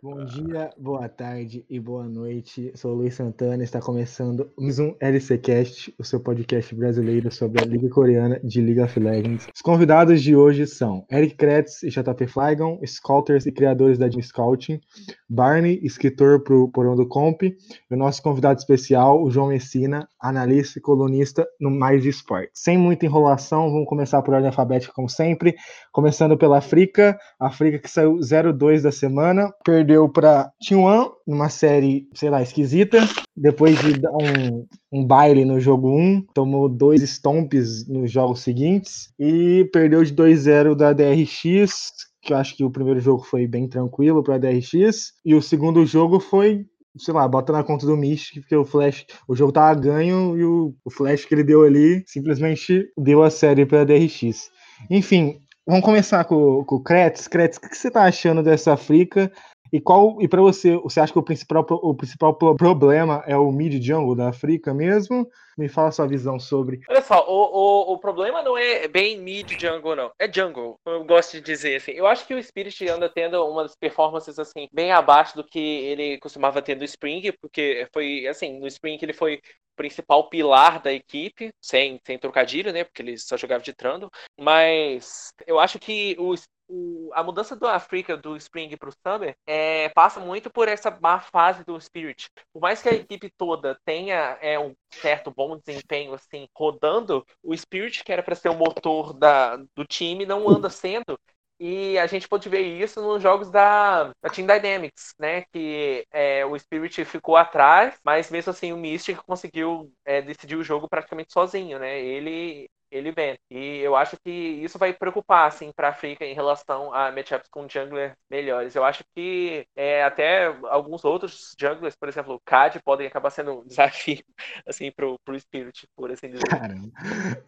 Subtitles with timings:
[0.00, 2.70] Bom dia, boa tarde e boa noite.
[2.76, 7.60] Sou o Luiz Santana e está começando mais um LCcast, o seu podcast brasileiro sobre
[7.60, 9.48] a Liga Coreana de League of Legends.
[9.52, 14.22] Os convidados de hoje são Eric Kretz e JP Flygon, scouters e criadores da Dream
[14.22, 14.80] Scouting,
[15.28, 17.56] Barney, escritor para o Porão do Comp, e
[17.90, 22.52] o nosso convidado especial, o João Messina, analista e colunista no Mais Esporte.
[22.54, 25.56] Sem muita enrolação, vamos começar por ordem alfabética como sempre,
[25.90, 31.48] começando pela África, a África que saiu 0-2 da semana, perdeu perdeu para T1 numa
[31.48, 32.98] série, sei lá, esquisita.
[33.34, 39.10] Depois de dar um, um baile no jogo 1, tomou dois stomps nos jogos seguintes
[39.18, 43.66] e perdeu de 2-0 da DRX, que eu acho que o primeiro jogo foi bem
[43.66, 46.66] tranquilo para a DRX, e o segundo jogo foi
[46.98, 50.44] sei lá, bota na conta do Mystic, porque o Flash, o jogo tava ganho e
[50.44, 54.50] o, o Flash que ele deu ali simplesmente deu a série para a DRX.
[54.90, 57.28] Enfim, vamos começar com, com o Kretz.
[57.28, 59.30] Kretz, o que você tá achando dessa África?
[59.72, 63.50] E qual e para você, você acha que o principal, o principal problema é o
[63.52, 65.28] mid jungle da África mesmo?
[65.56, 66.80] Me fala sua visão sobre.
[66.88, 70.10] Olha só, o, o, o problema não é bem mid jungle, não.
[70.18, 71.92] É jungle, eu gosto de dizer assim.
[71.92, 76.18] Eu acho que o Spirit anda tendo umas performances assim, bem abaixo do que ele
[76.18, 79.40] costumava ter no Spring, porque foi assim, no Spring ele foi
[79.78, 82.82] principal pilar da equipe, sem, sem trocadilho, né?
[82.82, 84.10] Porque ele só jogava de Trando.
[84.38, 86.34] Mas eu acho que o,
[86.68, 90.90] o, a mudança do África do Spring para o Summer é, passa muito por essa
[91.00, 92.28] má fase do Spirit.
[92.52, 97.56] Por mais que a equipe toda tenha é, um certo bom desempenho assim rodando, o
[97.56, 101.18] Spirit, que era para ser o motor da, do time, não anda sendo.
[101.60, 105.42] E a gente pode ver isso nos jogos da, da Team Dynamics, né?
[105.52, 110.62] Que é, o Spirit ficou atrás, mas mesmo assim o Mystic conseguiu é, decidir o
[110.62, 111.98] jogo praticamente sozinho, né?
[112.00, 113.38] Ele ele vem.
[113.50, 117.68] E eu acho que isso vai preocupar, assim, pra África em relação a matchups com
[117.68, 118.74] junglers melhores.
[118.74, 123.60] Eu acho que é, até alguns outros junglers, por exemplo, o CAD, podem acabar sendo
[123.60, 124.22] um desafio,
[124.66, 126.48] assim, pro, pro Spirit, por assim dizer.
[126.48, 126.90] Caramba.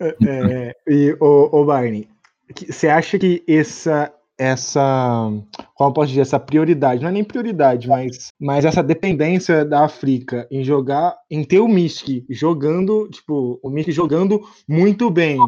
[0.00, 2.08] É, e, o, o Barney,
[2.68, 5.30] você acha que essa essa,
[5.74, 10.48] como posso dizer, essa prioridade, não é nem prioridade, mas, mas essa dependência da África
[10.50, 15.38] em jogar, em ter o Mystic jogando, tipo, o Mystic jogando muito bem.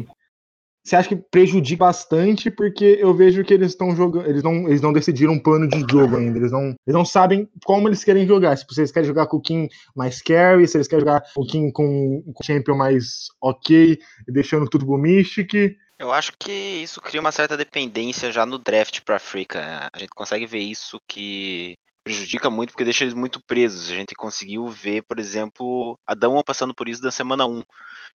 [0.85, 4.81] Você acha que prejudica bastante porque eu vejo que eles estão jogando, eles não, eles
[4.81, 8.27] não decidiram um plano de jogo ainda, eles não, eles não sabem como eles querem
[8.27, 8.55] jogar.
[8.57, 11.47] Se vocês querem jogar com o Kim mais carry, se eles querem jogar com o
[11.47, 15.77] Kim com, com o Champion mais ok, deixando tudo pro Mystic.
[15.99, 19.89] Eu acho que isso cria uma certa dependência já no draft para África.
[19.93, 23.89] A gente consegue ver isso que prejudica muito porque deixa eles muito presos.
[23.89, 27.63] A gente conseguiu ver, por exemplo, a passando por isso da semana 1,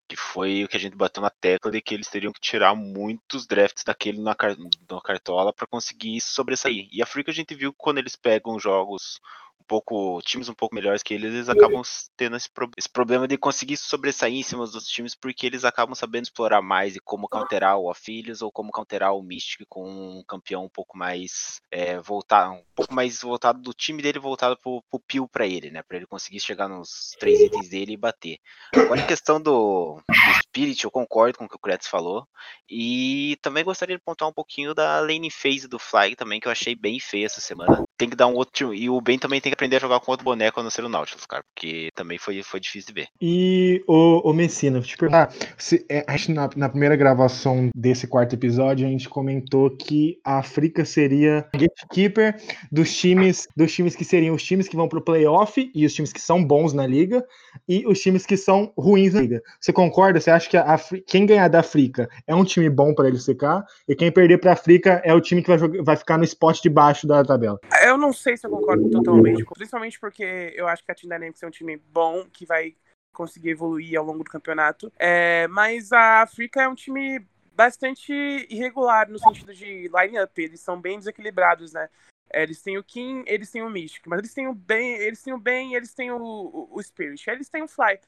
[0.09, 2.75] que foi o que a gente bateu na tecla de que eles teriam que tirar
[2.75, 6.89] muitos drafts daquele na, cartola para conseguir sobressair.
[6.93, 9.19] E a África a gente viu que quando eles pegam jogos
[9.67, 11.83] pouco times um pouco melhores que eles, eles acabam
[12.17, 15.65] tendo esse, pro, esse, problema de conseguir sobressair em cima dos outros times porque eles
[15.65, 19.89] acabam sabendo explorar mais e como counterar o Aphelios ou como counterar o Mystic com
[19.89, 24.57] um campeão um pouco mais é, voltado, um pouco mais voltado do time dele voltado
[24.57, 27.97] pro, pro Peel para ele, né, para ele conseguir chegar nos três itens dele e
[27.97, 28.39] bater.
[28.75, 32.27] Agora em questão do, do Spirit, eu concordo com o que o Kretz falou
[32.69, 36.53] e também gostaria de pontuar um pouquinho da lane phase do Fly também que eu
[36.53, 37.85] achei bem feia essa semana.
[37.97, 40.11] Tem que dar um outro e o Ben também tem que aprender a jogar com
[40.11, 43.09] outro boneco a não ser o Nautilus, cara, porque também foi, foi difícil de ver.
[43.21, 48.09] E o, o Messina, te perguntar, se, é, a gente na, na, primeira gravação desse
[48.09, 52.37] quarto episódio, a gente comentou que a África seria gatekeeper
[52.71, 56.13] dos times, dos times que seriam os times que vão pro playoff e os times
[56.13, 57.25] que são bons na liga
[57.69, 59.43] e os times que são ruins na liga.
[59.61, 60.21] Você concorda?
[60.21, 60.77] Você acha que a,
[61.07, 64.51] quem ganhar da África é um time bom para ele secar e quem perder para
[64.51, 67.59] a África é o time que vai, vai ficar no spot de baixo da tabela?
[67.85, 71.43] Eu não sei se eu concordo totalmente principalmente porque eu acho que a Team Dynamics
[71.43, 72.75] é um time bom, que vai
[73.13, 74.93] conseguir evoluir ao longo do campeonato.
[74.99, 78.13] É, mas a África é um time bastante
[78.49, 81.89] irregular no sentido de line-up, eles são bem desequilibrados, né?
[82.33, 85.23] É, eles têm o Kim, eles têm o Mystic, mas eles têm o Ben, eles
[85.23, 87.99] têm o Ben, eles têm o, o, o Spirit, eles têm o Fly,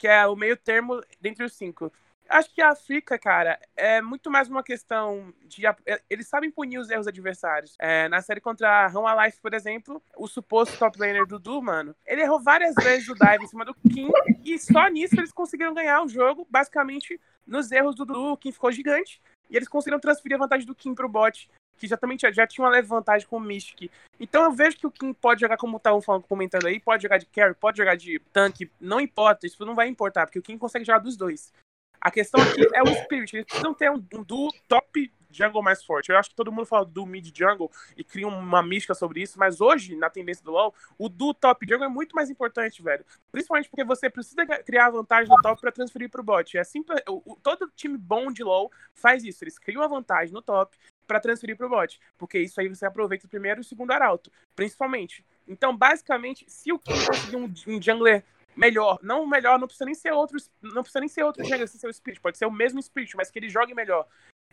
[0.00, 1.92] que é o meio termo dentre os cinco.
[2.26, 5.66] Acho que a África, cara, é muito mais uma questão de.
[5.66, 7.76] É, eles sabem punir os erros adversários.
[7.78, 12.22] É, na série contra a Alive, por exemplo, o suposto top laner Dudu, mano, ele
[12.22, 14.10] errou várias vezes o dive em cima do Kim
[14.42, 18.32] e só nisso eles conseguiram ganhar o jogo, basicamente nos erros do Dudu.
[18.32, 19.20] O Kim ficou gigante
[19.50, 22.46] e eles conseguiram transferir a vantagem do Kim pro bot que já também já, já
[22.46, 23.90] tinha uma vantagem com o Mystic.
[24.20, 27.16] Então eu vejo que o Kim pode jogar, como estavam falando, comentando aí, pode jogar
[27.16, 30.58] de carry, pode jogar de tanque, não importa, isso não vai importar, porque o Kim
[30.58, 31.50] consegue jogar dos dois.
[31.98, 33.36] A questão aqui é o Spirit.
[33.36, 36.10] Eles precisam ter um, um duo top jungle mais forte.
[36.10, 39.38] Eu acho que todo mundo fala do mid jungle e cria uma mística sobre isso,
[39.38, 43.04] mas hoje, na tendência do LoL, o do top jungle é muito mais importante, velho.
[43.30, 46.56] Principalmente porque você precisa criar vantagem no top para transferir pro bot.
[46.58, 50.42] É simples, o, todo time bom de LoL faz isso, eles criam uma vantagem no
[50.42, 50.76] top
[51.10, 54.30] para transferir pro bot, porque isso aí você aproveita o primeiro e o segundo arauto,
[54.54, 55.24] principalmente.
[55.48, 58.22] Então, basicamente, se o King conseguir um, um jungler
[58.56, 59.00] melhor.
[59.02, 60.36] Não melhor, não precisa nem ser outro.
[60.62, 62.20] Não precisa nem ser outro jungler se ser o Spirit.
[62.20, 64.06] Pode ser o mesmo Spirit, mas que ele jogue melhor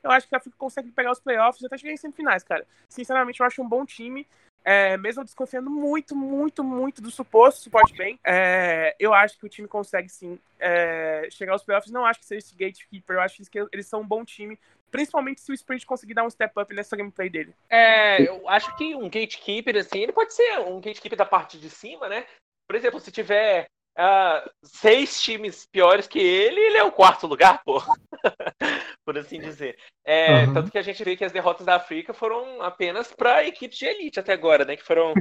[0.04, 2.66] eu acho que a África consegue pegar os playoffs até chegar em semifinais, cara.
[2.90, 4.28] Sinceramente, eu acho um bom time.
[4.64, 9.50] É, mesmo desconfiando muito, muito, muito do suposto suporte bem, é, eu acho que o
[9.50, 11.90] time consegue sim é, chegar aos playoffs.
[11.90, 14.60] Não acho que seja esse gatekeeper, eu acho que eles são um bom time,
[14.92, 17.54] principalmente se o Spirit conseguir dar um step up nessa gameplay dele.
[17.70, 21.70] É, eu acho que um gatekeeper, assim, ele pode ser um gatekeeper da parte de
[21.70, 22.26] cima, né?
[22.68, 23.68] Por exemplo, se tiver
[23.98, 27.82] uh, seis times piores que ele, ele é o quarto lugar, pô.
[29.06, 29.78] Por assim dizer.
[30.06, 30.54] É, uhum.
[30.54, 33.86] Tanto que a gente vê que as derrotas da África foram apenas para equipes de
[33.86, 34.76] elite até agora, né?
[34.76, 35.14] Que foram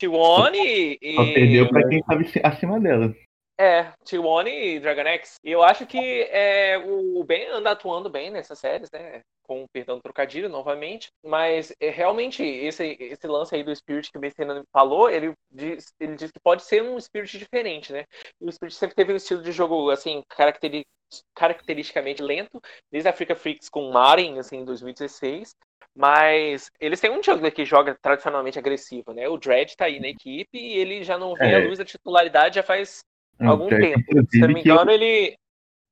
[0.00, 0.98] T1 e.
[1.00, 1.34] e...
[1.34, 3.14] perdeu para quem estava acima dela.
[3.58, 5.36] É, T1 e Dragon X.
[5.42, 9.22] E eu acho que é, o Ben anda atuando bem nessas séries, né?
[9.42, 11.08] Com perdão do trocadilho novamente.
[11.24, 15.86] Mas é, realmente, esse, esse lance aí do Spirit que o Messina falou, ele diz,
[15.98, 18.04] ele diz que pode ser um Spirit diferente, né?
[18.40, 20.90] E o Spirit sempre teve um estilo de jogo, assim, característico
[21.34, 22.60] caracteristicamente lento,
[22.90, 25.54] desde a Africa Freaks com Marin, assim, em 2016.
[25.94, 29.28] Mas eles têm um jungler que joga tradicionalmente agressivo, né?
[29.28, 31.56] O Dredd tá aí na equipe e ele já não vê é.
[31.56, 33.02] a luz da titularidade já faz
[33.40, 34.00] Hum, algum tempo.
[34.30, 34.94] Se não me engano, eu...
[34.94, 35.36] ele,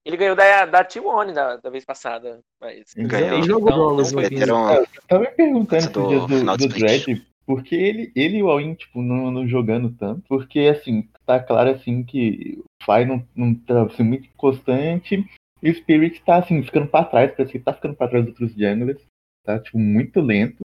[0.04, 2.40] ele ganhou da, da T1 da, da vez passada.
[2.60, 3.42] Mas ganhou.
[3.42, 8.38] Jogou não, não foi eu tava me perguntando do, do, do Dredd porque ele, ele
[8.38, 10.22] e o Alwyn, tipo, não, não jogando tanto.
[10.28, 15.24] Porque, assim, tá claro, assim, que o Fly não, não tá assim, muito constante.
[15.62, 17.32] E o Spirit tá, assim, ficando pra trás.
[17.36, 19.02] Parece que tá ficando pra trás dos outros junglers.
[19.44, 20.60] Tá, tipo, muito lento.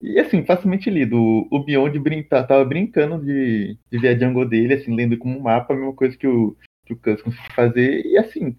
[0.00, 1.16] E assim, facilmente lido.
[1.50, 5.42] O Beyond brinca, tava brincando de, de ver a jungle dele, assim, lendo como um
[5.42, 6.56] mapa, a mesma coisa que o,
[6.86, 8.06] que o Cus conseguiu fazer.
[8.06, 8.56] E assim, o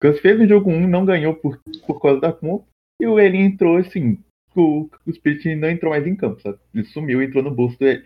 [0.00, 2.64] Cus fez no jogo 1, não ganhou por, por causa da comp.
[3.00, 4.18] E o Elin entrou, assim,
[4.54, 6.58] o, o Spirit não entrou mais em campo, sabe?
[6.74, 8.02] Ele sumiu, entrou no bolso do Elin.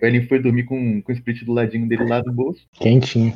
[0.00, 2.64] O Elin foi dormir com, com o Spirit do ladinho dele lá no bolso.
[2.72, 3.32] Quentinho.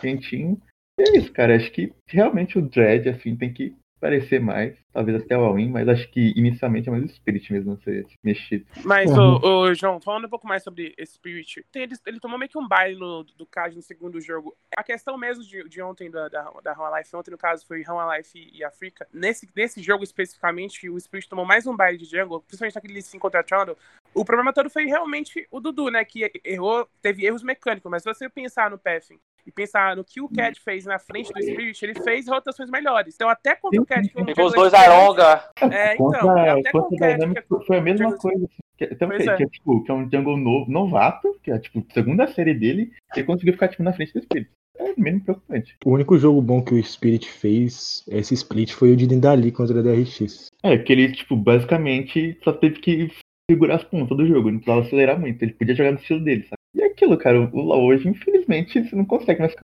[0.00, 0.60] Quentinho.
[0.98, 1.56] E é isso, cara.
[1.56, 5.88] Acho que realmente o Dread, assim, tem que parecer mais, talvez até o All-In, mas
[5.88, 8.66] acho que inicialmente é mais o Spirit mesmo ser mexido.
[8.84, 9.38] Mas, uhum.
[9.40, 12.66] o, o, João, falando um pouco mais sobre Spirit, ele, ele tomou meio que um
[12.66, 14.56] baile no, do Cage no segundo jogo.
[14.76, 17.82] A questão mesmo de, de ontem, da, da, da Rama Life, ontem no caso foi
[17.82, 21.98] Rama Life e, e África, nesse, nesse jogo especificamente, o Spirit tomou mais um baile
[21.98, 23.78] de jungle, principalmente naquele 5 contra Trundle.
[24.14, 28.12] O problema todo foi realmente o Dudu, né, que errou, teve erros mecânicos, mas se
[28.12, 31.84] você pensar no Pathing e pensar no que o Cat fez na frente do Spirit,
[31.84, 33.14] ele fez rotações melhores.
[33.14, 34.08] Então, até quando o Cat.
[34.08, 35.50] Pegou os dois Aronga.
[35.60, 36.06] É, então.
[36.06, 37.66] Contra, até contra o Cat.
[37.66, 38.44] Foi a mesma coisa.
[38.44, 39.36] Assim, que, também, que, é.
[39.36, 42.92] que, é, tipo, que é um jungle novo, novato, que é tipo segunda série dele,
[43.14, 44.50] ele conseguiu ficar tipo, na frente do Spirit.
[44.78, 45.76] É menos preocupante.
[45.84, 49.78] O único jogo bom que o Spirit fez, esse split, foi o de Nidali contra
[49.78, 50.50] a DRX.
[50.62, 53.10] É, que ele, tipo, basicamente só teve que
[53.52, 55.42] segurar as pontas do jogo, não precisava acelerar muito.
[55.42, 56.56] Ele podia jogar no estilo dele, sabe?
[56.74, 59.62] E é aquilo, cara, o LoL hoje, infelizmente, você não consegue mais ficar.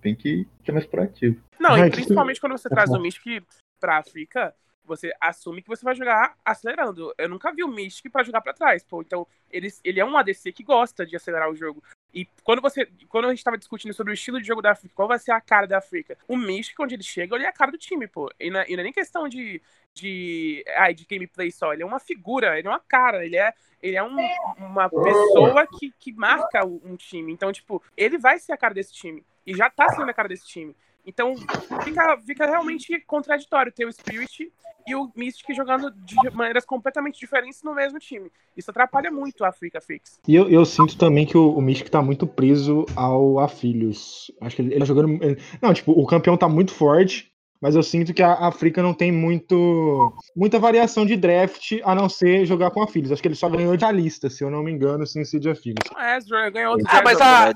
[0.00, 1.40] Tem que ser mais proativo.
[1.58, 3.44] Não, e principalmente quando você traz o Mystic
[3.80, 4.52] pra África,
[4.84, 7.14] você assume que você vai jogar acelerando.
[7.16, 9.00] Eu nunca vi o Mystic para jogar para trás, pô.
[9.00, 11.80] Então, ele, ele é um ADC que gosta de acelerar o jogo.
[12.12, 12.88] E quando você.
[13.08, 15.30] Quando a gente tava discutindo sobre o estilo de jogo da África, qual vai ser
[15.30, 16.18] a cara da África?
[16.26, 18.28] O Mystic, onde ele chega, ele é a cara do time, pô.
[18.40, 19.62] E não, e não é nem questão de.
[19.94, 20.64] De.
[20.76, 21.72] Ai, de gameplay só.
[21.72, 23.52] Ele é uma figura, ele é uma cara, ele é.
[23.82, 24.14] Ele é um,
[24.58, 27.32] uma pessoa que, que marca um time.
[27.32, 29.24] Então, tipo, ele vai ser a cara desse time.
[29.46, 30.76] E já tá sendo a cara desse time.
[31.06, 31.34] Então,
[31.82, 34.52] fica, fica realmente contraditório ter o Spirit
[34.86, 38.30] e o Mystic jogando de maneiras completamente diferentes no mesmo time.
[38.56, 40.18] Isso atrapalha muito a Africa Fix.
[40.26, 44.30] E eu, eu sinto também que o, o Mystic tá muito preso ao Afilhos.
[44.40, 45.18] Acho que ele, ele tá jogando.
[45.60, 47.29] Não, tipo, o campeão tá muito forte,
[47.60, 52.08] mas eu sinto que a África não tem muito muita variação de draft, a não
[52.08, 53.12] ser jogar com a Filhos.
[53.12, 55.50] Acho que ele só ganhou de lista, se eu não me engano, sem ser de
[55.50, 55.84] a Filhos.
[55.98, 57.52] É, ganhou outro ah, mas, a...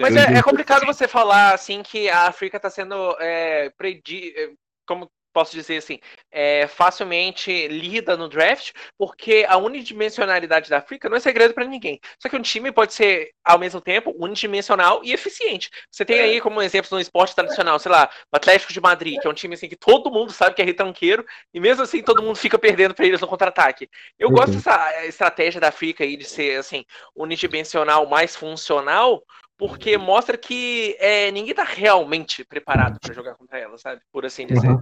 [0.00, 4.32] mas é, é, complicado você falar assim que a África está sendo é, predi...
[4.86, 5.98] como posso dizer assim,
[6.30, 12.00] é, facilmente lida no draft, porque a unidimensionalidade da África não é segredo para ninguém.
[12.18, 15.70] Só que um time pode ser, ao mesmo tempo, unidimensional e eficiente.
[15.90, 19.26] Você tem aí como exemplo no esporte tradicional, sei lá, o Atlético de Madrid, que
[19.26, 22.22] é um time assim que todo mundo sabe que é retranqueiro, e mesmo assim todo
[22.22, 23.88] mundo fica perdendo para eles no contra-ataque.
[24.18, 24.34] Eu uhum.
[24.34, 26.84] gosto dessa estratégia da África aí de ser assim,
[27.14, 29.22] unidimensional mais funcional,
[29.56, 34.00] porque mostra que é, ninguém tá realmente preparado para jogar contra ela, sabe?
[34.10, 34.68] Por assim dizer.
[34.68, 34.80] Uhum.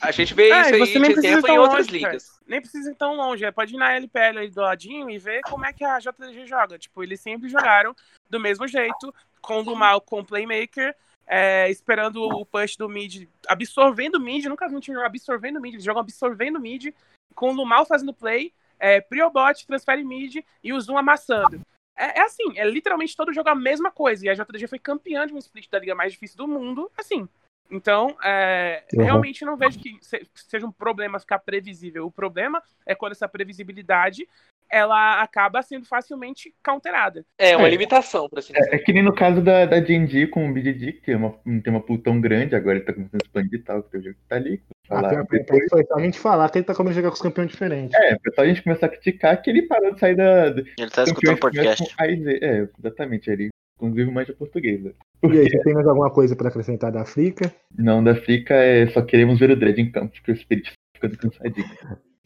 [0.00, 2.12] A gente vê É, isso aí nem de tempo em outras longe, cara.
[2.12, 2.40] ligas.
[2.46, 3.44] Nem precisa ir tão longe.
[3.44, 6.46] é, Pode ir na LPL aí do ladinho e ver como é que a JDG
[6.46, 6.78] joga.
[6.78, 7.94] Tipo, eles sempre jogaram
[8.30, 10.94] do mesmo jeito, com o Lumal com o Playmaker,
[11.26, 14.44] é, esperando o push do mid, absorvendo o mid.
[14.44, 15.74] Nunca vi um time absorvendo o mid.
[15.74, 16.94] Eles jogam absorvendo o mid,
[17.34, 21.60] com o Lumal fazendo play, é, Priobot transfere mid e o Zoom amassando.
[21.96, 24.26] É, é assim, é literalmente todo jogo a mesma coisa.
[24.26, 27.28] E a JDG foi campeã de um split da liga mais difícil do mundo, assim.
[27.70, 29.04] Então, é, Uhum.
[29.04, 32.06] realmente não vejo que se- seja um problema ficar previsível.
[32.06, 34.26] O problema é quando essa previsibilidade
[34.70, 37.26] ela acaba sendo facilmente counterada.
[37.38, 37.70] É uma É.
[37.70, 38.74] limitação, por assim dizer.
[38.74, 41.60] É que nem no caso da, da D&D com o BDD, que tem uma, não
[41.60, 44.00] tem uma pool tão grande, agora ele tá começando a expandir e tal, que tem
[44.00, 44.62] o jogo que tá ali.
[44.88, 45.66] Ah, Falar depois.
[45.68, 47.94] Foi a gente falar que ele tá começando a jogar com os campeões diferentes.
[48.00, 50.46] É, foi só a gente começar a criticar que ele parou de sair da.
[50.46, 51.94] Ele tá escutando podcast.
[51.94, 52.02] com.
[52.04, 53.50] É, exatamente, ele
[53.86, 54.82] inclusive mais de português.
[54.82, 54.92] né?
[55.24, 57.52] E aí, você tem mais alguma coisa pra acrescentar da África?
[57.78, 60.72] Não, da Frica é só queremos ver o Dredd em campo, porque o Spirit tá
[60.94, 61.66] ficando cansadinho.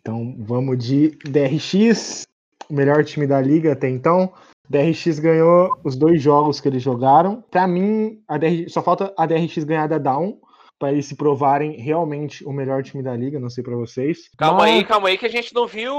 [0.01, 2.23] Então vamos de DRX,
[2.71, 4.33] o melhor time da liga até então.
[4.69, 7.43] DRX ganhou os dois jogos que eles jogaram.
[7.51, 10.39] Pra mim, a DRX, só falta a DRX ganhar da Down
[10.79, 13.39] para eles se provarem realmente o melhor time da liga.
[13.41, 14.29] Não sei pra vocês.
[14.37, 15.95] Calma Mas- aí, calma aí, que a gente não viu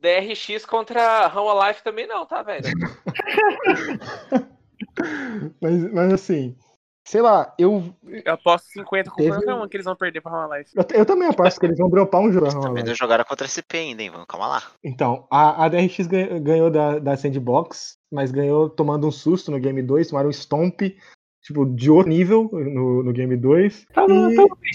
[0.00, 2.62] DRX contra Rama Life também, não, tá, velho?
[5.60, 6.56] Mas, mas assim,
[7.06, 10.30] sei lá, eu, Eu aposto 50 com Teve- qualquer um que eles vão perder pra
[10.32, 10.70] Rama Life.
[10.74, 12.60] eu, eu também aposto que eles vão dropar um jogo.
[12.60, 14.10] Também não jogaram contra a CP ainda, hein?
[14.10, 14.62] Vamos, calma lá.
[14.84, 19.58] Então, a, a DRX ganhou, ganhou da, da Sandbox, mas ganhou tomando um susto no
[19.60, 20.80] Game 2, tomaram um stomp,
[21.42, 23.86] tipo, de outro nível no, no Game 2.
[23.92, 24.34] Tá, E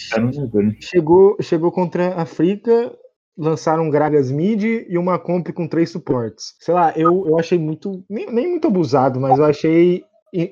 [0.09, 0.75] tá né, velho?
[0.81, 2.97] chegou, chegou contra a África,
[3.37, 6.55] lançaram um Gragas Mid e uma comp com três suportes.
[6.59, 10.03] Sei lá, eu, eu achei muito, nem, nem muito abusado, mas eu achei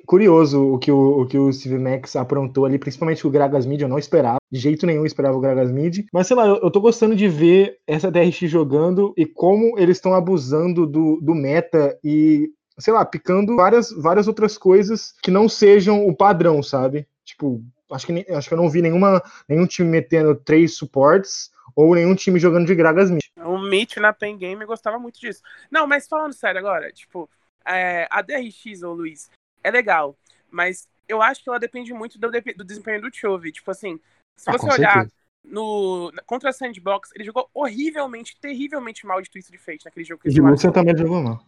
[0.06, 3.82] curioso o que o, o que o Steve Max aprontou ali, principalmente o Gragas Mid,
[3.82, 6.72] eu não esperava, de jeito nenhum esperava o Gragas Mid, mas sei lá, eu, eu
[6.72, 11.98] tô gostando de ver essa DRX jogando e como eles estão abusando do, do meta
[12.04, 17.08] e, sei lá, picando várias, várias outras coisas que não sejam o padrão, sabe?
[17.24, 21.96] Tipo, acho que, acho que eu não vi nenhuma, nenhum time metendo três suportes ou
[21.96, 23.22] nenhum time jogando de Gragas Mid.
[23.38, 25.42] O Mitch na Pen Game gostava muito disso.
[25.72, 27.30] Não, mas falando sério agora, tipo,
[27.66, 29.30] é, a DRX, ô Luiz,
[29.64, 30.16] é legal,
[30.50, 33.52] mas eu acho que ela depende muito do, do desempenho do Chove.
[33.52, 34.00] Tipo assim,
[34.38, 35.14] se Ah, você olhar certeza.
[35.44, 40.28] no, contra a Sandbox, ele jogou horrivelmente, terrivelmente mal de Twisted Fate naquele jogo que
[40.28, 40.56] E eles de tomaram.
[40.56, 41.44] Lucian também jogou mal.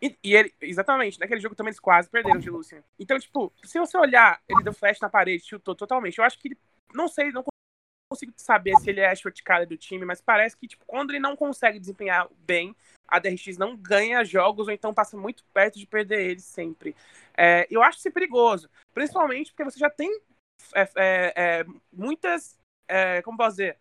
[0.00, 2.82] E, e ele, exatamente, naquele jogo também eles quase perderam de Lucian.
[2.98, 6.18] Então, tipo, se você olhar, ele deu flash na parede, chutou totalmente.
[6.18, 6.58] Eu acho que ele,
[6.92, 7.44] não sei, não
[8.12, 11.18] consigo saber se ele é a shortcada do time, mas parece que, tipo, quando ele
[11.18, 12.74] não consegue desempenhar bem,
[13.08, 16.94] a DRX não ganha jogos ou então passa muito perto de perder eles sempre.
[17.36, 20.20] É, eu acho isso perigoso, principalmente porque você já tem
[20.74, 22.56] é, é, é, muitas,
[22.88, 23.78] é, como posso dizer,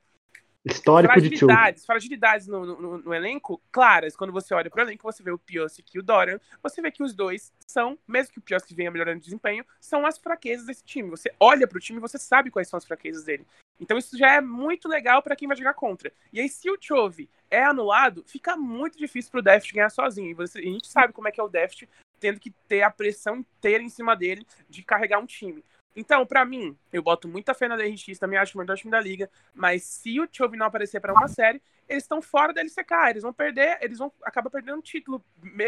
[0.63, 4.15] Histórico de fragilidades, fragilidades no, no- no elenco claras.
[4.15, 6.91] Quando você olha para o elenco, você vê o Piosik e o Dorian, você vê
[6.91, 10.67] que os dois são, mesmo que o Piosik venha melhorando de desempenho, são as fraquezas
[10.67, 11.09] desse time.
[11.09, 13.45] Você olha para o time e você sabe quais são as fraquezas dele.
[13.81, 16.13] Então isso já é muito legal para quem vai jogar contra.
[16.31, 20.29] E aí, se o Chove é anulado, fica muito difícil pro Deft ganhar sozinho.
[20.29, 22.91] E você- a gente sabe como é que é o Deft tendo que ter a
[22.91, 25.65] pressão inteira em cima dele de carregar um time.
[25.93, 29.01] Então, pra mim, eu boto muita fé na DRX, também acho o melhor time da
[29.01, 33.09] liga, mas se o Chove não aparecer pra uma série, eles estão fora da LCK,
[33.09, 35.21] eles vão perder, eles vão acabar perdendo um título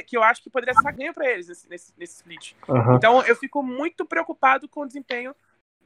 [0.07, 2.53] que eu acho que poderia ser ganho pra eles nesse, nesse, nesse split.
[2.69, 2.95] Aham.
[2.95, 5.35] Então, eu fico muito preocupado com o desempenho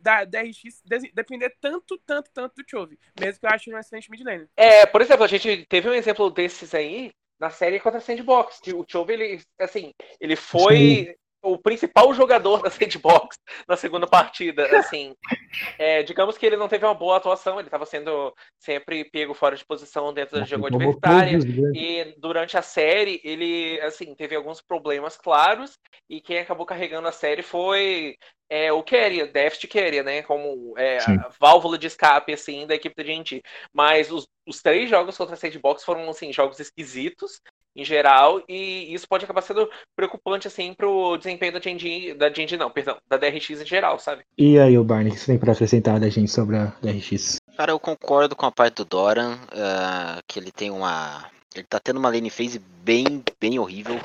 [0.01, 4.09] da DRX de- depender tanto, tanto, tanto do Chove, mesmo que eu ache um excelente
[4.09, 4.47] mid laner.
[4.55, 8.59] É, por exemplo, a gente teve um exemplo desses aí na série contra a Sandbox,
[8.59, 11.15] que o Chove, ele, assim, ele foi
[11.47, 13.37] o principal jogador da Sandbox
[13.67, 15.15] na segunda partida, assim.
[15.77, 19.55] É, digamos que ele não teve uma boa atuação, ele estava sendo sempre pego fora
[19.55, 21.45] de posição dentro do jogo grandes.
[21.73, 25.77] E durante a série, ele, assim, teve alguns problemas claros,
[26.09, 28.17] e quem acabou carregando a série foi
[28.49, 30.21] é, o Keria, Deft Keria, né?
[30.23, 30.99] Como é,
[31.39, 33.41] válvula de escape, assim, da equipe da gente.
[33.73, 37.41] Mas os, os três jogos contra a Sandbox foram, assim, jogos esquisitos,
[37.77, 42.57] em geral, e isso pode acabar sendo preocupante, assim, pro desempenho da Genji, da Genji
[42.57, 44.23] não, perdão, da DRX em geral, sabe?
[44.35, 47.37] E aí, o Barney, o que você tem pra acrescentar da gente sobre a DRX?
[47.55, 51.29] Cara, eu concordo com a parte do Doran, ah, que ele tem uma.
[51.53, 53.99] Ele tá tendo uma lane phase bem, bem horrível.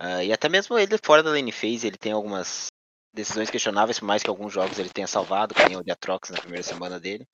[0.00, 2.66] ah, e até mesmo ele fora da lane phase, ele tem algumas
[3.14, 6.30] decisões questionáveis, por mais que alguns jogos ele tenha salvado, que nem o de Atrox
[6.30, 7.24] na primeira semana dele.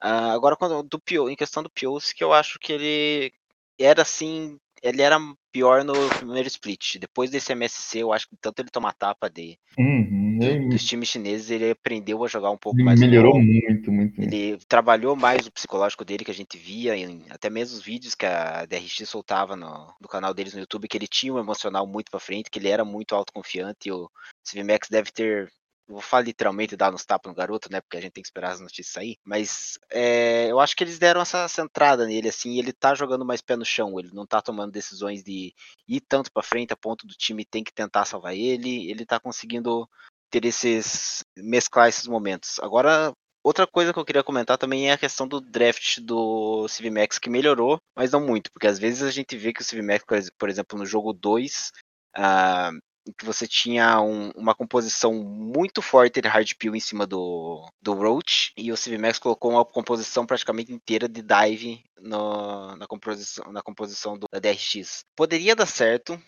[0.00, 3.32] Ah, agora, quando, do Pio, em questão do Pios, que eu acho que ele
[3.78, 4.58] era assim.
[4.82, 5.18] Ele era
[5.52, 6.98] pior no primeiro split.
[6.98, 11.50] Depois desse MSC, eu acho que tanto ele tomar tapa de, uhum, dos times chineses,
[11.50, 12.98] ele aprendeu a jogar um pouco mais.
[12.98, 14.20] Melhorou muito, muito.
[14.20, 18.14] Ele trabalhou mais o psicológico dele, que a gente via, em, até mesmo os vídeos
[18.14, 21.86] que a DRX soltava no, no canal deles no YouTube, que ele tinha um emocional
[21.86, 23.88] muito pra frente, que ele era muito autoconfiante.
[23.88, 24.08] E o
[24.48, 25.52] CVMAX deve ter
[25.90, 27.80] vou falar literalmente dar nos tapas no garoto, né?
[27.80, 29.18] Porque a gente tem que esperar as notícias sair.
[29.24, 33.40] Mas é, eu acho que eles deram essa centrada nele, assim, ele tá jogando mais
[33.40, 35.54] pé no chão, ele não tá tomando decisões de
[35.88, 39.18] ir tanto para frente a ponto do time tem que tentar salvar ele, ele tá
[39.18, 39.88] conseguindo
[40.30, 41.24] ter esses.
[41.36, 42.58] mesclar esses momentos.
[42.60, 43.12] Agora.
[43.42, 47.30] Outra coisa que eu queria comentar também é a questão do draft do CivMax, que
[47.30, 50.04] melhorou, mas não muito, porque às vezes a gente vê que o CivMax,
[50.38, 51.72] por exemplo, no jogo 2,
[52.18, 52.78] uh,
[53.12, 57.94] que você tinha um, uma composição muito forte de hard peel em cima do, do
[57.94, 63.62] Roach, e o CivMax colocou uma composição praticamente inteira de dive no, na composição, na
[63.62, 65.04] composição do, da DRX.
[65.16, 66.20] Poderia dar certo,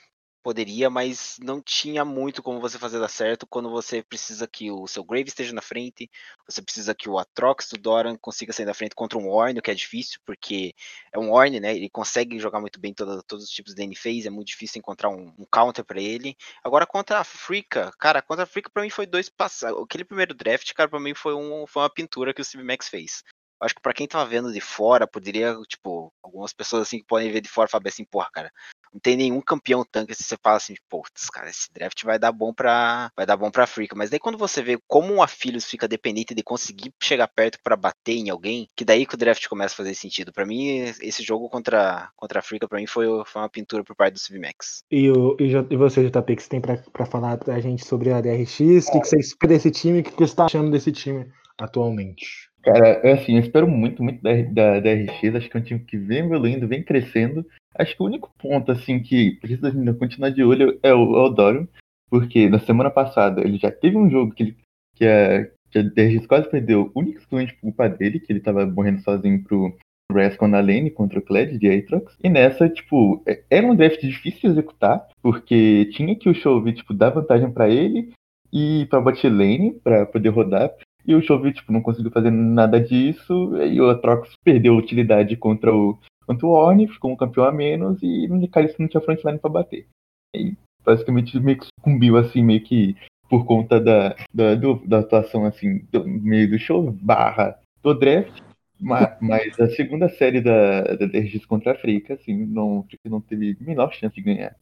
[0.42, 4.88] Poderia, mas não tinha muito como você fazer dar certo quando você precisa que o
[4.88, 6.10] seu Grave esteja na frente,
[6.44, 9.62] você precisa que o Atrox do Doran consiga sair da frente contra um Orn, o
[9.62, 10.74] que é difícil, porque
[11.12, 11.76] é um Orn, né?
[11.76, 15.32] Ele consegue jogar muito bem todos os tipos de N-Phase, é muito difícil encontrar um,
[15.38, 16.36] um counter para ele.
[16.64, 19.62] Agora contra a Frika, cara, contra a Frika pra mim foi dois passos.
[19.62, 22.88] Aquele primeiro draft, cara, pra mim foi, um, foi uma pintura que o Steve Max
[22.88, 23.22] fez
[23.62, 27.30] acho que para quem tava vendo de fora, poderia, tipo, algumas pessoas assim que podem
[27.30, 28.52] ver de fora falar assim, porra, cara,
[28.92, 32.32] não tem nenhum campeão tanque se você fala assim, putz, cara, esse draft vai dar
[32.32, 33.10] bom pra.
[33.16, 33.96] Vai dar bom pra Africa.
[33.96, 37.76] Mas daí quando você vê como um Aphelios fica dependente de conseguir chegar perto para
[37.76, 40.32] bater em alguém, que daí que o draft começa a fazer sentido.
[40.32, 43.96] Para mim, esse jogo contra, contra a Africa, para mim, foi, foi uma pintura por
[43.96, 44.84] parte do Civimax.
[44.90, 48.20] E, o, e, e você, JP, que você tem pra, falar pra gente sobre a
[48.20, 48.88] DRX?
[48.88, 50.00] O que, que você espera desse time?
[50.00, 51.26] O que, que você tá achando desse time
[51.58, 52.50] atualmente?
[52.62, 55.34] Cara, assim, eu espero muito, muito da, da, da RX.
[55.34, 57.44] Acho que é um time que vem evoluindo, vem crescendo.
[57.74, 61.20] Acho que o único ponto, assim, que precisa ainda continuar de olho é o, é
[61.20, 61.66] o Dorian.
[62.10, 64.56] Porque na semana passada ele já teve um jogo que, ele,
[64.94, 69.00] que, a, que a DRX quase perdeu, exclusivo por culpa dele, que ele tava morrendo
[69.00, 69.74] sozinho pro
[70.12, 72.14] Rascon na lane contra o Kled de Aatrox.
[72.22, 76.74] E nessa, tipo, é, era um draft difícil de executar, porque tinha que o Chove,
[76.74, 78.12] tipo, dar vantagem para ele
[78.52, 80.70] e pra bot lane, pra poder rodar.
[81.06, 83.56] E o Chovy, tipo, não conseguiu fazer nada disso.
[83.56, 88.02] E o Atrox perdeu utilidade contra o, contra o Orne, ficou um campeão a menos.
[88.02, 89.86] E no Nicalis não tinha frontline pra bater.
[90.34, 90.54] E
[90.84, 92.96] basicamente meio que sucumbiu, assim, meio que
[93.28, 98.42] por conta da, da, do, da atuação, assim, do meio do show, barra do draft.
[98.78, 101.06] Mas, mas, a segunda série da, da
[101.48, 104.56] contra a Africa, assim, não, não teve a menor chance de ganhar.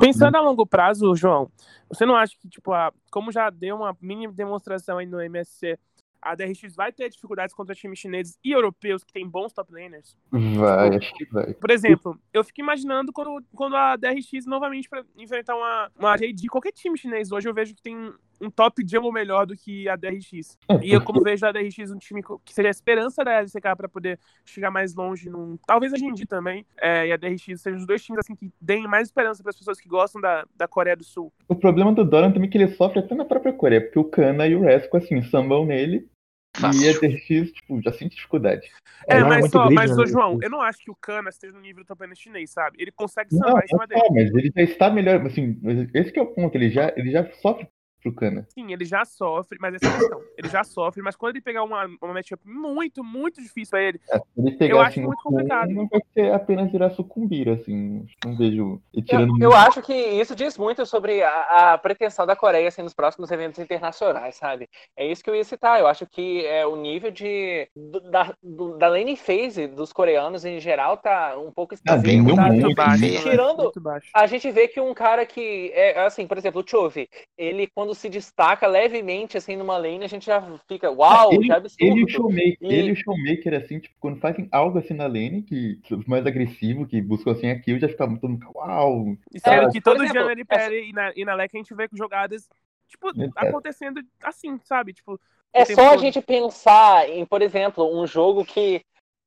[0.00, 1.50] Pensando a longo prazo, João,
[1.88, 5.76] você não acha que, tipo, a, como já deu uma mini demonstração aí no MSC,
[6.22, 10.16] a DRX vai ter dificuldades contra times chineses e europeus que têm bons top laners?
[10.30, 11.54] Vai, acho que vai.
[11.54, 16.48] Por exemplo, eu fico imaginando quando, quando a DRX novamente para enfrentar uma, uma JD,
[16.48, 19.96] qualquer time chinês hoje eu vejo que tem um top jungle melhor do que a
[19.96, 20.58] DRX.
[20.68, 23.76] É, e eu, como vejo a DRX um time que seria a esperança da LCK
[23.76, 27.78] para poder chegar mais longe, num, talvez a Genji também, é, e a DRX sejam
[27.78, 30.66] os dois times assim que deem mais esperança para as pessoas que gostam da, da
[30.66, 31.32] Coreia do Sul.
[31.48, 34.04] O problema do Doran também é que ele sofre até na própria Coreia, porque o
[34.04, 36.08] Kana e o Resco, assim, sambam nele
[36.56, 36.82] Fácil.
[36.82, 38.68] E ETX, tipo, já sente dificuldade.
[39.08, 40.06] É, é mas, é só, mas né?
[40.06, 42.76] João, eu não acho que o Kana esteja no nível do campeão chinês, sabe?
[42.80, 44.00] Ele consegue sambar em cima dele.
[44.10, 45.58] mas ele já está melhor, assim,
[45.94, 47.68] esse é o ponto, ele já, ele já sofre
[48.00, 48.46] pro Kana.
[48.48, 50.20] Sim, ele já sofre, mas essa é a questão.
[50.36, 54.00] Ele já sofre, mas quando ele pegar uma, uma matchup muito, muito difícil pra ele,
[54.10, 55.70] é, ele pegar, eu acho assim, muito complicado.
[55.70, 58.06] Não vai ser apenas virar sucumbir, assim.
[58.24, 59.42] Não vejo ele tirando.
[59.42, 62.94] Eu, eu acho que isso diz muito sobre a, a, pretensão da Coreia assim, nos
[62.94, 64.68] próximos eventos internacionais, sabe?
[64.96, 65.78] É isso que eu ia citar.
[65.78, 67.68] Eu acho que é, o nível de
[68.10, 72.36] da, do, da lane phase dos coreanos em geral tá um pouco ah, esquisito.
[72.36, 73.22] tá, muito baixo.
[73.22, 74.10] Tirando, muito baixo.
[74.14, 77.89] a gente vê que um cara que é assim, por exemplo, o Chove, ele quando
[77.90, 81.84] quando se destaca levemente assim numa lane, a gente já fica, uau, ele, que absurdo.
[81.84, 82.74] Ele e o Showmaker, e...
[82.74, 87.00] ele o Showmaker, assim, tipo, quando fazem algo assim na lane, que mais agressivo, que
[87.00, 89.16] buscam assim aqui, já fica muito uau.
[89.32, 90.84] E sério é, que todo exemplo, dia na LPL é...
[90.84, 92.48] e na, e na LEC a gente vê jogadas,
[92.88, 93.28] tipo, é.
[93.36, 94.92] acontecendo assim, sabe?
[94.92, 95.20] Tipo.
[95.52, 95.94] É só todo.
[95.94, 98.82] a gente pensar em, por exemplo, um jogo que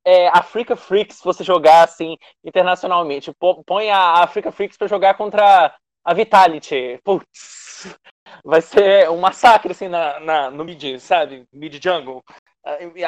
[0.06, 3.34] é, Africa Freaks, se você jogar assim internacionalmente,
[3.65, 6.99] põe a Africa Freaks para jogar contra a Vitality.
[7.04, 7.97] Putz,
[8.43, 11.46] vai ser um massacre assim na, na, no mid, sabe?
[11.52, 12.24] Mid jungle.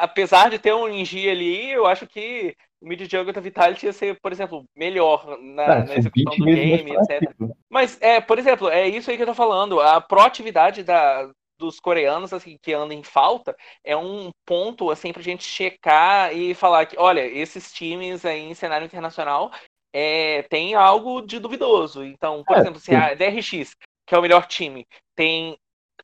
[0.02, 3.94] Apesar de ter um Ninja ali, eu acho que o mid jungle da Vitality ia
[3.94, 7.34] ser, por exemplo, melhor na, ah, na execução do game, etc.
[7.70, 9.80] Mas, é, por exemplo, é isso aí que eu tô falando.
[9.80, 15.22] A proatividade da, dos coreanos assim que andam em falta é um ponto assim pra
[15.22, 19.52] gente checar e falar que olha esses times aí em cenário internacional
[19.94, 22.04] é, tem algo de duvidoso.
[22.04, 25.58] Então, por é, exemplo, se a DRX, que é o melhor time, tem.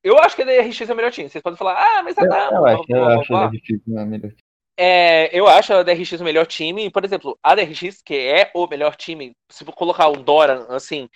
[0.03, 1.29] Eu acho que a DRX é o melhor time.
[1.29, 2.57] Vocês podem falar, ah, mas a Dama.
[2.57, 4.43] Eu, acho, eu acho a DRX é melhor time.
[4.77, 6.89] É, eu acho a DRX o melhor time.
[6.89, 11.07] Por exemplo, a DRX, que é o melhor time, se for colocar um Doran assim,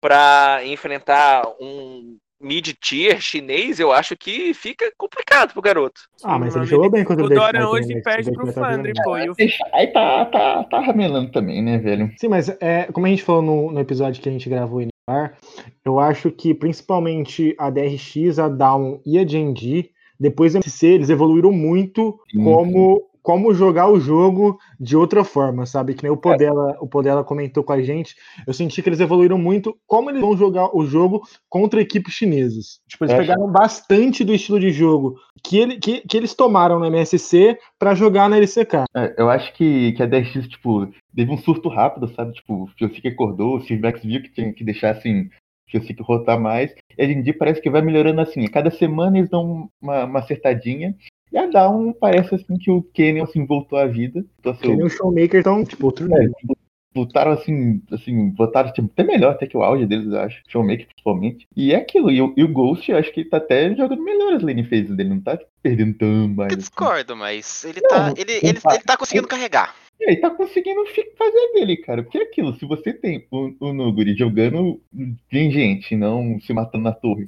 [0.00, 6.00] para enfrentar um mid-tier chinês, eu acho que fica complicado pro garoto.
[6.24, 8.00] Ah, mas ele jogou bem contra o O Dorian hoje né?
[8.02, 9.16] perde pro Fandre, pô.
[9.16, 9.26] É,
[9.74, 12.10] aí tá, tá, tá ramelando também, né, velho?
[12.18, 15.16] Sim, mas é, como a gente falou no, no episódio que a gente gravou no
[15.16, 15.38] ar,
[15.84, 21.10] eu acho que principalmente a DRX, a Down e a GNG, depois da MC, eles
[21.10, 22.44] evoluíram muito Sim.
[22.44, 25.94] como como jogar o jogo de outra forma, sabe?
[25.94, 26.76] Que nem o Podela, é.
[26.80, 28.14] o Podela comentou com a gente.
[28.46, 32.80] Eu senti que eles evoluíram muito como eles vão jogar o jogo contra equipes chinesas.
[32.88, 33.18] Tipo, eles é.
[33.18, 37.94] pegaram bastante do estilo de jogo que, ele, que, que eles tomaram no MSC para
[37.94, 38.84] jogar na LCK.
[38.94, 42.32] É, eu acho que, que a DX, tipo, teve um surto rápido, sabe?
[42.32, 45.28] Tipo, o Fiosic acordou, o Steve Max viu que tinha que deixar assim.
[45.68, 46.74] Fiosic rotar mais.
[46.98, 48.44] E a gente parece que vai melhorando assim.
[48.46, 50.96] Cada semana eles dão uma, uma acertadinha.
[51.32, 54.24] E a Down parece assim que o Kenyon assim, voltou à vida.
[54.42, 54.54] Seu...
[54.54, 56.56] Kenyon e o Showmaker estão, tipo, outro é, tipo,
[56.92, 60.42] Voltaram assim, assim, votaram tipo, até melhor até que o auge deles, eu acho.
[60.48, 61.46] Showmaker, principalmente.
[61.56, 62.10] E é aquilo.
[62.10, 64.64] E o, e o Ghost, eu acho que ele tá até jogando melhor as lane
[64.64, 66.36] phases dele, não tá tipo, perdendo tão mais.
[66.38, 66.56] Eu assim.
[66.56, 67.20] discordo, assim.
[67.20, 69.72] mas ele, não, tá, ele, ele, ele, ele tá conseguindo carregar.
[70.00, 72.02] E aí tá conseguindo fazer dele, cara.
[72.02, 76.84] Porque é aquilo, se você tem o, o Nuguri jogando de gente, não se matando
[76.84, 77.26] na torre.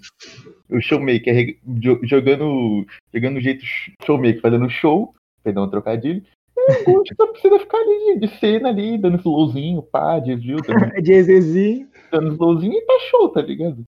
[0.71, 1.59] O Showmaker
[2.03, 3.63] jogando, jogando jeito
[4.05, 6.23] Showmaker, fazendo show, perdão, um trocadilho.
[6.87, 10.59] O Gucci só precisa ficar ali de cena ali, dando slowzinho, pá, desvio.
[10.63, 11.89] Dando, de exezinho.
[12.11, 13.83] Dando slowzinho e tá show, tá ligado?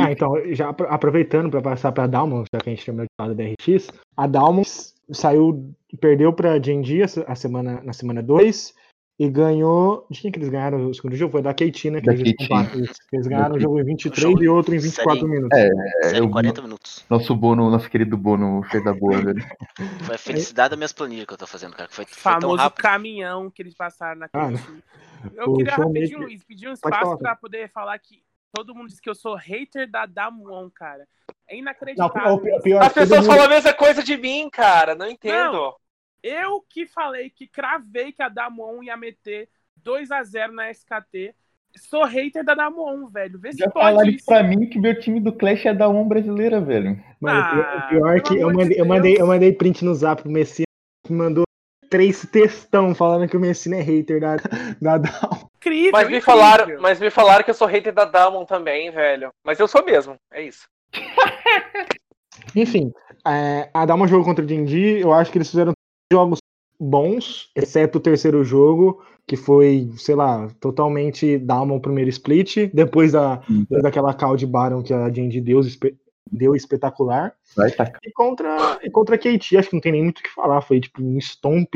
[0.00, 3.34] Ah, então, já aproveitando para passar pra Dalmon, já que a gente terminou de falar
[3.34, 4.62] da DRX, a Dalmon
[5.10, 8.74] saiu, perdeu pra Genji a semana, na semana 2
[9.18, 10.06] e ganhou.
[10.10, 11.32] De quem que eles ganharam o segundo jogo?
[11.32, 12.34] Foi da Keitina, que eles,
[13.12, 15.58] eles ganharam o jogo em 23 e outro em 24 série, minutos.
[15.58, 17.04] É, é eu, 40 minutos.
[17.08, 19.42] Nosso Bono, nosso querido Bono fez da boa, velho.
[20.02, 21.88] Foi a felicidade das minhas planilhas que eu tô fazendo, cara.
[21.90, 24.50] Foi, foi Famoso caminhão que eles passaram na ah,
[25.34, 28.22] Eu queria rapidinho, Luiz, pedir um espaço para poder falar que
[28.56, 31.06] todo mundo diz que eu sou hater da Damwon, cara.
[31.46, 32.22] É inacreditável.
[32.22, 33.30] Não, pior, pior, As pessoas mundo...
[33.30, 34.94] falam a mesma coisa de mim, cara.
[34.94, 35.52] Não entendo.
[35.52, 35.74] Não,
[36.22, 41.34] eu que falei que cravei que a Damon ia meter 2 a 0 na SKT.
[41.76, 43.38] Sou hater da Damon, velho.
[43.38, 44.24] Vê se Já pode falaram isso.
[44.24, 46.98] pra mim que meu time do Clash é da Damon brasileira, velho.
[47.20, 50.32] Mano, ah, pior é que eu mandei, eu, mandei, eu mandei print no zap pro
[50.32, 50.64] Messina
[51.06, 51.44] que mandou
[51.90, 54.36] três textão falando que o Messina é hater da,
[54.80, 55.46] da Damon.
[55.66, 56.22] Incrível, mas me, incrível.
[56.22, 59.30] Falaram, mas me falaram que eu sou hater da Damon também, velho.
[59.44, 60.68] Mas eu sou mesmo, é isso.
[62.54, 62.92] Enfim,
[63.26, 65.72] é, a Dalma jogou contra o D&D, eu acho que eles fizeram
[66.12, 66.38] jogos
[66.78, 73.12] bons, exceto o terceiro jogo, que foi, sei lá, totalmente Dalma o primeiro split, depois
[73.12, 73.66] da, uhum.
[73.82, 75.60] daquela call de Baron que a D&D deu,
[76.30, 77.34] deu espetacular.
[77.76, 77.90] Tá.
[78.04, 80.60] E contra, e contra a KT, acho que não tem nem muito o que falar,
[80.60, 81.74] foi tipo um stomp,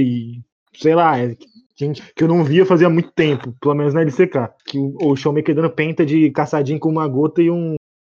[0.75, 1.37] sei lá, é,
[1.77, 5.17] gente, que eu não via fazia muito tempo, pelo menos na LCK, que o, o
[5.17, 7.75] Showmaker dando penta de caçadinho com uma gota e um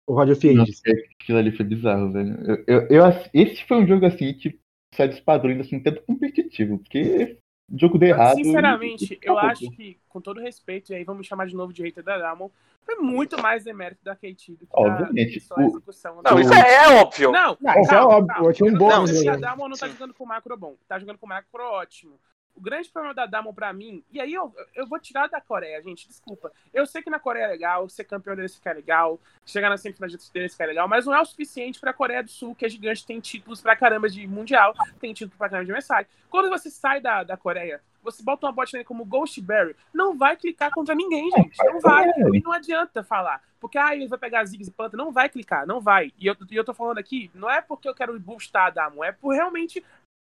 [0.08, 0.82] o Roger Fiennes.
[1.22, 2.36] Aquilo ali foi bizarro, velho.
[2.46, 4.60] Eu, eu, eu, esse foi um jogo assim que
[4.94, 7.38] sai padrões assim, tanto competitivo, porque
[7.74, 8.36] jogo de errado.
[8.36, 9.20] Sinceramente, e...
[9.22, 12.18] eu acho que, com todo respeito, e aí vamos chamar de novo de hater da
[12.18, 12.50] Damon,
[12.84, 15.40] foi muito mais demérito da KT do que Obviamente.
[15.40, 16.22] só a execução.
[16.24, 17.32] Não, isso é óbvio.
[17.32, 18.46] Não, não isso é óbvio.
[18.46, 18.90] Eu tinha um bom.
[18.90, 22.20] Não, a Damon não tá jogando com macro bom, tá jogando com macro ótimo.
[22.56, 25.82] O grande problema da Damon para mim, e aí eu, eu vou tirar da Coreia,
[25.82, 26.52] gente, desculpa.
[26.74, 30.10] Eu sei que na Coreia é legal, ser campeão desse fica legal, chegar na semifinal
[30.10, 33.06] desse fica legal, mas não é o suficiente pra Coreia do Sul, que é gigante,
[33.06, 36.08] tem títulos pra caramba de mundial, tem título pra caramba de mensagem.
[36.30, 40.36] Quando você sai da, da Coreia, você bota uma bot como Ghost Berry, não vai
[40.36, 41.58] clicar contra ninguém, gente.
[41.66, 42.08] Não vai.
[42.34, 43.42] E não adianta falar.
[43.60, 44.98] Porque, ah, ele vai pegar Ziggs e Planta.
[44.98, 46.12] Não vai clicar, não vai.
[46.18, 49.04] E eu, e eu tô falando aqui, não é porque eu quero boostar a Damon,
[49.04, 49.84] é por realmente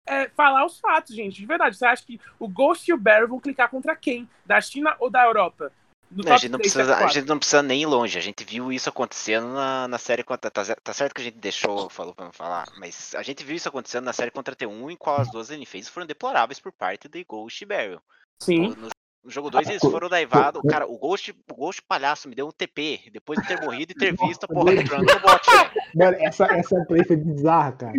[0.05, 1.35] é, falar os fatos, gente.
[1.35, 1.77] De verdade.
[1.77, 4.29] Você acha que o Ghost e o Barry vão clicar contra quem?
[4.45, 5.71] Da China ou da Europa?
[6.15, 8.17] Não, a, gente não precisa, a gente não precisa nem ir longe.
[8.17, 10.51] A gente viu isso acontecendo na, na série contra.
[10.51, 13.55] Tá, tá certo que a gente deixou, falou pra não falar, mas a gente viu
[13.55, 17.07] isso acontecendo na série contra T1, em qual as duas NFAs foram deploráveis por parte
[17.07, 17.99] de Ghost e Barry.
[18.39, 18.75] Sim.
[18.77, 18.89] No,
[19.23, 20.61] no, jogo 2 eles foram daivados.
[20.69, 23.95] Cara, o Ghost, o Ghost palhaço me deu um TP depois de ter morrido e
[23.95, 25.47] ter visto a porra do no bot.
[25.95, 27.93] Mano, essa, essa play foi bizarra, cara.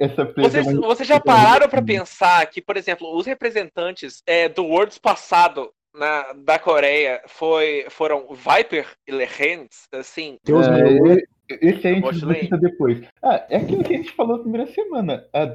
[0.00, 4.64] Essa play vocês, vocês já pararam pra pensar que, por exemplo, os representantes é, do
[4.64, 10.38] Worlds passado na, da Coreia foi, foram Viper e Lehens, assim.
[10.44, 13.00] Deus é, esse a gente depois.
[13.22, 15.24] Ah, é aquilo que a gente falou na primeira semana.
[15.32, 15.46] A,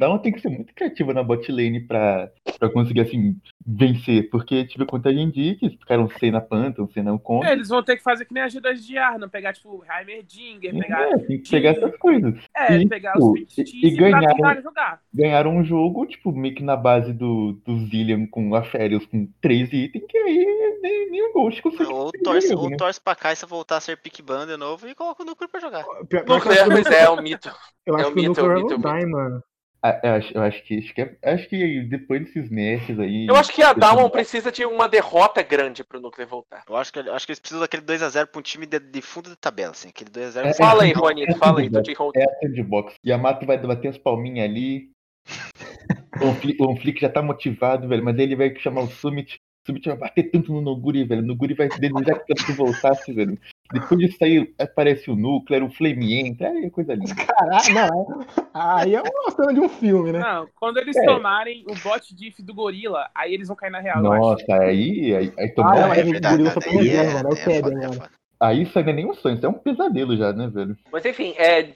[0.00, 3.36] Dá uma tem que ser muito criativa na bot lane pra, pra conseguir, assim,
[3.66, 4.30] vencer.
[4.30, 7.46] Porque tive conta de que ficaram sem na Phantom, sem na Kong.
[7.46, 10.72] É, eles vão ter que fazer que nem as de de Arna, pegar, tipo, Heimerdinger,
[10.72, 11.02] pegar.
[11.02, 12.34] É, tem que pegar essas coisas.
[12.56, 15.02] É, e, pegar tipo, os e, e ganharam, jogar.
[15.12, 19.28] ganharam um jogo, tipo, meio que na base do, do Zillion com a Férias com
[19.42, 21.92] três itens, que aí nem, nem o Ghost consegue.
[21.92, 22.76] Ou torce, ou né?
[22.78, 25.26] torce pra cá e se voltar a ser pick ban de novo e coloca o
[25.26, 25.84] núcleo pra jogar.
[26.26, 27.50] Nuclear, mas é, é um mito.
[27.84, 29.10] Eu é acho um que mito, o é um mito, não é um vai, mito.
[29.10, 29.42] mano.
[29.82, 33.26] Ah, eu acho, eu acho que acho que, é- acho que depois desses mestres aí.
[33.26, 36.64] Eu acho que a Damon precisa de uma derrota grande pro Nuclear voltar.
[36.68, 39.30] Eu acho que, acho que eles precisam daquele 2x0 pra um time de, de fundo
[39.30, 39.88] de tabela, assim.
[39.88, 40.44] Aquele 2x0.
[40.44, 42.94] É, Fala aí, é, Juanito, fala aí, tô te É a sandbox.
[43.04, 44.90] Yamato vai bater as palminhas ali.
[46.22, 49.40] o, Flick, o Flick já tá motivado, velho, mas ele vai chamar o Summit.
[49.62, 51.22] O Summit vai bater tanto no Noguri, velho.
[51.22, 53.38] O Noguri vai desejar que tanto voltasse, velho.
[53.72, 57.14] Depois disso aí aparece o núcleo, o Flame entra, aí é coisa linda.
[57.14, 58.26] Caralho, não.
[58.54, 60.18] Aí é uma cena de um filme, né?
[60.18, 61.04] Não, quando eles É.
[61.04, 64.02] tomarem o bot diff do gorila, aí eles vão cair na real.
[64.02, 67.28] Nossa, aí, aí, aí, Ah, tomou- não, é aí o gorila só tem é- mano.
[67.28, 68.02] É o é Kevin, é mano.
[68.40, 70.76] aí isso ainda é nenhum sonho, isso é um pesadelo já, né, velho?
[70.90, 71.68] Mas enfim, é,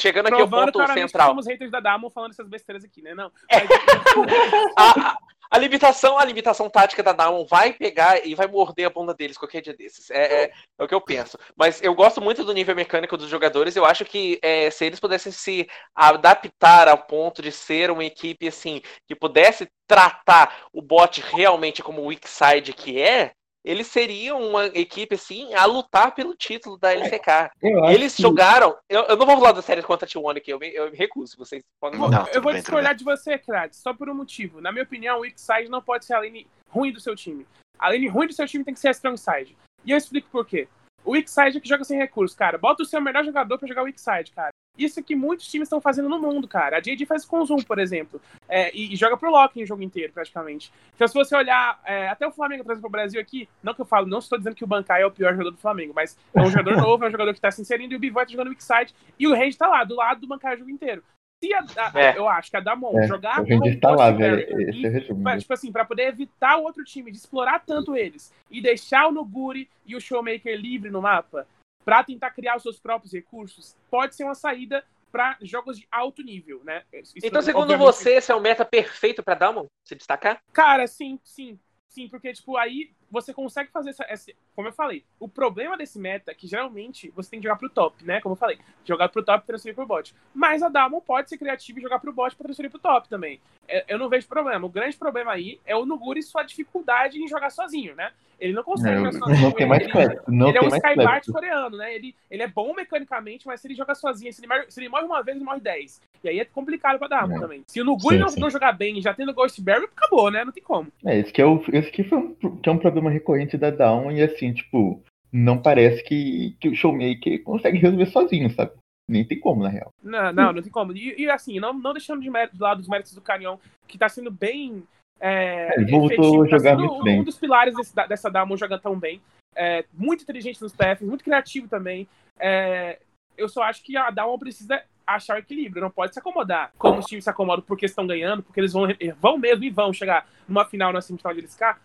[0.00, 1.28] chegando aqui ao Provando ponto claramente que central.
[1.30, 3.14] somos haters da Damon falando essas besteiras aqui, né?
[3.14, 3.30] Não.
[4.78, 5.18] A, a-
[5.52, 9.36] a limitação, a limitação tática da Damon vai pegar e vai morder a bunda deles
[9.36, 10.10] qualquer dia desses.
[10.10, 11.38] É, é- é o que eu penso.
[11.56, 13.76] Mas eu gosto muito do nível mecânico dos jogadores.
[13.76, 18.48] Eu acho que é, se eles pudessem se adaptar ao ponto de ser uma equipe
[18.48, 23.32] assim que pudesse tratar o bot realmente como o weak side que é,
[23.64, 27.28] eles seriam uma equipe assim a lutar pelo título da LCK.
[27.28, 27.52] Acho
[27.92, 28.76] Eles que- jogaram.
[28.88, 30.96] Eu, eu não vou falar da série contra a T1 aqui, eu me, eu me
[30.96, 31.36] recuso.
[31.38, 34.60] Vocês podem Não, tudo eu vou discordar de você, Krat, só por um motivo.
[34.60, 37.46] Na minha opinião, o weak side não pode ser a lane ruim do seu time.
[37.78, 39.56] A lane ruim do seu time tem que ser a strong side.
[39.84, 40.68] E eu explico por quê.
[41.04, 42.56] O weak side é que joga sem recursos, cara.
[42.58, 44.50] Bota o seu melhor jogador pra jogar o weak side, cara.
[44.78, 46.78] Isso é que muitos times estão fazendo no mundo, cara.
[46.78, 48.20] A JD faz com o Zoom, por exemplo.
[48.48, 50.72] É, e, e joga pro Loki o jogo inteiro, praticamente.
[50.94, 53.84] Então, se você olhar, é, até o Flamengo trazendo pro Brasil aqui, não que eu
[53.86, 56.40] falo, não estou dizendo que o Bankai é o pior jogador do Flamengo, mas é
[56.40, 58.48] um jogador novo, é um jogador que tá se inserindo e o Bivoy tá jogando
[58.48, 58.94] weak side.
[59.18, 61.02] E o Range tá lá, do lado do Bankai o jogo inteiro.
[61.44, 62.16] Se a, a- É.
[62.16, 64.40] eu acho que a Damon É, jogar o Ranger tá lá, velho.
[64.70, 65.22] Esse e é o resumo.
[65.22, 69.08] pra, tipo assim, pra poder evitar o outro time de explorar tanto eles e deixar
[69.08, 71.46] o Noguri e o Showmaker livre no mapa
[71.84, 76.22] pra tentar criar os seus próprios recursos, pode ser uma saída pra jogos de alto
[76.22, 76.84] nível, né?
[76.92, 80.40] Isso, Então, segundo obviamente, você, esse é o meta perfeito pra Damon se destacar?
[80.52, 81.58] Cara, sim, sim.
[81.88, 85.98] Sim, porque, tipo, aí você consegue fazer essa, essa- Como eu falei, o problema desse
[85.98, 88.20] meta é que geralmente você tem que jogar pro top, né?
[88.20, 90.14] Como eu falei, jogar pro top e transferir pro bot.
[90.34, 93.40] Mas a Damon pode ser criativa e jogar pro bot pra transferir pro top também.
[93.68, 94.66] É, Eu não vejo problema.
[94.66, 98.10] O grande problema aí é o Nuguri e sua dificuldade em jogar sozinho, né?
[98.40, 99.40] Ele não consegue É, jogar sozinho.
[99.40, 100.22] não tem mais ele, crédito.
[100.26, 101.94] Não ele é tem um mais Skybart coreano, né?
[101.94, 104.88] Ele, ele é bom mecanicamente, mas se ele joga sozinho, se ele, morre, se ele
[104.88, 106.00] morre uma vez, ele morre 10.
[106.24, 107.40] E aí é complicado pra Damon É.
[107.40, 107.62] também.
[107.68, 108.40] Se o Nuguri Sim, não, sim.
[108.40, 110.44] não jogar bem já tendo Ghost Barrier, acabou, né?
[110.44, 110.90] Não tem como.
[111.06, 113.70] É, esse que, é o, esse que, foi um, que é um problema recorrente da
[113.70, 118.72] Down e assim, tipo, não parece que, que o Showmaker consegue resolver sozinho, sabe?
[119.08, 119.90] Nem tem como, na real.
[120.02, 120.92] Não, não, não tem como.
[120.96, 123.56] E, e, assim, não, não deixando de, mérito, de lado os méritos do Canyon,
[123.88, 124.82] que tá sendo bem.
[125.20, 127.20] É, Ele voltou efetivo, a jogar tá sendo muito um, bem.
[127.20, 129.20] um dos pilares desse, dessa Damon jogando tão bem.
[129.54, 132.08] É, muito inteligente nos PFs, muito criativo também.
[132.38, 132.98] É,
[133.36, 136.72] eu só acho que a Damon precisa achar o equilíbrio, não pode se acomodar.
[136.78, 138.86] Como os times se acomodam porque estão ganhando, porque eles vão,
[139.20, 141.76] vão mesmo e vão chegar numa final, na semifinal de LSK.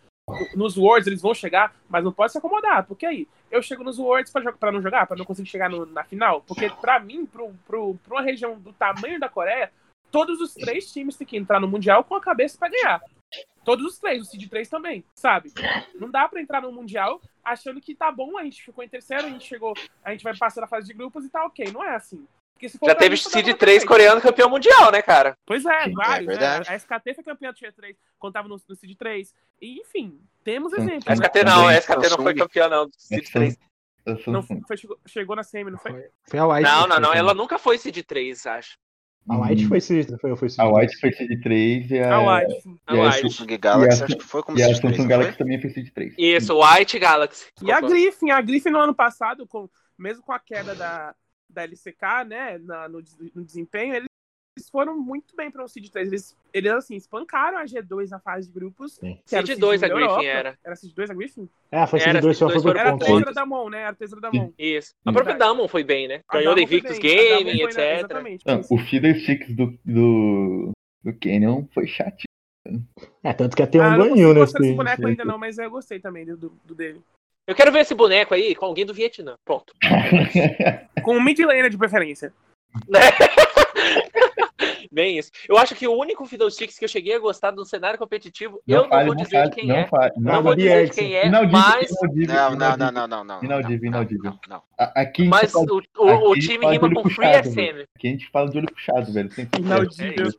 [0.56, 3.98] Nos Worlds eles vão chegar, mas não pode se acomodar, porque aí eu chego nos
[3.98, 7.44] Worlds pra não jogar, pra não conseguir chegar no- na final, porque pra mim, pra
[7.78, 9.72] uma região do tamanho da Coreia,
[10.12, 13.02] todos os três times têm que entrar no Mundial com a cabeça pra ganhar.
[13.64, 15.52] Todos os três, o Seed 3 também, sabe?
[15.96, 19.28] Não dá pra entrar no Mundial achando que tá bom, a gente ficou em terceiro,
[19.28, 21.70] a gente chegou, a gente vai passar na fase de grupos e tá ok.
[21.72, 22.26] Não é assim.
[22.58, 23.88] Porque se for Já teve Seed pra 3 perfeito.
[23.88, 25.38] coreano campeão mundial, né, cara?
[25.46, 26.34] Pois é, Sim, é vários, né?
[26.34, 26.70] verdade.
[26.70, 29.32] A SKT foi campeã do Tier 3 quando tava no, no Seed 3.
[29.62, 30.82] E, enfim, temos Sim.
[30.82, 31.08] exemplos.
[31.08, 31.16] A né?
[31.16, 33.58] SKT não, a SKT não foi campeã, não, do Seed 3.
[34.08, 36.10] Eu sou Não, foi, chegou, chegou na semi, não foi?
[36.28, 36.64] Foi, a White.
[36.64, 38.78] Não, não, não, ela nunca foi Seed 3, acho.
[39.30, 39.68] A White Hum.
[39.68, 40.60] foi Seed, foi, foi Seed.
[40.62, 42.80] A White foi Seed 3 e a, A White.
[42.88, 43.22] A a White.
[43.22, 45.18] Samsung Galaxy, E a- acho que foi como e a Seed 3, Samsung não foi?
[45.18, 46.16] Galaxy também foi Seed 3.
[46.18, 47.46] Isso, White Galaxy.
[47.62, 51.14] E a Griffin, a Griffin no ano passado, com, mesmo com a queda da,
[51.50, 53.02] da LCK, né, na- no,
[53.36, 54.08] no desempenho, eles
[54.72, 56.08] foram muito bem para o Seed 3.
[56.08, 58.94] Eles, eles, assim, espancaram a G2 na fase de grupos.
[58.96, 59.20] Sim.
[59.26, 60.58] Seed 2 a Griffin era.
[60.64, 61.48] Era Seed 2 a Griffin?
[61.72, 63.82] É, foi Era, Seed 2, só foi 2 por Era a terceira da mão, né?
[63.82, 64.54] Era a terceira da mão.
[64.58, 64.94] Isso.
[65.06, 66.22] A própria Damon foi bem, né?
[66.32, 67.78] Ganhou da Invictus Gaming, etc.
[68.00, 68.44] Exatamente.
[68.48, 68.74] Ah, isso.
[68.74, 70.72] o Fiddlesticks do, do,
[71.04, 72.24] do Canyon foi chato.
[73.24, 74.40] É, tanto que até um Ah, eu não ganhou nesse.
[74.46, 77.02] gostar desse boneco ainda não, mas eu gostei também do- do dele.
[77.48, 79.38] Eu quero ver esse boneco aí com alguém do Vietnã.
[79.46, 79.74] Pronto.
[81.02, 82.34] Com um mid laner de preferência.
[82.90, 83.00] Né?
[84.92, 85.32] Bem isso.
[85.48, 88.84] Eu acho que o único Fiddlesticks que eu cheguei a gostar do cenário competitivo, não
[88.84, 89.88] eu não vou dizer não de quem não é.
[89.88, 91.90] Fale, não, não vou dizer de quem é, mas...
[92.28, 93.44] Não, não, não, não, não, não.
[93.44, 94.34] Inaudível, inaudível.
[94.50, 97.86] Não, Aqui mas fala, o, o, o time rima com Free SM.
[97.96, 99.30] Aqui a gente fala de olho puxado, velho.
[99.58, 100.32] Inaudível.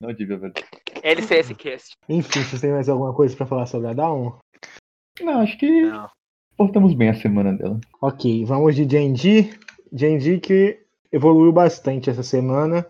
[0.00, 0.54] Inaudível, velho.
[1.02, 1.96] LCS Cast.
[2.08, 4.38] Enfim, vocês têm mais alguma coisa pra falar sobre a Down?
[5.20, 6.10] Não, acho que não.
[6.56, 7.78] Portamos bem a semana dela.
[8.00, 9.50] Ok, vamos de Genji.
[9.92, 10.78] Genji que
[11.12, 12.86] evoluiu bastante essa semana.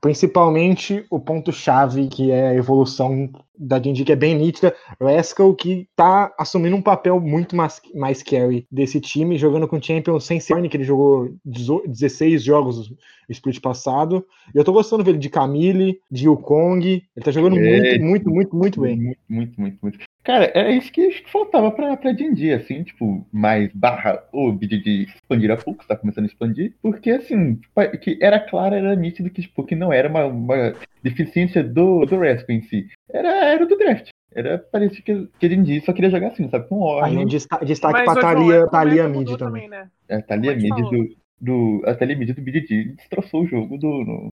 [0.00, 4.74] Principalmente o ponto-chave, que é a evolução da Genji, que é bem nítida.
[5.00, 9.82] Rascal, que tá assumindo um papel muito mais, mais carry desse time, jogando com o
[9.82, 12.96] Champion sem Cerny, que ele jogou 16 jogos no
[13.30, 14.26] split passado.
[14.54, 16.84] E eu tô gostando dele de Camille, de Yukong.
[16.84, 18.96] Ele tá jogando é, muito, muito, muito, muito bem.
[18.96, 19.98] Muito, muito, muito, muito.
[20.24, 25.50] Cara, era isso que faltava pra, pra D&D, assim, tipo, mais barra o BDD expandir
[25.50, 29.42] a pouco, tá começando a expandir, porque, assim, tipo, que era claro, era nítido que,
[29.42, 33.76] tipo, que não era uma, uma deficiência do, do Rescue em si, era, era do
[33.76, 34.08] draft.
[34.34, 37.18] Era, parecia que, que D&D só queria jogar assim, sabe, com ordem.
[37.18, 39.38] Aí, destaque, destaque pra Thalia, Thalia Mid também.
[39.38, 39.88] também né?
[40.08, 44.28] É, Thalia Mid do, do, a Thalia Mid do BDD destroçou o jogo do, no,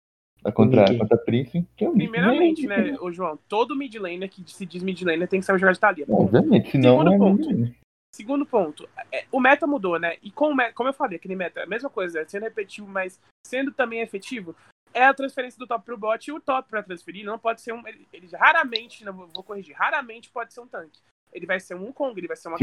[0.52, 1.66] contra, contra a Prince.
[1.76, 5.40] Que é Primeiramente, né, o João, todo mid laner que se diz mid laner tem
[5.40, 6.06] que saber jogar de Thalia.
[6.10, 7.78] Obviamente, senão Segundo é ponto.
[8.14, 10.16] Segundo ponto, é, o meta mudou, né?
[10.24, 13.72] E com meta, como eu falei, aquele meta, a mesma coisa, sendo repetitivo, mas sendo
[13.72, 14.56] também efetivo,
[14.94, 17.74] é a transferência do top pro bot e o top para transferir não pode ser
[17.74, 17.88] um.
[17.88, 21.00] Ele, ele, raramente, não vou corrigir, raramente pode ser um tanque.
[21.32, 22.58] Ele vai ser um Kong, ele vai ser uma,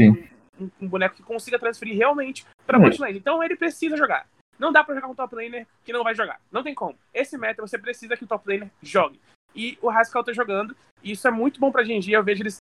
[0.59, 3.17] um, um, boneco que consiga transferir realmente para bot lane.
[3.17, 4.27] Então ele precisa jogar.
[4.57, 6.39] Não dá para jogar um top laner que não vai jogar.
[6.51, 6.97] Não tem como.
[7.13, 9.19] Esse meta você precisa que o top laner jogue.
[9.55, 10.75] E o Haskell tá jogando.
[11.03, 12.11] E isso é muito bom pra Genji.
[12.11, 12.57] Eu vejo eles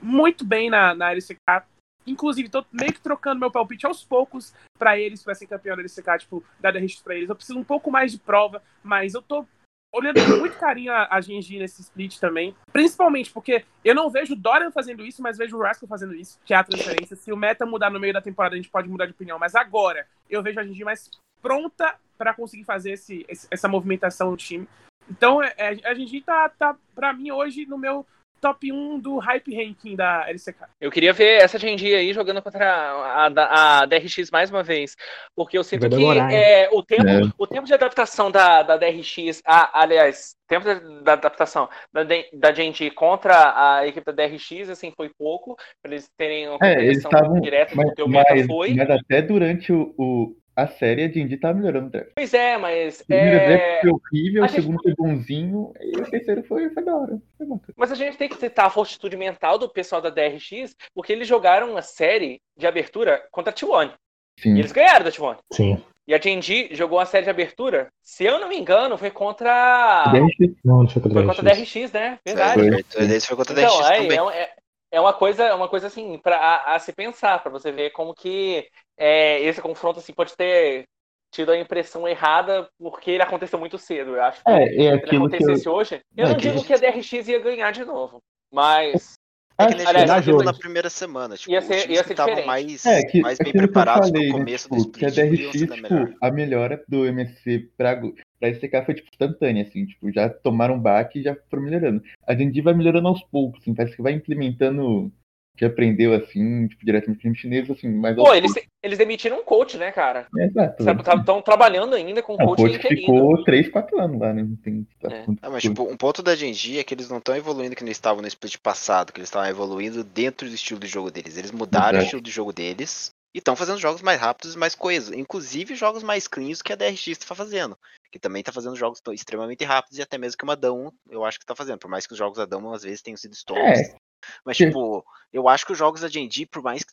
[0.00, 1.64] muito bem na, na LCK.
[2.06, 5.82] Inclusive, tô meio que trocando meu palpite aos poucos para eles, para ser campeão da
[5.82, 7.28] LCK, tipo, dar DRX pra eles.
[7.28, 9.46] Eu preciso um pouco mais de prova, mas eu tô
[9.94, 12.56] olhando com muito carinho a, a Genji nesse split também.
[12.72, 16.40] Principalmente porque eu não vejo o Dorian fazendo isso, mas vejo o Rascal fazendo isso,
[16.44, 17.14] que é a transferência.
[17.14, 19.38] Se o meta mudar no meio da temporada, a gente pode mudar de opinião.
[19.38, 21.08] Mas agora, eu vejo a Genji mais
[21.42, 24.68] pronta para conseguir fazer esse, essa movimentação no time.
[25.10, 28.06] Então, é, é, a gente tá, tá para mim, hoje, no meu
[28.42, 30.64] top 1 do hype ranking da LCK.
[30.80, 34.96] Eu queria ver essa Genji aí jogando contra a, a, a, DRX mais uma vez.
[35.34, 37.20] Porque eu sinto que é, o, tempo, é.
[37.38, 40.66] o tempo de adaptação da, da DRX, a, aliás, tempo
[41.04, 42.02] da adaptação da,
[42.32, 46.84] da Genji contra a equipe da DRX, assim, foi pouco, para eles terem uma é,
[46.84, 48.74] eles tavam, direta mas, do o meta foi.
[48.74, 52.10] Mas até durante o, o a série, a D&D tá melhorando o draft.
[52.14, 53.00] Pois é, mas...
[53.00, 53.46] O primeiro é...
[53.48, 57.18] draft foi horrível, o segundo foi bonzinho, e o terceiro foi, foi da hora.
[57.38, 61.12] Foi mas a gente tem que citar a fortitude mental do pessoal da DRX, porque
[61.12, 63.92] eles jogaram uma série de abertura contra a T1.
[64.38, 64.54] Sim.
[64.56, 65.38] E eles ganharam da T1.
[65.52, 65.82] Sim.
[66.06, 70.04] E a D&D jogou uma série de abertura, se eu não me engano, foi contra...
[70.10, 70.54] DRX?
[70.64, 72.18] Não, não foi contra, foi contra a DRX, né?
[72.26, 72.54] Verdade.
[72.90, 74.18] Foi, foi, contra a DRX então, é, também.
[74.36, 74.50] É,
[74.90, 77.90] é, uma coisa, é uma coisa assim, pra, a, a se pensar, para você ver
[77.90, 78.66] como que
[79.02, 80.84] é, esse confronto assim, pode ter
[81.32, 84.14] tido a impressão errada porque ele aconteceu muito cedo.
[84.14, 85.72] Eu acho que é, é se ele acontecesse eu...
[85.72, 89.14] hoje, eu é, não digo que a DRX ia ganhar de novo, mas
[89.58, 90.44] é que aliás, jogo.
[90.44, 91.36] na primeira semana.
[91.36, 94.68] Tipo, ia ser, ia ser estavam mais, é, que, mais bem preparados falei, no começo
[94.72, 95.14] né, tipo, do split.
[95.14, 99.84] Que a DRX, tipo, a melhora do MSC pra, pra STK foi tipo, instantânea, assim,
[99.84, 102.02] tipo, já tomaram um baque e já foram melhorando.
[102.24, 105.12] A gente vai melhorando aos poucos, assim, parece que vai implementando
[105.56, 108.16] que aprendeu assim, tipo, diretamente no chinês, assim, mas.
[108.16, 110.26] Pô, eles, eles demitiram um coach, né, cara?
[110.36, 110.82] exato.
[111.18, 112.62] Estão trabalhando ainda com um coach.
[112.62, 114.42] O coach ficou 3, 4 anos lá, né?
[114.42, 114.86] Não tem.
[115.00, 115.26] Tá é.
[115.42, 117.96] ah, mas, tipo, um ponto da Genji é que eles não estão evoluindo que eles
[117.96, 121.36] estavam no split passado, que eles estavam evoluindo dentro do estilo de jogo deles.
[121.36, 124.74] Eles mudaram o estilo de jogo deles e estão fazendo jogos mais rápidos e mais
[124.74, 125.14] coesos.
[125.14, 127.78] Inclusive jogos mais cleans que a DRX está fazendo.
[128.10, 131.38] Que também está fazendo jogos extremamente rápidos e até mesmo que uma Dão, eu acho
[131.38, 131.78] que está fazendo.
[131.78, 133.80] Por mais que os jogos da Dão às vezes tenham sido stalls.
[133.80, 133.96] É.
[134.44, 136.92] Mas, tipo, eu acho que os jogos da D&D, por mais que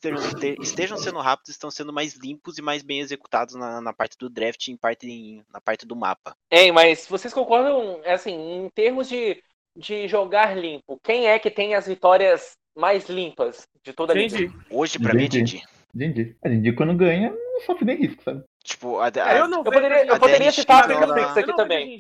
[0.62, 4.30] estejam, sendo rápidos, estão sendo mais limpos e mais bem executados na, na parte do
[4.30, 6.36] draft e em parte, em, na parte do mapa.
[6.50, 9.42] É, mas vocês concordam, assim, em termos de,
[9.76, 14.38] de jogar limpo, quem é que tem as vitórias mais limpas de toda a liga?
[14.72, 15.62] Hoje, pra mim, é D&D.
[15.94, 16.36] D&D.
[16.44, 18.44] A D&D, quando ganha, não sofre nem risco, sabe?
[18.64, 22.00] Tipo, a, a, eu, não eu poderia, eu poderia citar a Pix aqui também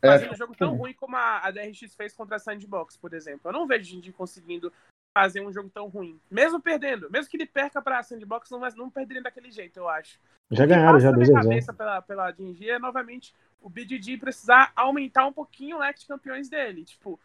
[0.00, 0.32] fazendo é.
[0.32, 3.42] um jogo tão ruim como a, a DRX fez contra a Sandbox, por exemplo.
[3.44, 4.72] Eu não vejo a gente conseguindo
[5.16, 6.20] fazer um jogo tão ruim.
[6.30, 10.18] Mesmo perdendo, mesmo que ele perca pra Sandbox, não, não perderia daquele jeito, eu acho.
[10.50, 15.32] Já ganharam, já dois cabeça pela, pela Dingy é novamente o BDG precisar aumentar um
[15.32, 16.84] pouquinho o leque de campeões dele.
[16.84, 17.18] Tipo,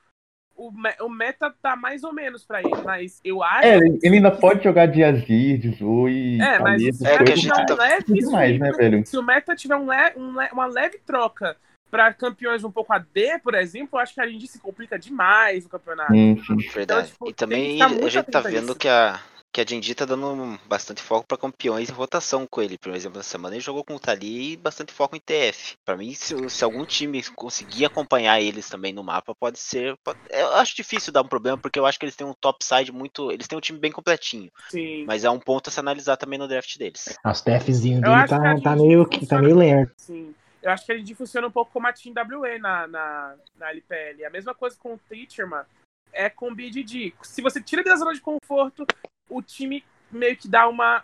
[0.55, 0.71] o,
[1.01, 3.67] o meta tá mais ou menos pra ele, mas eu acho.
[3.67, 6.39] É, ele ainda pode jogar de Azir, de Zoe.
[6.41, 7.75] É, mas se, é, que a gente tá...
[7.75, 9.05] leve, mais, né, velho?
[9.05, 11.57] se o meta tiver um le, um le, uma leve troca
[11.91, 15.65] para campeões um pouco AD, por exemplo, eu acho que a gente se complica demais
[15.65, 16.13] no campeonato.
[16.13, 16.55] Sim, sim.
[16.69, 17.11] Verdade.
[17.13, 19.19] Então, tipo, e também a gente tá vendo que a,
[19.51, 22.77] que a Genji tá dando bastante foco para campeões em rotação com ele.
[22.77, 25.75] Por exemplo, na semana ele jogou com o Tali e bastante foco em TF.
[25.83, 29.97] Para mim, se, se, algum time conseguir acompanhar eles também no mapa, pode ser.
[30.01, 32.63] Pode, eu acho difícil dar um problema, porque eu acho que eles têm um top
[32.63, 33.29] side muito.
[33.31, 34.49] Eles têm um time bem completinho.
[34.69, 35.03] Sim.
[35.05, 37.19] Mas é um ponto a se analisar também no draft deles.
[37.21, 39.91] As TFzinho dele tá, tá, meio, tá meio lento.
[39.97, 40.33] Sim.
[40.61, 43.69] Eu acho que a gente funciona um pouco como a Team WE na, na, na
[43.71, 44.25] LPL.
[44.25, 45.67] A mesma coisa com o Teacher, mano
[46.13, 47.13] é com o BDD.
[47.23, 48.85] Se você tira da zona de conforto,
[49.29, 51.03] o time meio que dá uma,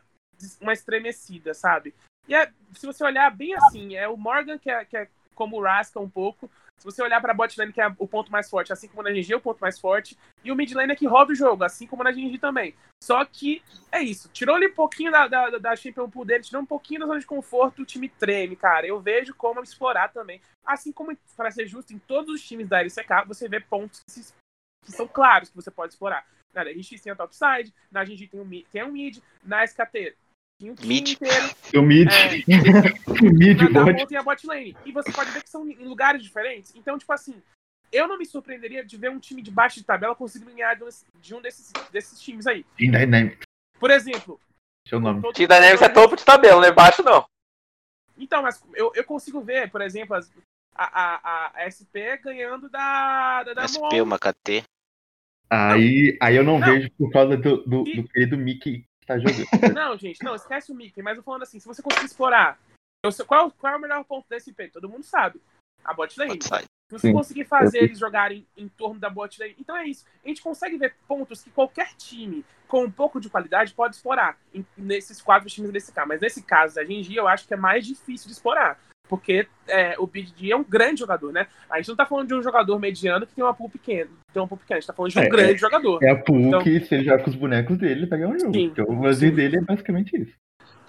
[0.61, 1.93] uma estremecida, sabe?
[2.27, 5.57] E é, se você olhar bem assim, é o Morgan que é, que é como
[5.57, 6.49] o Rasca um pouco.
[6.77, 9.01] Se você olhar para a bot lane, que é o ponto mais forte, assim como
[9.01, 11.35] na GG é o ponto mais forte, e o mid lane é que roda o
[11.35, 12.75] jogo, assim como na GG também.
[13.03, 16.61] Só que é isso, tirou ali um pouquinho da, da, da Champion Pool dele, tirou
[16.61, 18.85] um pouquinho da zona de conforto, o time treme, cara.
[18.85, 20.39] Eu vejo como explorar também.
[20.63, 24.11] Assim como, para ser justo, em todos os times da LCK, você vê pontos que,
[24.11, 24.33] se,
[24.85, 26.27] que são claros que você pode explorar.
[26.53, 30.15] Na RX tem a topside, na GG tem um, tem um mid, na SKT
[30.59, 31.09] tem um mid.
[31.09, 31.49] inteiro.
[31.75, 32.09] O mid.
[32.11, 34.07] É, o mid, na bot.
[34.07, 34.75] tem a bot lane.
[34.85, 36.73] E você pode ver que são em lugares diferentes.
[36.75, 37.41] Então, tipo assim,
[37.91, 40.77] eu não me surpreenderia de ver um time de baixo de tabela conseguindo ganhar
[41.19, 42.63] de um desses, desses times aí.
[42.77, 43.45] Team Dynamics.
[43.79, 44.39] Por exemplo.
[44.87, 45.21] Seu nome.
[45.33, 47.25] Team Dynamics é topo de tabela, não é baixo não.
[48.17, 50.31] Então, mas eu, eu consigo ver, por exemplo, as,
[50.73, 54.63] a, a, a SP ganhando da, da, da SP, uma KT.
[55.49, 59.47] Aí, aí eu não, não, vejo por causa do, do, do querido Mickey tá jogando.
[59.73, 62.59] Não, gente, não, esquece o Mickey, mas eu falando assim, se você conseguir explorar,
[63.25, 64.67] qual, qual é o melhor ponto da SP?
[64.71, 65.41] Todo mundo sabe.
[65.83, 66.39] A bot lane.
[66.41, 67.13] Se você Sim.
[67.13, 69.55] conseguir fazer eles jogarem em torno da bot lane.
[69.57, 70.05] Então é isso.
[70.23, 74.37] A gente consegue ver pontos que qualquer time com um pouco de qualidade pode explorar
[74.53, 76.09] em, nesses quatro times desse caso.
[76.09, 79.95] Mas nesse caso da Genji, eu acho que é mais difícil de explorar porque é,
[79.99, 81.47] o BDD é um grande jogador, né?
[81.69, 84.41] A gente não tá falando de um jogador mediano que tem uma pool pequena, tem
[84.41, 86.03] uma pool pequena, a gente tá falando de um é, grande é, jogador.
[86.03, 88.39] É a pool então, que se ele jogar com os bonecos dele, ele pega um
[88.39, 88.53] jogo.
[88.53, 90.33] Sim, o vazio dele é basicamente isso.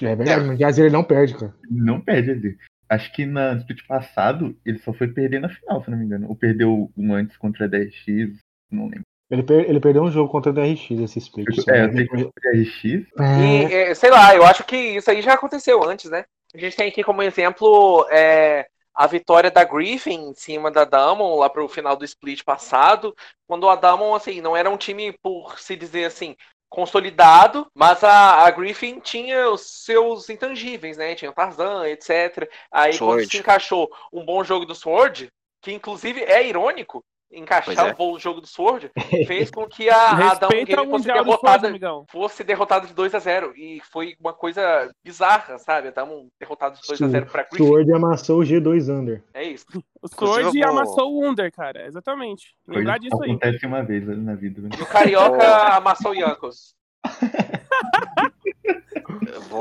[0.02, 1.54] É verdade, mas Jazz ele não perde, cara.
[1.68, 2.58] Não perde ele.
[2.88, 6.28] Acho que na split passado, ele só foi perder na final, se não me engano.
[6.28, 8.38] Ou perdeu um antes contra a DRX,
[8.70, 9.02] não lembro.
[9.30, 11.46] Ele, per ele perdeu um jogo contra a DRX, esse split.
[11.68, 12.84] É, eu sei que contra a DRX.
[12.84, 16.24] E, é, sei lá, eu acho que isso aí já aconteceu antes, né?
[16.54, 21.36] A gente tem aqui como exemplo é, a vitória da Griffin em cima da Damon
[21.36, 23.14] lá para o final do split passado,
[23.46, 26.34] quando a Damon assim não era um time por se dizer assim
[26.68, 31.14] consolidado, mas a, a Griffin tinha os seus intangíveis, né?
[31.14, 32.48] Tinha o Tarzan, etc.
[32.70, 33.22] Aí Sword.
[33.22, 35.30] quando se encaixou um bom jogo do Sword,
[35.62, 37.94] que inclusive é irônico, encaixar é.
[37.98, 38.90] o jogo do Sword
[39.26, 43.18] fez com que a, a Down Game fosse derrotada, Sword, fosse derrotada de 2 a
[43.18, 45.88] 0 E foi uma coisa bizarra, sabe?
[45.88, 47.64] Estavam derrotados de 2 a 0 pra Griffin.
[47.64, 49.22] Sword amassou o G2 Under.
[49.34, 49.66] É isso.
[50.00, 51.86] O Sword amassou o Under, cara.
[51.86, 52.54] Exatamente.
[52.66, 53.30] Lembrar disso aí.
[53.30, 54.62] Acontece uma vez na vida.
[54.62, 54.70] Né?
[54.78, 56.74] E o Carioca amassou o Yankos.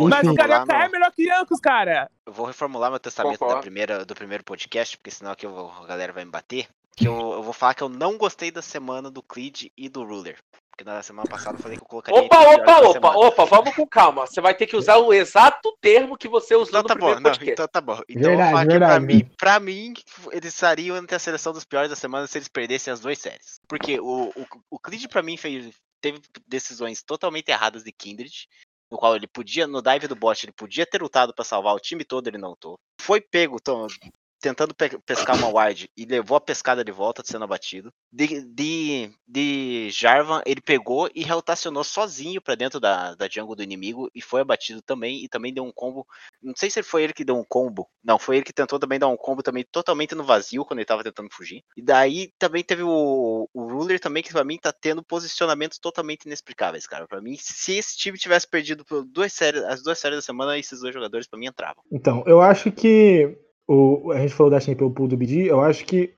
[0.10, 0.76] Mas o Carioca meu...
[0.78, 2.10] é melhor que Yankos, cara.
[2.26, 5.86] Eu vou reformular meu testamento da primeira, do primeiro podcast, porque senão aqui eu, a
[5.86, 9.12] galera vai me bater que eu, eu vou falar que eu não gostei da semana
[9.12, 10.38] do Creed e do Ruler.
[10.72, 12.22] Porque na semana passada eu falei que eu colocaria.
[12.22, 14.26] Opa, opa, opa, opa, vamos com calma.
[14.26, 17.20] Você vai ter que usar o exato termo que você usou então, no tá bom,
[17.20, 18.00] não, Então tá bom.
[18.10, 19.94] Então verdade, eu vou falar que pra mim, pra mim,
[20.32, 23.60] eles estariam entre a seleção dos piores da semana se eles perdessem as duas séries.
[23.68, 28.48] Porque o, o, o Creed, pra mim, fez, teve decisões totalmente erradas de Kindred.
[28.92, 31.80] No qual ele podia, no dive do bot, ele podia ter lutado para salvar o
[31.80, 32.80] time todo, ele não lutou.
[33.00, 33.60] Foi pego,
[34.40, 37.92] tentando pe pescar uma wide e levou a pescada de volta sendo abatido.
[38.12, 43.64] De, de, de Jarvan, ele pegou e rotacionou sozinho para dentro da, da jungle do
[43.64, 45.24] inimigo e foi abatido também.
[45.24, 46.06] E também deu um combo.
[46.42, 47.88] Não sei se foi ele que deu um combo.
[48.04, 50.86] Não, foi ele que tentou também dar um combo também totalmente no vazio quando ele
[50.86, 51.64] tava tentando fugir.
[51.76, 56.26] E daí também teve o, o Ruler também, que pra mim tá tendo posicionamentos totalmente
[56.26, 57.08] inexplicáveis, cara.
[57.08, 60.80] Para mim, se esse time tivesse perdido duas séries, as duas séries da semana, esses
[60.80, 61.84] dois jogadores para mim entravam.
[61.92, 63.38] Então, eu acho que
[63.68, 66.14] o, a gente falou da Champion Pool do BD, eu acho que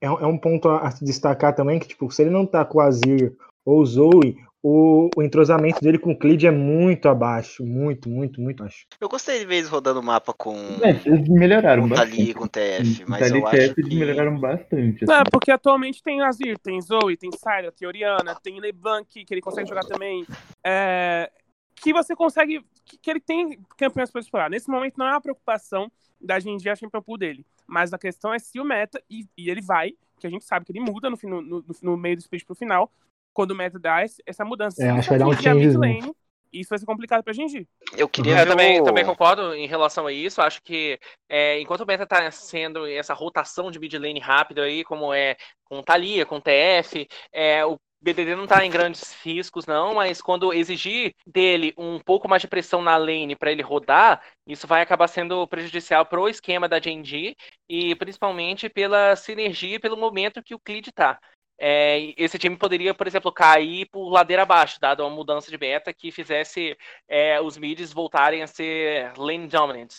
[0.00, 2.78] é, é, um ponto a, se destacar também, que tipo, se ele não tá com
[2.78, 3.34] o Azir
[3.64, 8.40] ou o Zoe, o, o, entrosamento dele com o Clid é muito abaixo, muito, muito,
[8.40, 8.86] muito abaixo.
[9.00, 10.54] Eu gostei de ver eles rodando o mapa com.
[10.82, 12.16] É, eles melhoraram com bastante.
[12.16, 13.96] Tali, com TF, mas Tali eu TF acho eles que...
[13.96, 15.04] melhoraram bastante.
[15.04, 15.12] Assim.
[15.12, 19.40] É, porque atualmente tem Azir, tem Zoe, tem Syra, tem Oriana, tem LeBlanc, que ele
[19.40, 20.24] consegue jogar também.
[20.64, 21.28] É,
[21.74, 22.64] que você consegue.
[22.84, 24.50] Que, que ele tem campeões para explorar.
[24.50, 25.90] Nesse momento não é uma preocupação
[26.22, 27.44] da gente a Champion Pool dele.
[27.66, 30.64] Mas a questão é se o meta, e, e ele vai, que a gente sabe
[30.66, 32.90] que ele muda no, no, no, no meio do split pro final,
[33.32, 34.84] quando o meta dá essa mudança.
[34.84, 35.76] É, acho que vai dar um change.
[35.76, 36.12] Lane,
[36.52, 37.66] isso vai ser complicado pra Genji.
[37.96, 38.40] Eu queria.
[38.40, 38.84] Eu também, o...
[38.84, 40.42] também concordo em relação a isso.
[40.42, 44.84] Acho que é, enquanto o meta tá sendo essa rotação de mid lane rápido aí,
[44.84, 49.94] como é com Thalia, com TF, é, o BDD não está em grandes riscos, não,
[49.94, 54.66] mas quando exigir dele um pouco mais de pressão na lane para ele rodar, isso
[54.66, 57.36] vai acabar sendo prejudicial para o esquema da Genji
[57.68, 61.20] e principalmente pela sinergia e pelo momento que o Clid está.
[61.58, 65.94] É, esse time poderia, por exemplo, cair por ladeira abaixo, dado uma mudança de meta
[65.94, 66.76] que fizesse
[67.06, 69.92] é, os mids voltarem a ser lane dominant,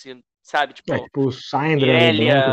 [0.44, 0.74] sabe?
[0.74, 2.46] Tipo, é, tipo Syndra, Irelia,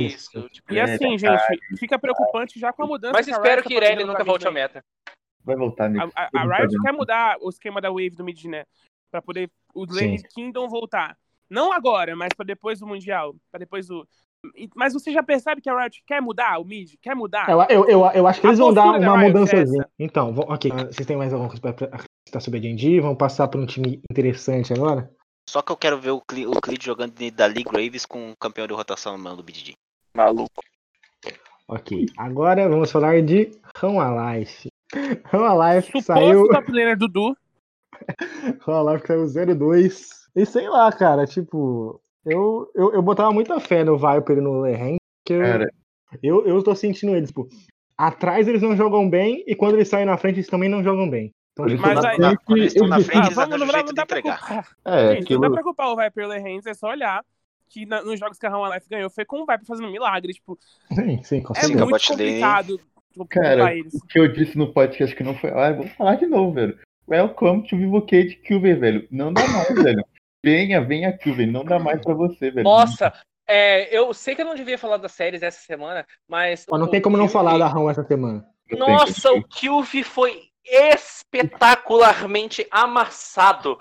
[0.00, 0.48] isso.
[0.48, 3.12] Tipo, e assim, é, gente, fica preocupante já com a mudança.
[3.12, 4.82] Mas espero que, Irelia nunca volte à meta.
[5.44, 6.10] Vai voltar nisso.
[6.16, 8.64] A, a, a Riot quer mudar o esquema da Wave do mid, né?
[9.12, 11.16] Pra poder o Lane Kingdom voltar.
[11.48, 13.36] Não agora, mas para depois do Mundial.
[13.52, 14.08] para depois do.
[14.74, 16.94] Mas você já percebe que a Riot quer mudar o mid?
[17.00, 17.48] Quer mudar?
[17.48, 19.56] Eu, eu, eu, eu acho que eles vão dar uma mudança.
[19.56, 19.64] É
[19.98, 20.70] então, ok.
[20.70, 23.00] Vocês têm mais alguma coisa para acrescentar sobre a D&D?
[23.00, 25.08] Vamos passar para um time interessante agora?
[25.48, 28.36] Só que eu quero ver o, Cle o Clid jogando da Lee Graves com o
[28.36, 29.74] campeão de rotação mano do BDD.
[30.14, 30.62] Maluco.
[31.68, 34.68] Ok, agora vamos falar de Rão Alive.
[35.26, 36.48] Rão Alive Suposto saiu.
[36.48, 37.36] top laner Dudu.
[38.60, 40.08] Rão Alive saiu 0-2.
[40.34, 44.60] E sei lá, cara, tipo, eu, eu, eu botava muita fé no Viper e no
[44.60, 45.34] Lehen, porque
[46.22, 47.48] eu, eu, eu tô sentindo eles, tipo,
[47.96, 51.08] atrás eles não jogam bem e quando eles saem na frente eles também não jogam
[51.08, 51.32] bem.
[51.58, 54.68] Então, mas aí, quando eles estão na frente, ah, vamos, não, não, dá pra culpar.
[54.84, 55.40] É, Gente, aquilo...
[55.40, 57.24] Não dá pra culpar o Viper Lehens, é só olhar
[57.68, 60.34] que na, nos jogos que a Rama Life ganhou foi com o Viper fazendo milagre,
[60.34, 60.58] tipo.
[60.92, 62.80] Sim, sim, com É muito complicado.
[63.30, 65.50] Cara, o que eu disse no podcast que não foi.
[65.50, 66.78] Ah, vou falar de novo, velho.
[67.08, 69.08] Welcome to Vivocade Kilver, velho.
[69.10, 70.04] Não dá mais, velho.
[70.44, 71.50] Venha, venha, Kilver.
[71.50, 72.64] Não dá mais pra você, velho.
[72.64, 73.12] Nossa,
[73.48, 76.66] é, eu sei que eu não devia falar das séries essa semana, mas.
[76.70, 78.44] Mas não tem como não falar da Ram essa semana.
[78.70, 83.78] Nossa, o Kilvi foi espetacularmente amassado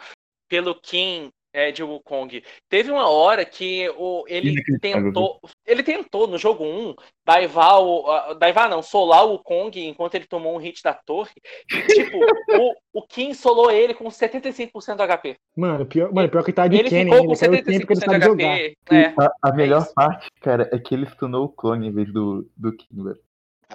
[0.48, 2.44] pelo Kim é, de Wukong.
[2.70, 5.40] Teve uma hora que o, ele tentou.
[5.66, 8.02] Ele tentou no jogo 1 daivar o.
[8.02, 11.32] Uh, daivar não, solar o Kong enquanto ele tomou um hit da torre.
[11.72, 15.38] E, tipo, o, o Kim solou ele com 75% do HP.
[15.56, 18.78] Mano, pior, mano, pior que tá de ele Kenny, ficou com 75% do HP.
[18.92, 19.14] É.
[19.18, 22.76] A, a, melhor parte, cara, é que ele stunou o clone em vez do, do
[22.76, 23.25] Kim, velho.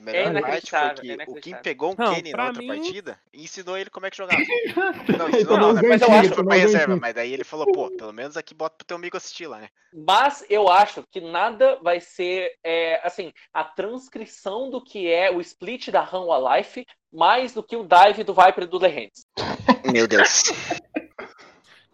[0.01, 2.63] A melhor é parte foi que é o Kim pegou um não, Kenny na outra
[2.63, 2.69] mim...
[2.69, 4.41] partida e ensinou ele como é que jogava.
[5.19, 5.83] não, ensinou não, né?
[5.87, 8.55] mas eu acho que foi pra reserva, mas daí ele falou, pô, pelo menos aqui
[8.55, 9.69] bota pro teu amigo assistir lá, né?
[9.93, 15.41] Mas eu acho que nada vai ser, é, assim, a transcrição do que é o
[15.41, 19.27] split da Hanwha Life mais do que o dive do Viper do The Hands.
[19.93, 20.45] Meu Deus.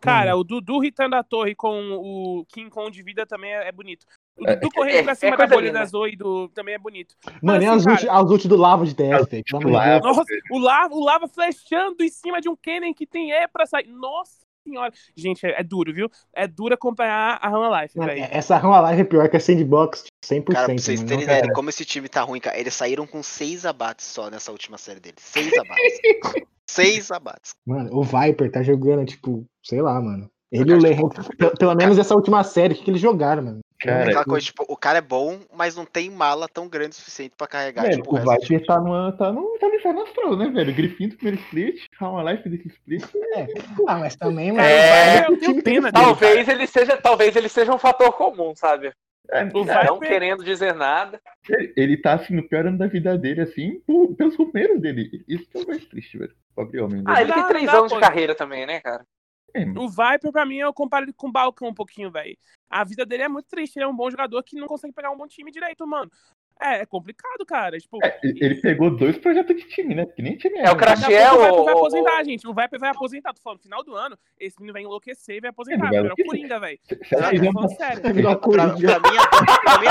[0.01, 3.73] Cara, o Dudu hitando a torre com o King Kong de vida também é, é
[3.73, 4.07] bonito.
[4.39, 7.14] O Dudu correndo pra cima é da bolha da Zoe do, também é bonito.
[7.43, 9.43] Mano, e assim, as, ult, do Lava de TF,
[10.03, 13.64] Nossa, o Lava, o Lava flechando em cima de um Kennen que tem E pra
[13.64, 13.87] sair.
[13.87, 14.93] Nossa senhora.
[15.14, 16.11] Gente, é, é, duro, viu?
[16.34, 18.28] É duro acompanhar a Rama Life, velho.
[18.30, 20.53] Essa Rama Life é pior que a Sandbox 100%.
[20.53, 22.59] Cara, pra vocês terem ideia de como esse time tá ruim, cara.
[22.59, 25.22] Eles saíram com seis abates só nessa última série deles.
[25.22, 26.01] Seis abates.
[26.68, 27.55] seis abates.
[27.64, 30.28] Mano, o Viper tá jogando, tipo, sei lá, mano.
[30.51, 31.09] Ele e o Lehman,
[31.59, 33.61] pelo menos essa última série que eles jogaram, mano.
[33.79, 36.95] Cara, Aquela coisa, tipo, o cara é bom, mas não tem mala tão grande o
[36.95, 37.83] suficiente pra carregar.
[37.83, 40.74] Velho, tipo, o Viper tá, no, tá, no, tá no Inferno Astral, né, velho?
[40.74, 43.05] Grifinho do primeiro split, Calma Life desse split.
[43.35, 43.47] É.
[43.87, 44.66] Ah, mas também, mano.
[44.66, 48.93] É, eu tenho pena talvez dele, ele seja Talvez ele seja um fator comum, sabe?
[49.31, 51.20] É, o não querendo dizer nada.
[51.49, 55.24] Ele, ele tá assim no pior ano da vida dele, assim, por, pelos companheiros dele.
[55.29, 56.33] Isso que é o mais triste, velho.
[56.55, 57.03] Pobre homem.
[57.07, 59.05] Ah, ele tem três anos de carreira também, né, cara?
[59.77, 62.37] O Viper, pra mim, eu comparo ele com o Balcão um pouquinho, velho.
[62.69, 63.77] A vida dele é muito triste.
[63.77, 66.11] Ele é um bom jogador que não consegue pegar um bom time direito, mano.
[66.61, 67.79] É, é complicado, cara.
[67.79, 70.07] Tipo, é, ele pegou dois projetos de time, né?
[70.07, 70.67] Que nem time é.
[70.67, 71.35] É o Crachiel.
[71.35, 72.49] O Viper vai aposentar, gente.
[72.49, 73.35] O Viper vai aposentar.
[73.35, 75.95] Tô falando, no final do ano, esse menino vai enlouquecer e vai aposentar.
[75.95, 76.79] É, virou Coringa, velho.
[76.91, 78.03] É, falando sério.
[78.27, 79.87] Pra, pra, mim, Adão, pra mim,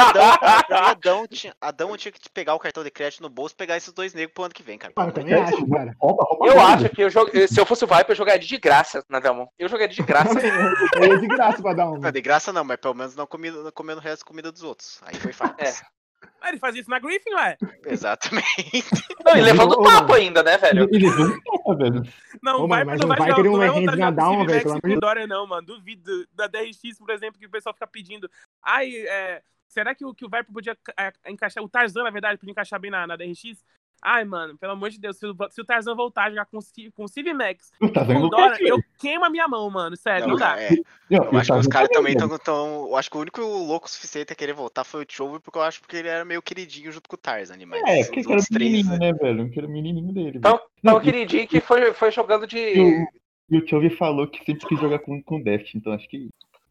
[0.70, 3.94] Adão, tinha, Adão tinha que pegar o cartão de crédito no bolso e pegar esses
[3.94, 4.94] dois negros pro ano que vem, cara.
[4.96, 5.96] Ah, eu também acho, cara.
[6.42, 9.20] Eu acho que eu jogue, se eu fosse o Viper, eu jogaria de graça na
[9.20, 9.48] Delmon.
[9.58, 10.34] Eu jogaria de graça.
[11.02, 12.00] eu de graça pra dar um.
[12.00, 14.64] Não, de graça não, mas pelo menos não comendo, comendo o resto da comida dos
[14.64, 15.02] outros.
[15.06, 15.56] Aí foi fácil.
[15.60, 15.95] É.
[16.42, 17.58] Ah, ele fazia isso na Griffin, ué.
[17.86, 18.84] Exatamente.
[19.26, 20.88] Não, e levando papo ainda, né, velho?
[20.92, 22.04] Ele levando papo, velho.
[22.42, 24.64] Não, Ô, vai, mas não vai, vai ter um range na down, velho.
[24.64, 25.66] Pelo amor Dória, não, mano.
[25.66, 26.28] Duvido.
[26.34, 28.30] Da DRX, por exemplo, que o pessoal fica pedindo.
[28.62, 31.64] Ai, é, será que o, que o Viper podia é, encaixar.
[31.64, 33.64] O Tarzan, na verdade, podia encaixar bem na, na DRX?
[34.08, 36.60] Ai, mano, pelo amor de Deus, se o, se o Tarzan voltar a jogar com,
[36.96, 39.98] com o Civ Max tá com Dora, eu queimo a minha mão, mano.
[39.98, 40.62] Sério, não, não dá.
[40.62, 40.74] É.
[41.10, 42.30] Eu, eu acho que os caras também estão.
[42.38, 45.58] Tão, eu acho que o único louco suficiente a querer voltar foi o Chove, porque
[45.58, 47.56] eu acho que ele era meio queridinho junto com o Tarzan.
[47.66, 49.50] Mas é, que era o menininho, né, velho?
[49.50, 50.38] Que era o menininho dele.
[50.38, 53.08] Então, então o queridinho que foi, foi jogando de.
[53.50, 56.30] E o Chovy falou que sempre quis jogar com, com Deft, então acho que.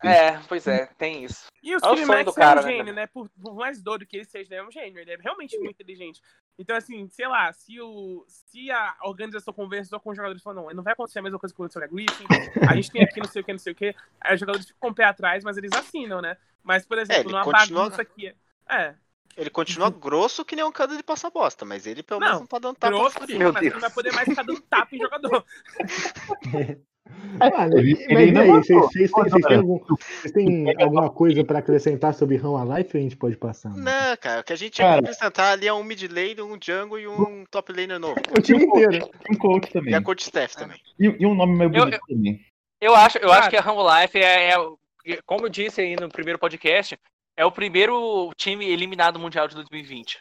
[0.08, 1.46] É, pois é, tem isso.
[1.62, 3.06] E o É Steve sonho Max do é cara, um né, gênio, né?
[3.06, 4.98] Por, por mais doido que ele seja, ele é um gênio.
[5.00, 6.20] Ele é realmente muito inteligente.
[6.58, 10.64] Então, assim, sei lá, se, o, se a organização conversou com os jogadores e falou,
[10.64, 12.26] não, não vai acontecer a mesma coisa que aconteceu na Griffin,
[12.68, 14.66] a gente tem aqui não sei o que, não sei o que, aí os jogadores
[14.66, 16.36] ficam com o pé atrás, mas eles assinam, né?
[16.62, 18.34] Mas, por exemplo, ele numa continua- bagunça aqui.
[18.68, 18.94] É,
[19.36, 22.40] Ele continua grosso que nem um cara de passar bosta, mas ele pelo menos Não,
[22.42, 23.72] não tá dando tapa grosso, sim, mas ele Deus.
[23.74, 25.44] não vai poder mais ficar dando tapa em jogador.
[27.08, 28.62] Mano, Ele- mas ele ainda aí, mandou.
[28.80, 33.70] vocês, vocês têm, algum- alguma coisa pra acrescentar sobre Alive ou a gente pode passar?
[33.70, 33.82] mano?
[33.84, 35.02] Não, cara, o que a gente tinha Cara.
[35.02, 38.20] que apresentar ali é um mid lane, um jungle e um top laner novo.
[38.36, 39.10] O time inteiro.
[39.30, 39.92] Um coach também.
[39.92, 40.80] E a coach staff também.
[40.98, 42.40] E, e um nome mais Eu- bonito também.
[42.80, 44.78] Eu acho, eu acho que a Humble Life é, é o-
[45.26, 46.98] como eu disse aí no primeiro podcast,
[47.36, 50.18] é o primeiro time eliminado mundial de 2020.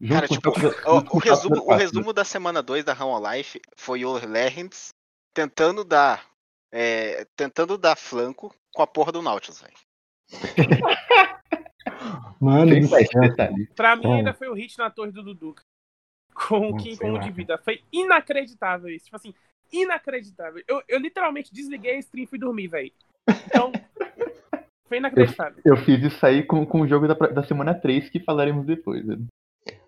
[0.00, 1.76] Junto Cara, tipo, o, o resumo, da o partida.
[1.76, 4.92] resumo da semana 2 da Run Life foi o Lehens
[5.34, 6.26] tentando dar.
[6.70, 9.74] é, tentando dar flanco com a porra do Nautilus, velho.
[12.40, 13.66] Mano, teste, detalhe.
[13.76, 15.54] Pra mim, ainda foi o hit na torre do Dudu.
[16.34, 17.58] Com o Kim como de vida.
[17.58, 19.04] Foi inacreditável isso.
[19.04, 19.34] Tipo assim,
[19.70, 20.62] inacreditável.
[20.66, 22.92] Eu, eu literalmente desliguei a stream e fui dormir, velho.
[23.46, 23.70] Então,
[24.88, 25.60] foi inacreditável.
[25.64, 29.04] Eu fiz isso aí com, com o jogo da, da semana 3 que falaremos depois.
[29.04, 29.18] né?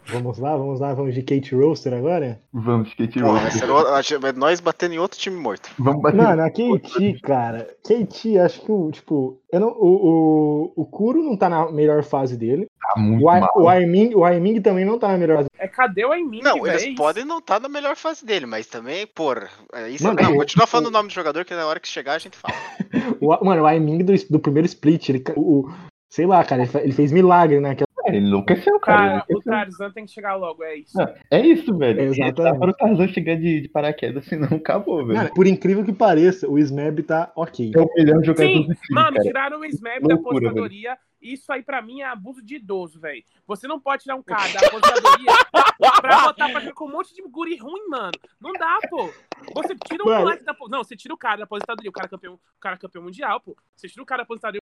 [0.07, 2.39] Vamos lá, vamos lá, vamos de Kate Roaster agora?
[2.53, 5.71] Vamos, vai ser o- acho- vai nós batendo em outro time morto.
[5.79, 6.17] Vamos bater.
[6.17, 11.23] Mano, a KT, cara, KT, acho que o, tipo, eu não, o, o, o Kuro
[11.23, 12.67] não tá na melhor fase dele.
[12.81, 13.51] Tá muito O, mal.
[13.57, 15.49] o Aiming, o Aiming também não tá na melhor fase.
[15.59, 19.07] É, cadê o Aimin, Não, eles podem não estar na melhor fase dele, mas também,
[19.07, 19.49] porra.
[19.73, 21.81] é Isso, Mano, não, o- continua falando o- o nome do jogador que na hora
[21.81, 22.55] que chegar a gente fala.
[23.21, 25.75] O, mano, o Aiming do, do primeiro split, ele, o, o-
[26.11, 27.89] sei lá, cara, ele, ele fez milagre né, naquela.
[28.07, 28.99] É, ele enlouqueceu, cara.
[28.99, 29.53] Cara, o enlouqueceu.
[29.53, 30.97] Tarzan tem que chegar logo, é isso.
[30.97, 32.01] Não, é isso, velho.
[32.01, 32.43] Exatamente.
[32.43, 35.19] Dá para o Tarzan chegar de, de paraquedas, senão acabou, velho.
[35.19, 37.73] Mano, por incrível que pareça, o Smeb tá ok.
[37.75, 39.23] é o melhor jogador Sim, do time, mano, cara.
[39.23, 40.99] tiraram o Smap da aposentadoria.
[41.21, 43.25] Isso aí pra mim é abuso de idoso, velho.
[43.47, 45.33] Você não pode tirar um cara da aposentadoria
[46.03, 48.13] pra botar pra jogar com um monte de guri ruim, mano.
[48.39, 49.11] Não dá, pô.
[49.55, 50.21] Você tira o Mano.
[50.21, 53.03] moleque da Não, você tira o cara da aposentadoria, o cara campeão, o cara campeão
[53.03, 53.57] mundial, pô.
[53.75, 54.61] Você tira o cara da aposentadoria,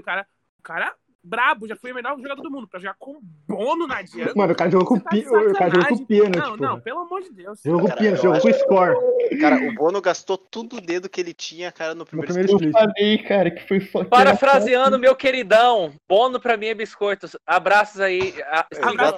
[0.00, 0.26] o cara,
[0.58, 3.18] o cara brabo, já foi o melhor jogador do mundo pra jogar com
[3.48, 4.32] Bono na jungle.
[4.36, 5.24] Mano, o cara jogou com, tá pi...
[5.26, 6.70] o cara jogou com pênalti, Não, porra.
[6.70, 7.60] não, pelo amor de Deus.
[7.64, 8.94] Jogou com pênalti, eu jogou com score.
[9.40, 12.52] Cara, o Bono gastou tudo o dedo que ele tinha, cara, no No primeiro primeiro
[12.52, 12.72] Eu split.
[12.72, 14.04] falei, cara, que foi só.
[14.04, 17.36] Parafraseando meu queridão, bono pra mim é biscoitos.
[17.46, 18.34] Abraços aí.
[18.46, 19.16] A, Abraço,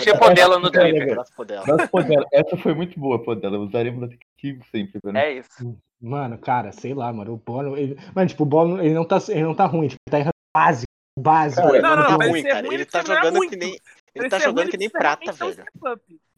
[0.00, 0.54] siga Podela.
[0.54, 1.12] arroba no Twitter.
[1.12, 3.58] Abraço Podela, essa foi muito boa, Podela.
[3.58, 5.16] Usaremos detective sempre, velho.
[5.16, 5.76] É isso.
[6.00, 7.32] Mano, cara, sei lá, mano.
[7.34, 7.76] O Bono.
[7.76, 7.96] Ele...
[8.14, 10.32] Mano, tipo, o Bono ele não tá, ele não tá ruim, tipo, ele tá errando
[10.54, 10.87] básico.
[11.18, 11.68] Básico.
[11.68, 12.66] Ele Não, não, não, tá não, ruim, cara.
[12.66, 13.50] ruim, Ele tá jogando muito.
[13.50, 13.78] que nem.
[14.14, 15.64] Ele tá jogando que nem prata, velho.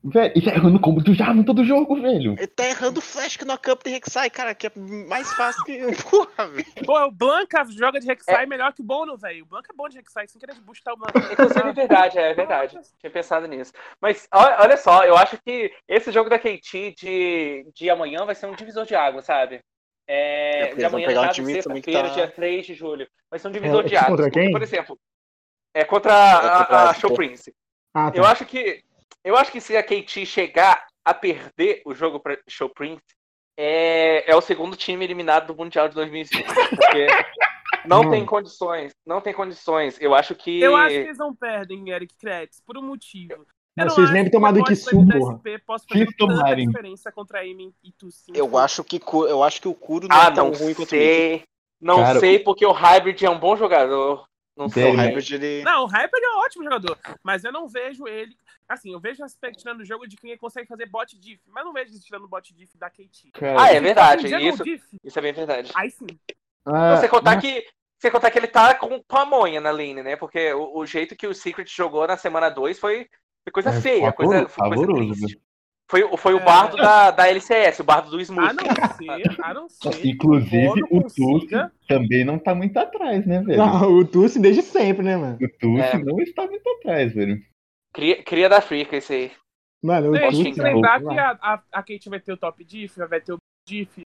[0.03, 2.35] Velho, ele tá errando combo do Jarvan todo jogo, velho.
[2.39, 5.63] Ele tá errando o flash que no campo de Rek'Sai, cara, que é mais fácil
[5.65, 5.79] que.
[6.11, 6.87] Porra, velho.
[6.87, 9.45] Pô, o Blanca joga de Rek'Sai melhor que o Bono, velho.
[9.45, 11.19] O Blanca é bom de Rek'Sai, sem querer boostar o Blanca.
[11.33, 12.79] Inclusive, é verdade, é verdade.
[12.99, 13.73] Tinha pensado nisso.
[14.01, 18.35] Mas olha olha só, eu acho que esse jogo da KT de, de amanhã vai
[18.35, 19.61] ser um divisor de água, sabe?
[20.13, 22.15] É, É, de eles vão amanhã, pegar no um caso, time também que sexta-feira, tá-
[22.15, 23.09] dia 3 de julho.
[23.39, 24.09] Ser um divisor É, de águas.
[24.11, 24.51] contra porque, quem?
[24.51, 24.99] por exemplo,
[25.75, 27.17] é contra É a, contra a a Show Show.
[27.17, 27.55] Prince.
[27.95, 28.19] Ah, tá.
[28.19, 28.83] Eu acho que
[29.23, 33.03] eu acho que se a KT chegar a perder o jogo para Show Prince,
[33.57, 36.45] é, é o segundo time eliminado do Mundial de 2020.
[36.71, 37.07] Porque
[37.87, 38.11] não Hum.
[38.11, 38.93] tem condições.
[39.07, 39.97] Não tem condições.
[40.01, 40.61] Eu acho que.
[40.61, 43.47] Eu acho que eles não perdem, Eric Kretz, por um motivo.
[43.81, 46.37] Eu Mas não vocês que o do porra.
[46.37, 46.67] Tomarem.
[47.83, 48.33] e Tussin.
[48.35, 50.75] Eu acho que Cu- eu acho que o Kuro não Ah, é tão não ruim
[50.75, 51.43] quanto o.
[51.81, 54.27] Não Cara, sei, porque o Hybrid é um bom jogador.
[54.57, 54.83] Não O sei.
[54.85, 55.63] Sério, Hybrid, ele.
[55.65, 58.35] Não, o Hyper é um ótimo jogador, mas eu não vejo ele.
[58.69, 61.65] Assim, eu vejo o aspect tirando o jogo de quem consegue fazer bot diff, mas
[61.65, 63.31] não vejo ele tirando bot diff da KT.
[63.33, 64.27] Cara, Ah, é verdade.
[64.27, 64.63] Isso,
[65.03, 65.73] isso é bem verdade.
[65.75, 66.07] aí sim.
[66.67, 67.65] ah, Você contar mas- que.
[67.99, 70.17] Você contar que ele tá com pamonha na lane, né?
[70.17, 73.07] Porque o, o jeito que o Secret jogou na semana 2 foi,
[73.45, 75.41] foi coisa É, feia, coisa, pavoroso, foi coisa triste.
[75.91, 76.45] Foi, foi o É.
[76.45, 78.49] bardo da, da LCS, o bardo do Smooth.
[78.49, 78.65] A não
[78.97, 80.07] ser, a não ser.
[80.07, 83.59] Inclusive, o consiga- Tusse também não tá muito atrás, né, velho?
[83.59, 85.37] Não, o Tussi desde sempre, né, mano?
[85.43, 85.99] O Tusse É.
[85.99, 87.43] não está muito atrás, velho.
[87.93, 89.33] Cria, cria da Frica esse aí.
[89.83, 90.53] Mano, o Tem Tussi.
[90.53, 91.13] que lembrar não.
[91.13, 94.03] que a, a, a Kate vai ter o top diff, vai ter o diff,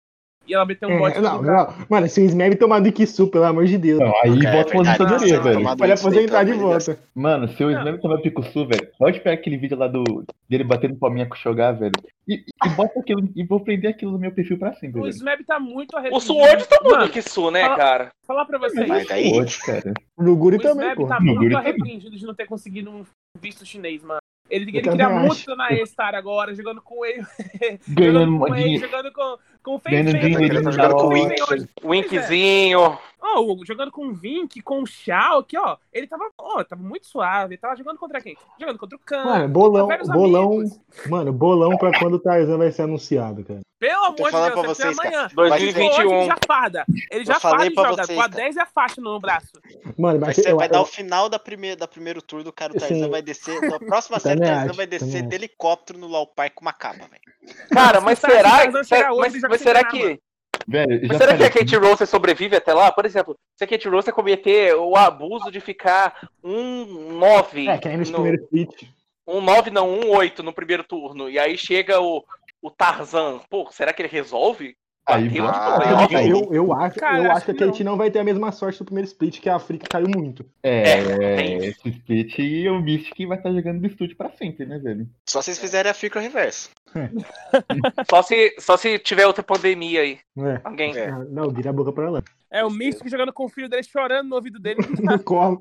[0.47, 1.75] e ela ter um É, bot não, não.
[1.89, 3.99] Mano, se o Smeb tomar do Kisu, pelo amor de Deus.
[4.01, 5.77] Não, aí Cara, é volta verdade, aposentadoria, não, velho.
[5.77, 6.99] Pode aposentar de volta.
[7.15, 7.71] Mano, se o.
[7.71, 11.35] Slam tomar pico sul, velho, pode pegar aquele vídeo lá do dele batendo palminha com
[11.35, 11.93] o Shogar, velho.
[12.29, 12.35] E,
[12.65, 15.15] e bota aquilo, e vou prender aquilo no meu perfil pra sempre, O velho.
[15.15, 16.27] Smeb tá muito O arrependido.
[16.33, 18.11] Sword tomou Mano, do Kisu, né, fala- cara?
[18.27, 18.89] falar pra vocês.
[18.89, 19.31] Vai daí.
[19.31, 19.93] Pode, cara.
[20.19, 21.07] No Guri O também, Smeb pô.
[21.07, 21.69] tá No muito Guri também.
[21.73, 23.03] arrependido de não ter conseguido um
[23.41, 24.21] visto chinês, mano.
[24.51, 25.27] Ele, ele queria acho.
[25.27, 27.23] muito na E-Star agora, jogando com ele.
[27.89, 31.69] Ganhando jogando com ele, jogando com, Com o Fei ele tá jogando com o Wink.
[31.83, 32.99] Winkzinho.
[33.27, 35.79] Oh, jogando com o Vink, com o Shao, aqui, ó.
[35.91, 37.55] Ele tava, ó, tava muito suave.
[37.55, 38.37] Ele tava jogando contra quem?
[38.61, 39.25] Jogando contra o Khan.
[39.25, 40.63] Mano, bolão, bolão.
[41.09, 43.61] Mano, bolão pra quando o Tarzan vai ser anunciado, cara.
[43.79, 45.29] Pelo amor de Deus, pra você vocês, amanhã.
[45.29, 45.57] cara.
[45.57, 46.27] Ele 2021.
[46.27, 46.85] já farda.
[47.11, 48.43] Ele já Eu farda e joga vocês, com a cara.
[48.43, 49.53] 10 e a faixa no braço.
[49.99, 52.53] Mano, Vai, mas ser, eu, vai dar eu- o final da primeira, da primeiro turno,
[52.53, 52.73] cara.
[52.77, 52.87] O Sim.
[52.89, 53.61] Tarzan vai descer.
[53.63, 56.73] Na próxima série, o Tarzan acho, vai descer de helicóptero no Lau Park com uma
[56.73, 57.59] capa, velho.
[57.73, 60.21] Cara, mas Tarzan será, hoje, mas, será ganhar, que.
[60.67, 62.91] Velho, Mas já será que a Kate Rose sobrevive até lá?
[62.91, 67.89] Por exemplo, se a Kate Rose cometer o abuso de ficar um 9 É, que
[67.89, 68.89] aí nesse no, primeiro split.
[69.27, 72.25] um 9 não, um 8 no primeiro turno, e aí chega o,
[72.63, 74.77] o Tarzan, pô, será que ele resolve?
[75.07, 77.97] Aí, Bateu Ah, aí- Eu, eu, acho, Cara, eu acho que a Kate não.
[77.97, 80.47] vai ter a mesma sorte do primeiro split, que a África caiu muito.
[80.63, 81.65] É, isso.
[81.87, 85.07] esse split e o Mystic vai estar jogando do estúdio pra sempre, né, velho?
[85.29, 86.71] Só vocês fizerem a Freak Reverso.
[88.09, 90.19] Só se, só se tiver outra pandemia aí.
[90.39, 90.61] É.
[90.65, 90.97] Alguém.
[90.97, 91.11] É.
[91.31, 92.23] Não, vira a boca pra lá.
[92.51, 94.79] É o Mystic jogando com o filho dele chorando no ouvido dele.
[95.03, 95.61] No colo.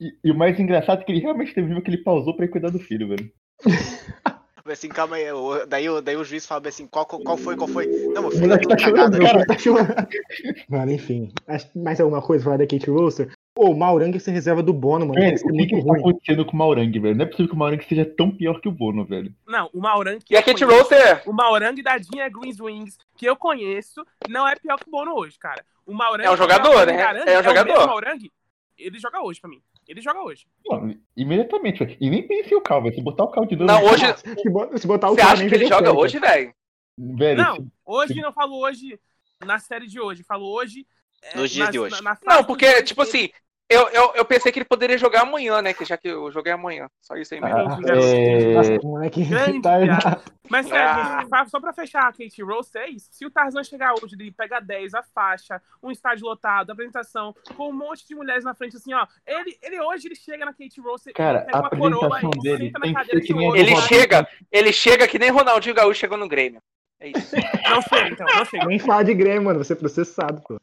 [0.00, 2.44] E, e o mais engraçado é que ele realmente teve uma que ele pausou pra
[2.44, 3.30] ir cuidar do filho, velho.
[4.66, 5.30] Assim, calma aí.
[5.30, 7.86] o- Daí, o- daí o juiz fala assim: qual, qual foi, qual foi?
[7.86, 9.46] Não, meu O filho, eu tá tô cagado chorando, cara.
[9.46, 9.88] Tá chorando.
[10.68, 11.30] Mano, enfim.
[11.46, 13.30] Acho- Mais alguma coisa falar da Kate Roster?
[13.56, 15.20] Ô, o Maurang ser reserva do Bono, mano.
[15.38, 16.00] Ser o que, que tá ruim.
[16.00, 17.14] acontecendo com o Maurang, velho?
[17.14, 19.32] Não é possível que o Maurang seja tão pior que o Bono, velho.
[19.46, 20.18] Não, o Maurang.
[20.24, 21.22] que E a eu Kate Rose é.
[21.26, 25.14] O Maurang da Dinha Greens Wings, que eu conheço, não é pior que o Bono
[25.14, 25.62] hoje, cara.
[25.86, 26.96] O Maurang É um jogador, né?
[27.26, 27.72] É um o jogador.
[27.74, 28.32] mesmo Maurang,
[28.78, 29.60] ele joga hoje pra mim.
[29.86, 30.46] Ele joga hoje.
[30.66, 31.96] Não, imediatamente, velho.
[32.00, 32.94] E nem pensei o Cal, velho.
[32.94, 33.66] Se botar o Cal de novo.
[33.70, 34.04] Não, hoje.
[34.42, 35.98] Se botar, se botar o Você acha que ele joga certo.
[35.98, 36.54] hoje, velho?
[36.98, 38.98] Velho, Não, hoje não falo hoje
[39.44, 40.22] na série de hoje.
[40.22, 40.86] Falo hoje.
[41.22, 42.02] é, Nos dias nas- de hoje.
[42.02, 43.30] na- na Não, porque, tipo assim,
[43.68, 45.72] eu, eu, eu pensei que ele poderia jogar amanhã, né?
[45.72, 46.86] Que já que eu joguei amanhã.
[47.00, 47.56] Só isso aí mesmo.
[47.56, 48.54] Ah, é...
[48.54, 50.22] Nossa, o moleque Grande tá piada.
[50.50, 50.86] Mas sério,
[51.32, 51.46] Ah.
[51.46, 53.08] só pra fechar a Kate Rose, é isso.
[53.10, 57.70] Se o Tarzan chegar hoje, ele pega 10, a faixa, um estádio lotado, apresentação, com
[57.70, 59.06] um monte de mulheres na frente, assim, ó.
[59.26, 62.30] Ele, ele hoje ele chega na Kate Rose, Cara, ele pega a uma coroa, apresentação
[62.34, 65.30] ele dele senta na que cadeira que a do Ele chega, ele chega que nem
[65.30, 66.60] Ronaldinho Gaúcho chegou no Grêmio.
[67.00, 67.34] É isso.
[67.68, 68.66] Não chega, então, não chega.
[68.66, 69.58] Nem fala de Grêmio, mano.
[69.58, 70.60] Vai ser processado, pô.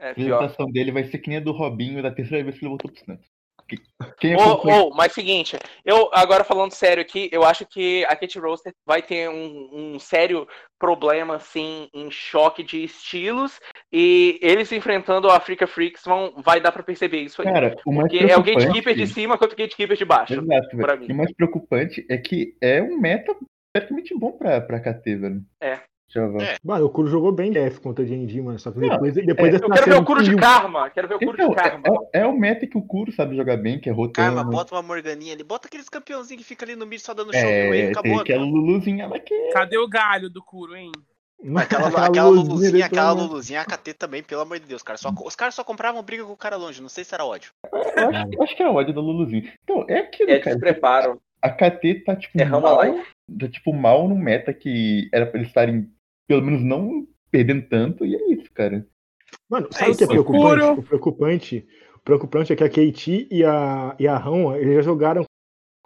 [0.00, 0.34] É A pior.
[0.36, 2.90] apresentação dele vai ser que nem a do Robinho da terceira vez que ele voltou
[2.90, 3.26] pro Santos.
[3.68, 3.76] Que-
[4.18, 8.16] Quem Ô, acompanha- ô, mas seguinte, eu agora falando sério aqui, eu acho que a
[8.16, 13.60] Kate Roster vai ter um, um sério problema, assim, em choque de estilos,
[13.92, 17.52] e eles enfrentando a Africa Freaks vão, vai dar pra perceber isso aí.
[17.52, 20.32] Cara, o mais é o gatekeeper de cima contra o gatekeeper de baixo.
[20.34, 21.06] Exato, pra mim.
[21.08, 23.36] O mais preocupante é que é um meta
[23.72, 25.42] praticamente bom pra, pra KT, velho.
[25.62, 25.78] É.
[26.12, 26.42] Deixa eu ver.
[26.42, 26.56] É.
[26.64, 28.58] Mano, o Kuro jogou bem DF contra a GND, mano.
[28.58, 30.36] Só que Não, depois, depois é, dessa Eu quero ver o Kuro de.
[30.36, 31.82] Karma, quero ver o Kuro Então, de Karma.
[32.12, 34.34] é, é, é o meta que o Kuro sabe jogar bem, que é rotando.
[34.36, 37.32] Karma, bota uma Morganinha ali, bota aqueles campeãozinhos que fica ali no mid só dando
[37.32, 38.20] show é, e acabou.
[38.20, 40.90] aquela Luluzinha lá que Cadê o galho do Kuro, hein?
[41.56, 44.98] Aquela, aquela Luluzinha, aquela Luluzinha, a KT também, pelo amor de Deus, cara.
[44.98, 47.52] Só, os caras só compravam briga com o cara longe, não sei se era ódio.
[47.72, 49.50] eu acho, eu acho que é ódio da Luluzinha.
[49.62, 50.56] Então, é aquilo, É cara.
[50.56, 51.22] despreparo.
[51.42, 52.78] A KT tá, tipo, Derrama mal,
[53.38, 55.90] tá, tipo, mal no meta que era pra eles estarem,
[56.30, 58.86] pelo menos, não perdendo tanto, e é isso, cara.
[59.48, 60.64] Mano, sabe o que é isso, preocupante?
[60.78, 64.82] O preocupante, o preocupante é que a KT e a, e a Rão, eles já
[64.82, 65.24] jogaram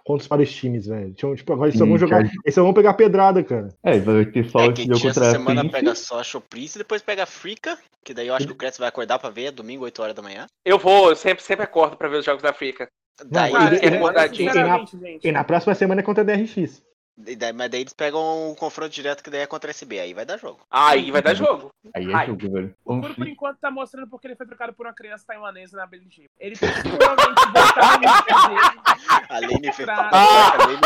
[0.03, 1.13] contra os vários times, velho.
[1.15, 2.21] Tipo, tipo, agora eles só vão jogar.
[2.21, 3.69] Eles só vão pegar pedrada, cara.
[3.83, 5.75] É, vai ter só É, esse que jogo contra a semana Prince.
[5.75, 8.77] pega só a Showprince, depois pega a Frica, que daí eu acho que o Kretz
[8.77, 10.45] vai acordar pra ver, domingo, 8 horas da manhã.
[10.63, 12.87] Eu vou, eu sempre, sempre acordo pra ver os jogos da África.
[13.25, 15.27] Daí, pegam- ele- ele- Sinceramente, gente.
[15.27, 16.83] E na próxima semana é contra a DRX.
[17.17, 20.13] Daí- mas daí eles pegam um confronto direto que daí é contra a SB, aí
[20.13, 20.59] vai dar jogo.
[20.69, 21.71] Aí vai dar jogo.
[21.93, 22.75] Aí é jogo, velho.
[22.83, 25.85] O Kuro, por enquanto, tá mostrando porque ele foi trocado por uma criança taiwanesa na
[25.85, 26.29] BLG.
[26.39, 28.81] Ele tem que provavelmente voltar no dele.
[29.29, 30.77] A Lane fez, Pra- a Lane,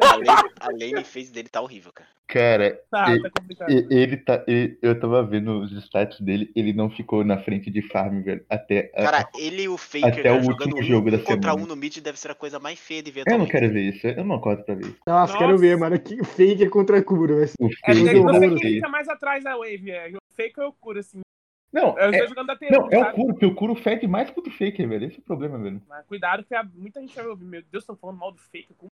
[0.00, 2.08] a Lane- a Lane fez dele tá horrível, cara.
[2.26, 3.70] Cara, Tá, tá complicado.
[3.70, 4.44] e- ele tá.
[4.46, 8.44] e- Eu tava vendo os stats dele, ele não ficou na frente de farm, velho.
[8.50, 8.90] Até.
[8.94, 11.20] a- Cara, ele e o Faker Até cara, o jogando último um, jogo da um
[11.20, 11.62] contra semana.
[11.62, 13.80] um no mid deve ser a coisa mais feia de ver Eu não quero ver
[13.94, 14.96] isso, eu não acordo pra ver isso.
[15.06, 15.38] Nossa, Nossa.
[15.38, 15.98] quero ver, mano.
[15.98, 17.36] Que fake é contra a Kuro.
[17.36, 17.56] Vai ser...
[17.60, 20.08] O É, Fake, é, eu você que fica mais atrás da Wave, é.
[20.10, 21.20] O Fake ou o Kuro, assim.
[21.72, 23.12] Não, É os é, da TU, não, é o?
[23.12, 25.06] Kuro, porque o Kuro fede mais contra o Faker, velho.
[25.06, 25.82] Esse é o problema, velho.
[25.88, 27.44] Mas cuidado que a- muita gente vai ouvir.
[27.44, 28.72] Meu Deus, estão falando mal do Fake.
[28.76, 28.87] Como-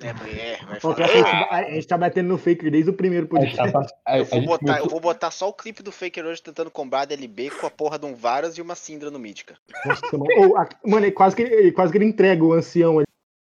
[0.00, 1.04] É, é, vai falar.
[1.04, 3.94] a, gente, a gente tá batendo no fake desde o primeiro A, podcast.
[4.08, 7.04] Eu vou, botar, eu vou botar só o clipe do Faker hoje tentando combar a
[7.04, 9.56] DLB com a porra de um Varus e uma Syndra no Mítica.
[9.86, 12.98] Nossa, mano, Ô, a- mano, ele quase, que, ele quase que ele entrega o ancião
[12.98, 13.06] ali.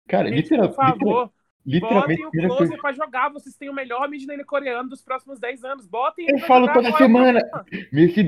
[0.09, 1.31] Cara, literal, por favor.
[1.65, 2.23] Literalmente.
[2.23, 5.65] Botem o Closer pra jogar, vocês têm o melhor mid lane coreano dos próximos 10
[5.65, 5.87] anos.
[5.87, 7.41] Botem Eu falo toda semana.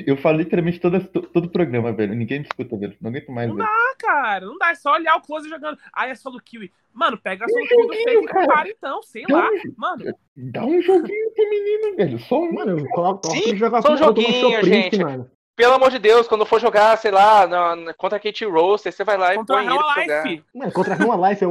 [0.07, 2.15] Eu falo literalmente todo, todo programa, velho.
[2.15, 2.97] Ninguém me escuta, velho.
[3.01, 3.69] Não aguento mais, Não velho.
[3.69, 4.47] dá, cara.
[4.47, 4.71] Não dá.
[4.71, 5.79] É só olhar o Closer jogando.
[5.93, 6.69] Ah, é solo kill.
[6.93, 9.03] Mano, pega a solo kill do fake e compara então.
[9.03, 9.49] Sei lá.
[9.77, 10.05] Mano.
[10.37, 12.19] Dá um joguinho pro menino, velho.
[12.21, 12.53] Só um.
[12.53, 14.99] Mano, coloca Sim, jogar só um joguinho, gente.
[14.99, 15.31] Mano.
[15.57, 18.93] Pelo amor de Deus, quando for jogar, sei lá, na, na, contra a Kate Roaster,
[18.93, 20.45] você vai lá contra e põe ele pra jogar.
[20.53, 21.45] Mano, contra a Roma Life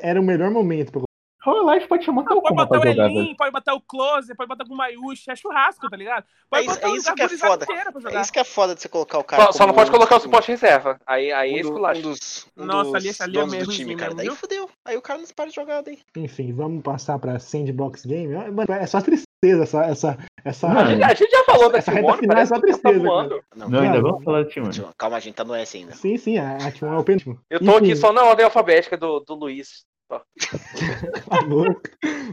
[0.00, 1.07] era o melhor momento pra
[1.48, 4.76] Hololive pode chamar não, pode botar o Elin, pode botar o Closer, pode botar o
[4.76, 6.24] Mayushi, é churrasco, tá ligado?
[6.50, 7.66] Pode é, é isso que é foda.
[8.12, 9.44] É isso que é foda de você colocar o cara.
[9.44, 10.98] Só, só não pode colocar o suporte reserva.
[11.06, 12.00] Aí, aí um é esculacho.
[12.00, 14.14] Um dos, um Nossa, dos ali, ali é mesmo do time, cara.
[14.14, 14.68] Daí fodeu.
[14.84, 15.98] Aí o cara não para de jogar daí.
[16.16, 18.34] Enfim, vamos passar pra Sandbox Game.
[18.34, 19.84] Mano, é só tristeza essa.
[19.84, 20.68] essa, essa...
[20.68, 22.98] Mano, a, gente, já falou da Timon, final é só tristeza.
[22.98, 24.70] Tá não, não, ainda vamos falar da Timon.
[24.96, 25.94] Calma, a gente tá no S ainda.
[25.94, 27.40] Sim, sim, a, a Timon é o penúltimo.
[27.50, 27.76] Eu tô Enfim.
[27.76, 29.86] aqui só na ordem alfabética do, do Luiz.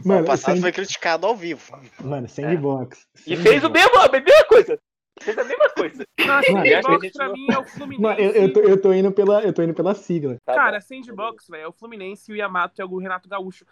[0.04, 1.78] Mano, o passado foi criticado ao vivo.
[2.02, 3.06] Mano, sandbox.
[3.26, 3.32] É.
[3.32, 4.78] E fez o mesmo, a mesma coisa.
[5.20, 6.04] Fez a mesma coisa.
[6.18, 8.02] Sandbox pra mim é o Fluminense.
[8.02, 10.36] Mano, eu, eu, tô, eu, tô indo pela, eu tô indo pela sigla.
[10.44, 13.64] Tá Cara, sandbox, velho, é o Fluminense e o Yamato é o Renato Gaúcho.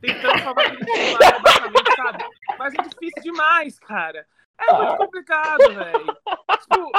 [0.00, 2.24] Tentando salvar aquele time lá, basicamente, sabe?
[2.58, 4.26] Mas é difícil demais, cara.
[4.58, 6.06] É muito complicado, velho.
[6.60, 6.90] Tipo.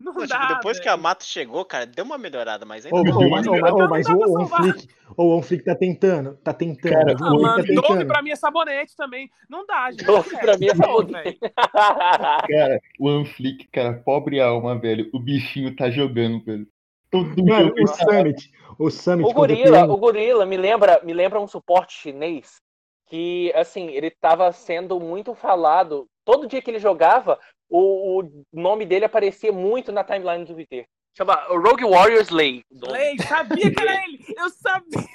[0.00, 0.82] Não Pô, dá, tipo, depois véio.
[0.82, 3.18] que a Mato chegou, cara, deu uma melhorada, mas ainda oh, não.
[3.18, 6.92] Oh, mas, oh, oh, mas o OneFlick, o OneFlick tá tentando, tá tentando.
[6.92, 8.06] Cara, não, o mano, tá tentando.
[8.06, 9.30] pra mim é sabonete também.
[9.46, 10.04] Não dá, gente.
[10.04, 11.38] Dove pra mim é sabonete.
[11.54, 15.10] cara, o OneFlick, cara, pobre alma, velho.
[15.12, 16.66] O bichinho tá jogando, velho.
[17.10, 19.28] Todo mano, o Summit, o Summit.
[19.28, 22.62] O gorila, o gorila me lembra, me lembra um suporte chinês
[23.06, 26.06] que, assim, ele tava sendo muito falado.
[26.24, 27.38] Todo dia que ele jogava,
[27.70, 30.86] o, o, nome dele aparecia muito na timeline do Twitter.
[31.16, 32.64] Chama Rogue Warriors Lay.
[32.72, 34.18] Lay, sabia que era ele!
[34.36, 35.06] Eu sabia!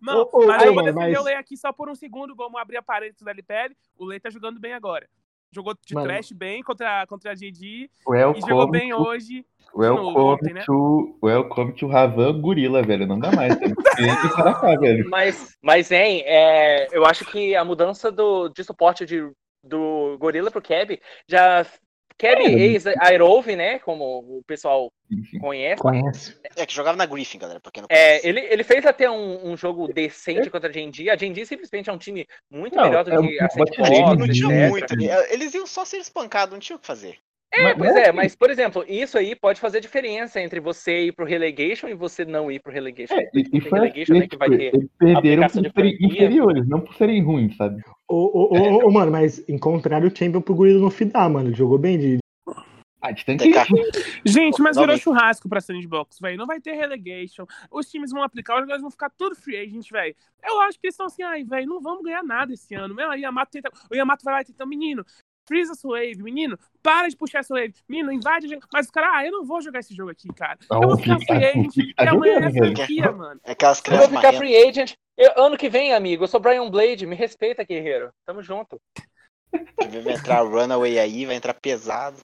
[0.01, 1.95] Não, Ô, ô, mas eu vou mano, defender mas- o Lay aqui só por um
[1.95, 2.35] segundo.
[2.35, 3.75] Vamos abrir a parede da LPL.
[3.99, 5.09] O Lay tá jogando bem agora.
[5.51, 6.07] Jogou de Mano.
[6.07, 9.47] trash bem contra, contra a GD e jogou bem Welcome, to, hoje.
[9.75, 10.63] welcome, ontem, né?
[10.67, 13.07] to, welcome to Ravan Gorila, velho.
[13.07, 13.57] Não dá mais.
[13.57, 15.09] Tem que cá, velho.
[15.11, 19.27] Mas, mas hein, é, eu acho que a mudança do, de suporte de,
[19.63, 21.67] do Gorilla pro Keb já.
[22.17, 22.51] Keb É.
[22.51, 23.79] ex-Aerove, né?
[23.79, 24.93] Como o pessoal
[25.41, 25.81] conhece.
[25.81, 26.41] Conhece.
[26.57, 28.27] É que jogava na Griffin, galera, pra quem não conhece.
[28.27, 31.09] É, ele, ele fez até um, um jogo decente contra a Genji.
[31.09, 34.29] A Genji simplesmente é um time muito Não, melhor do é que a Sandbox, não
[34.29, 34.93] tinha muito.
[34.93, 35.09] ali.
[35.31, 37.19] Eles iam só ser espancados, não tinha o que fazer.
[37.53, 41.13] É, Mas- pois é, mas, por exemplo, isso aí pode fazer diferença entre você ir
[41.13, 43.15] pro relegation e você não ir pro relegation.
[43.15, 45.99] É, e, e foi relegation, assim, né, que vai tipo, ter eles perderam por serem
[46.01, 47.83] inferiores, não por serem ruins, sabe?
[48.07, 51.55] Ô, ô, ô, ô, mano, mas encontraram o Champion pro gorila no final, mano.
[51.55, 52.19] Jogou bem de.
[53.01, 53.51] Ah, de tanque.
[54.25, 56.37] Gente, mas virou churrasco pra Sandbox, velho.
[56.37, 57.47] Não vai ter relegation.
[57.71, 60.15] Os times vão aplicar, os jogadores vão ficar tudo free agent, velho.
[60.43, 62.95] Eu acho que eles estão assim, ai, velho, não vamos ganhar nada esse ano.
[62.95, 63.71] Meu, aí Yamato tenta.
[63.91, 65.05] O Yamato vai lá e tenta, menino.
[65.49, 68.91] Freeza essa wave, menino, para de puxar essa wave, menino, invade, a gente." mas os
[68.93, 70.59] caras, ah, eu não vou jogar esse jogo aqui, cara.
[70.71, 73.41] Ah, Eu o vou ficar free o agent, Flick tá e amanhã é franquia, mano.
[73.43, 74.93] É aquelas Eu vou crianças ficar free agent.
[75.17, 77.07] Eu- ano que vem, amigo, eu sou Brian Blade.
[77.07, 78.13] Me respeita, guerreiro.
[78.25, 78.81] Tamo junto.
[79.51, 82.19] Vai entrar Runaway aí, vai entrar pesado.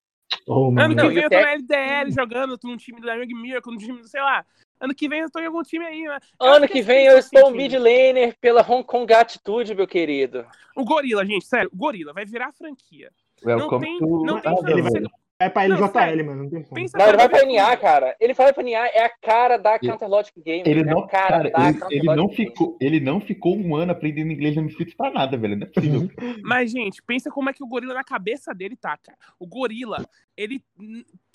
[0.47, 3.15] Ô, Ano que Não, vem o eu tô na LDL jogando, tô num time da
[3.15, 4.45] Young Miracle, num time, do, sei lá.
[4.81, 6.19] Ano que vem eu tô em algum time aí, né?
[6.39, 7.57] Ano que esse vem eu estou sentindo.
[7.57, 10.45] mid laner pela Hong Kong Attitude, meu querido.
[10.77, 13.11] O Gorila, gente, sério, o Gorila vai virar franquia.
[13.45, 15.11] Welcome tem- to não tem de velho.
[15.37, 16.27] Vai pra Não, LJL, sério.
[16.27, 16.43] mano.
[16.45, 16.81] Não tem como.
[16.95, 17.45] Não, ele vai pra.
[17.45, 18.17] NA, cara.
[18.21, 20.63] Ele vai pra NA, é a cara da Ele- Counter Logic Game.
[20.65, 23.75] Ele é não, a cara, cara, da ele, ele não ficou, ele não ficou um
[23.75, 25.57] ano aprendendo inglês no Misfits pra nada, velho.
[25.57, 26.09] Não é possível.
[26.43, 29.19] Mas, gente, pensa como é que o gorila na cabeça dele tá, cara.
[29.39, 30.05] O gorila,
[30.37, 30.63] ele.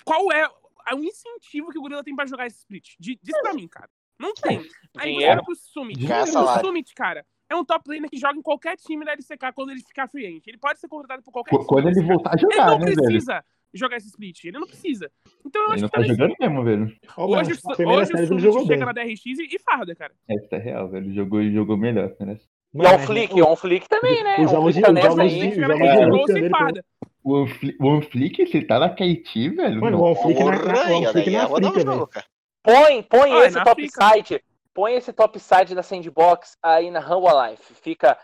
[0.02, 0.48] Qual é
[0.94, 2.94] o incentivo que o gorila tem pra jogar esse split?
[2.98, 3.88] Di- Diz pra mim, cara.
[4.18, 4.60] Não tem.
[4.98, 6.04] Aí você vai pro Summit.
[6.04, 6.58] O.
[6.60, 9.80] Summit, cara, é um top laner que joga em qualquer time da LCK quando ele
[9.80, 10.46] ficar free agent.
[10.46, 11.68] Ele pode ser contratado por qualquer Qu- time.
[11.68, 13.02] Quando da ele voltar a Ele jogar, não né, velho?
[13.02, 14.44] precisa jogar esse split.
[14.44, 15.10] Ele não precisa.
[15.46, 16.80] Então eu Ele acho não que tá jogando mesmo, velho.
[17.16, 18.86] Mano, hoje, o- hoje o ele Summit jogou chega bem.
[18.86, 20.12] na DRX e, e farda, cara.
[20.28, 21.06] É real, velho.
[21.06, 22.38] Ele jogou, ele jogou melhor, né?
[22.74, 24.36] E é o Flick, é um Flick também, né?
[24.44, 25.56] Os jogos Flick tá de- os nessa aí.
[25.56, 26.84] na jogos de e farda.
[27.22, 29.80] O o Oneflick, você tá na KT, velho?
[29.80, 32.06] Mano, o Onflick na, na, Porra, o daí na é o África, velho.
[32.06, 32.26] cara.
[32.62, 34.04] Põe, põe Ah, é esse na top África.
[34.04, 34.44] site.
[34.72, 37.74] Põe esse top site da Sandbox aí na Humble Life.
[37.74, 38.18] Fica,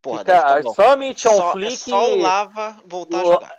[0.00, 0.74] Porra, fica bom.
[0.74, 3.56] Summit, on Só, é Flick, só o Lava voltar a o- jogar.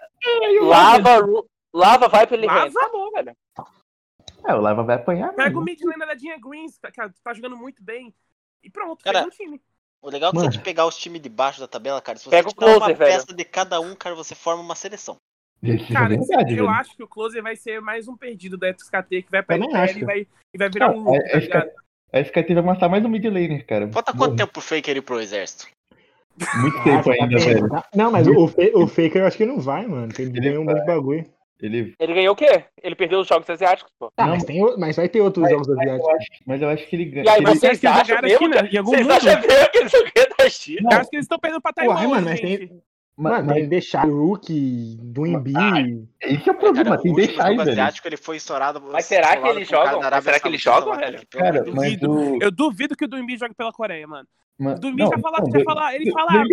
[0.62, 2.70] Lava, Ru- Lava vai pra ele Lava?
[3.16, 3.38] velho.
[4.46, 5.64] É, o Lava vai apanhar, Pega o mesmo.
[5.64, 8.14] mid laner da Dinha Greens, que tá, tá jogando muito bem.
[8.62, 9.62] E pronto, Cara, fez um time.
[10.04, 10.50] O legal é que Mano.
[10.50, 12.66] a gente pegar os times de baixo da tabela, cara, se você Pega o tirar
[12.68, 13.12] uma closer, velho.
[13.14, 15.16] peça de cada um, cara, você forma uma seleção.
[15.62, 16.70] Isso é Cara, verdade, eu velho.
[16.70, 19.70] acho que o Closer vai ser mais um perdido da XKT que vai pra Também
[19.74, 20.00] LPL acho.
[20.00, 21.72] e vai, e vai virar um loop, é- tá é- ligado?
[22.12, 23.90] A SKT vai matar mais um mid laner, cara.
[23.94, 25.68] Falta quanto tempo pro Faker ir pro exército?
[26.60, 27.70] Muito tempo ainda, velho.
[27.96, 28.34] Não, mas o,
[28.76, 30.12] o Faker eu acho que não vai, mano.
[30.20, 31.26] Ele, ele ganhou um monte de bagulho.
[31.64, 31.96] Ele...
[31.98, 32.66] ele ganhou o quê?
[32.84, 34.12] Ele perdeu os jogos asiáticos, pô.
[34.14, 36.06] Tá, mas, tem, mas vai ter outros mas, jogos asiáticos.
[36.06, 37.26] Mas eu, acho, mas eu acho que ele ganha.
[37.26, 39.12] E aí, mas vocês que acham mesmo, China, em algum vocês mundo?
[39.14, 40.90] acham mesmo que eles vão ganhar da China?
[40.92, 42.82] Eu acho que eles estão perdendo pra Taiwan, Porra, mano, mas tem...
[43.16, 43.56] Mano, mas...
[43.56, 45.54] tem deixar o Rookie do Embi.
[45.56, 47.72] Ah, esse é o problema, tem deixar aí, velho.
[47.72, 48.82] asiático ele foi estourado.
[48.92, 50.02] Mas será que eles jogam?
[50.02, 51.22] Mas será que eles jogam, velho?
[51.30, 52.40] Cara, eu duvido, o...
[52.42, 54.28] eu duvido que o do Embi jogue pela Coreia, mano.
[54.58, 56.44] Mas, do Embi já falar, ele fala.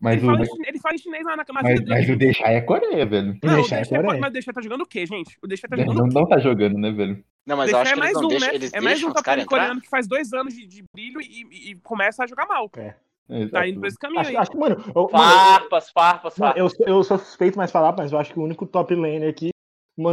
[0.00, 0.30] Mas ele, o...
[0.30, 3.38] fala, ele fala chinês na, na mas, mas o Deixar é Coreia, velho.
[3.42, 4.20] Não, o Deixar é Coreia.
[4.20, 5.38] mas o Deixar tá jogando o quê, gente?
[5.42, 6.14] O Deixar tá jogando não, o quê?
[6.14, 7.24] Não tá jogando, né, velho?
[7.46, 8.54] Não, mas eu acho é que mais eles um, deixam, né?
[8.54, 11.70] eles é mais um top coreano que faz dois anos de, de brilho e, e,
[11.70, 12.70] e, começa a jogar mal.
[12.76, 12.94] É.
[13.28, 14.36] É, tá indo pra esse caminho acho, aí.
[14.36, 16.74] Acho que, mano, eu, farpas, farpas, farpas.
[16.78, 19.50] Eu, eu sou suspeito mais falar, mas eu acho que o único top laner aqui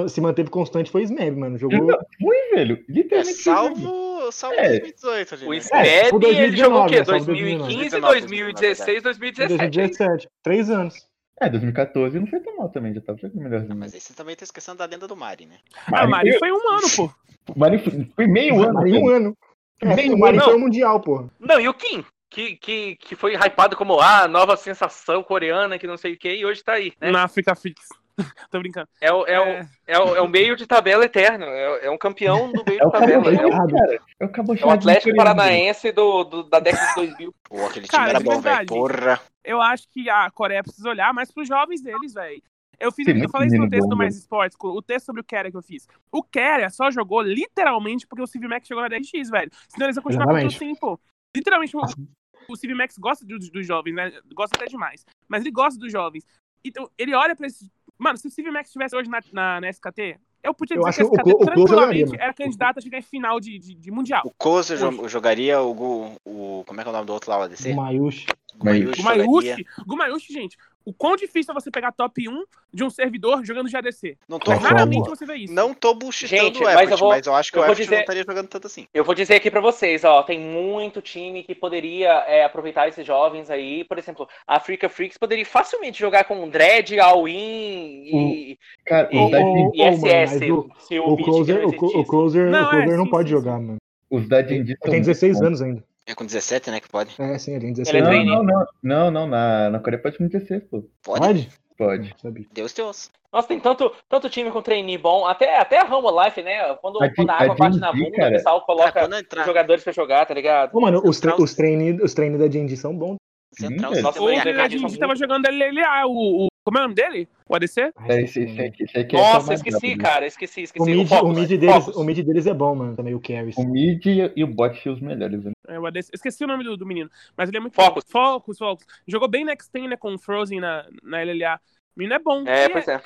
[0.07, 1.57] se manteve constante foi o Smeb, mano.
[1.57, 1.87] Jogou.
[2.21, 2.83] Foi, velho.
[2.87, 3.39] Literalmente.
[3.39, 4.10] É, salvo,
[4.53, 4.79] é.
[4.79, 5.45] 2018 ali.
[5.45, 7.01] O Smeb, é, ele jogou o quê?
[7.03, 9.57] 2015, 2016, 2017.
[9.57, 10.29] 2017.
[10.43, 10.95] Três anos.
[11.39, 13.75] É, 2014 não foi tão mal também, já tava jogando melhorzinho.
[13.75, 15.57] Mas aí você também tá esquecendo da lenda do Mari, né?
[15.89, 17.11] Mari, ah, Mari foi um ano, pô.
[17.55, 18.73] Mari foi, foi meio ano.
[18.73, 19.37] Mari um ano.
[19.81, 21.27] É, meio o Mari foi o Mundial, pô.
[21.39, 22.05] Não, e o Kim?
[22.31, 26.17] que, que, que foi hypado como a ah, nova sensação coreana, que não sei o
[26.17, 26.93] que, e hoje tá aí.
[26.99, 27.11] Né?
[27.11, 27.89] Na África Fix.
[28.49, 28.87] Tô brincando.
[28.99, 29.39] É o, é, é...
[29.39, 31.45] O, é, o, é o meio de tabela eterno.
[31.45, 33.31] É, é um campeão do meio é de tabela.
[33.31, 37.35] É o, é o Atlético Paranaense do, do, da década de 2000.
[37.43, 38.65] Pô, aquele time cara, era bom, velho.
[38.67, 39.21] Porra.
[39.43, 42.41] Eu acho que a Coreia precisa olhar mais pros jovens deles, velho.
[42.81, 45.51] Eu, fiz, eu falei isso no texto do Mais Esportes, o texto sobre o Keria
[45.51, 45.87] que eu fiz.
[46.11, 49.51] O Keria só jogou literalmente porque o Steve Mac chegou na DRX, velho.
[49.69, 50.99] Senão eles iam continuar com assim, pô.
[51.35, 51.81] Literalmente, o
[52.57, 54.11] Steve Max gosta dos, dos, jovens, né?
[54.33, 55.05] Gosta até demais.
[55.27, 56.25] Mas ele gosta dos jovens.
[56.65, 57.69] Então, ele olha pra esses.
[58.01, 61.09] Mano, se o Steve Max estivesse hoje na, na, na, SKT, eu podia dizer eu
[61.11, 64.23] que a SKT o, tranquilamente era candidato a chegar em final de, de, de Mundial.
[64.25, 64.75] O Koza
[65.07, 66.63] jogaria o, o.
[66.65, 67.73] Como é que é o nome do outro lá, o ADC?
[67.73, 68.25] O Mayushi.
[68.57, 69.01] Gumayushi.
[69.01, 72.43] Gumayushi, Gumayushi, gente, o quão difícil é você pegar top 1
[72.73, 74.17] de um servidor jogando de ADC.
[74.27, 75.53] Não tô Raramente você vê isso.
[75.53, 77.95] Não tô bullshitando Gente, o mas, eu vou, mas eu acho que o Effort dizer,
[77.95, 78.87] não estaria jogando tanto assim.
[78.93, 83.05] Eu vou dizer aqui pra vocês, ó, tem muito time que poderia é, aproveitar esses
[83.05, 83.83] jovens aí.
[83.83, 89.71] Por exemplo, a Africa Freaks poderia facilmente jogar com Dread, All-In e, Cara, e, o,
[89.75, 90.51] e, SS.
[90.51, 93.29] O, se o, o, closer, o, o closer, não, o closer é, não sim, pode
[93.29, 93.77] sim, jogar, mano.
[94.09, 95.83] Os da Ele tem 16 anos ainda.
[96.05, 97.15] É com 17, né, que pode?
[97.19, 97.97] É, sim, ele tem 17.
[97.97, 100.83] Ele é não, não, não, não, não, na, na Coreia pode com 16, pô.
[101.03, 101.49] Pode?
[101.77, 102.15] Pode.
[102.51, 103.09] Deus Deus.
[103.31, 106.75] Nossa, tem tanto, tanto time com trainee bom, até, até a Ramo Life, né?
[106.75, 108.29] Quando a, quando a água bate na bunda, cara.
[108.29, 110.75] o pessoal coloca cara, jogadores pra jogar, tá ligado?
[110.75, 113.15] Ô, mano, os, tra os, trainee, os trainee da D&D são bons.
[113.57, 116.95] Central, Sim, Nossa, o da D&D tava jogando LLA, o, o, como é o nome
[116.95, 117.27] dele?
[117.47, 117.91] O ADC?
[118.07, 120.83] É, esse, esse aqui, esse aqui é Nossa, esqueci, cara, esqueci, esqueci.
[120.83, 123.19] O mid, o, Focus, o, mid deles, o mid deles é bom, mano, também o
[123.19, 123.51] Carry.
[123.57, 125.51] O mid e o bot são os melhores, né?
[125.67, 128.03] É, o ADC, esqueci o nome do, do menino, mas ele é muito Focus.
[128.03, 128.11] Bom.
[128.11, 128.85] Focus, Focus.
[129.07, 131.59] Jogou bem next tem, né, com o Frozen na, na LLA.
[131.95, 132.43] O menino é bom.
[132.45, 133.01] É, pois é.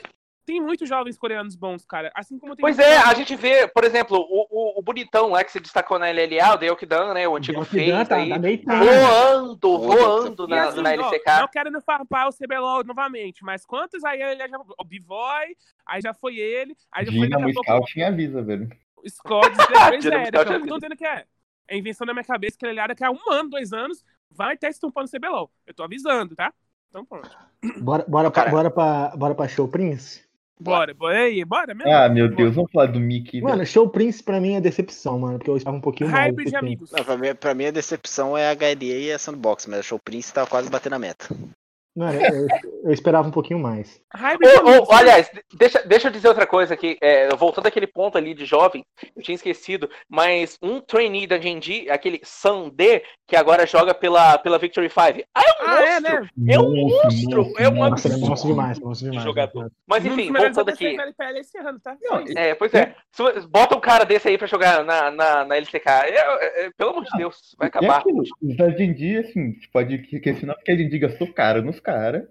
[0.46, 2.12] Tem muitos jovens coreanos bons, cara.
[2.14, 5.43] Assim como tem Pois é, a gente vê, por exemplo, o, o, o bonitão lá
[5.43, 7.28] que se destacou na LLA, o Deokdan, né?
[7.28, 11.26] O antigo Face tá, aí, tá voando, voando na, assim, na LCK.
[11.39, 14.58] Não quero no farpar o CBLOL novamente, mas quantos aí ele já.
[14.58, 17.68] O B-Boy, aí já foi ele, aí já Gina, foi pouco.
[17.68, 18.70] Scout avisa, velho.
[19.08, 21.26] Scott, depois é, a tô dizendo que é.
[21.68, 24.54] É invenção da minha cabeça que ele era que há um ano, dois anos, vai
[24.54, 25.52] estar estampando o CBLOL.
[25.66, 26.54] Eu tô avisando, tá?
[26.89, 27.36] Então pronto.
[27.82, 30.24] Bora, bora, pra, bora, pra, bora pra Show Prince?
[30.60, 31.91] Bora, bora aí, bora mesmo.
[31.91, 33.41] Ah, meu Deus, vamos falar do Mickey.
[33.41, 33.66] Mano, né?
[33.66, 36.28] Show Prince pra mim é decepção, mano, porque eu estava um pouquinho mais.
[36.28, 36.91] Hybrid de amigos.
[36.91, 39.84] Não, pra, mim, pra mim a decepção é a HDA e a Sandbox, mas o
[39.84, 41.28] Show Prince tá quase batendo a meta.
[41.96, 42.48] Mano, eu,
[42.84, 44.02] eu, esperava um pouquinho mais.
[44.14, 46.98] Oh, oh, aliás, deixa, deixa eu dizer outra coisa aqui.
[47.02, 48.86] É, voltando àquele ponto ali de jovem,
[49.16, 54.60] eu tinha esquecido, mas um trainee da Genji, aquele Sandê, que agora joga pela, pela
[54.60, 55.26] Victory 5.
[55.34, 55.88] Ah, é um ah, monstro!
[55.88, 56.30] É, né?
[56.50, 57.54] é um monstro!
[57.58, 59.26] é um monstro, é monstro demais, monstro demais.
[59.26, 59.72] Jogador.
[59.88, 60.98] Mas enfim, voltando aqui.
[61.66, 61.96] Ano, tá?
[62.02, 62.93] Não, é, pois é.
[63.50, 65.88] Bota um cara desse aí pra jogar na, na, na LCK.
[65.88, 68.04] É, é, pelo amor de Deus, vai acabar.
[68.06, 72.24] Os da Genji, assim, pode questionar porque a Genji gastou caro nos caras.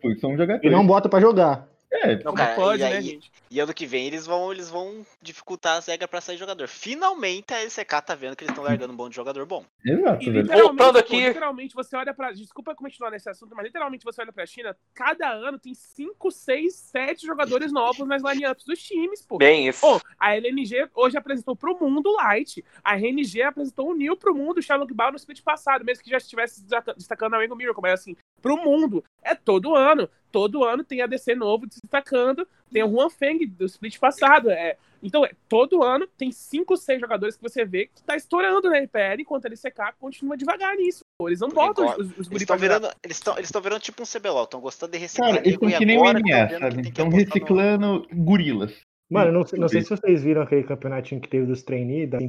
[0.00, 0.62] Pois são jogadores.
[0.62, 1.66] E não bota pra jogar.
[1.90, 3.30] É, não, cara, pode, e, né, gente?
[3.52, 6.66] E ano que vem eles vão, eles vão dificultar as regras pra sair jogador.
[6.66, 9.62] Finalmente a LCK tá vendo que eles estão largando um bom de jogador bom.
[9.84, 10.24] Exato.
[10.24, 11.26] E literalmente, aqui...
[11.26, 12.32] literalmente você olha pra.
[12.32, 16.74] Desculpa continuar nesse assunto, mas literalmente você olha pra China, cada ano tem 5, 6,
[16.74, 19.36] 7 jogadores novos nas lineups dos times, pô.
[19.36, 19.82] Bem, isso.
[19.82, 22.64] Pô, a LNG hoje apresentou pro mundo o Light.
[22.82, 26.08] A RNG apresentou o Nil pro mundo, o Sherlock Ball no split passado, mesmo que
[26.08, 26.64] já estivesse
[26.96, 29.04] destacando a Rango Miracle, mas assim, pro mundo.
[29.22, 30.08] É todo ano.
[30.30, 32.48] Todo ano tem ADC novo destacando.
[32.72, 34.50] Tem o Juan Feng do split passado.
[34.50, 38.78] É, Então, todo ano tem cinco, seis jogadores que você vê que tá estourando na
[38.78, 41.04] RPL, enquanto a LCK continua devagar nisso.
[41.22, 44.44] Eles não botam os, os Eles estão virando, eles estão eles virando tipo um CBLOL,
[44.44, 45.30] estão gostando de reciclar.
[45.30, 46.88] Cara, eles estão que nem o NA, sabe?
[46.88, 48.24] Estão reciclando no...
[48.24, 48.72] gorilas.
[49.12, 52.18] Mano, não, não sei se vocês viram aquele campeonatinho que teve dos trainees da.
[52.18, 52.26] Foi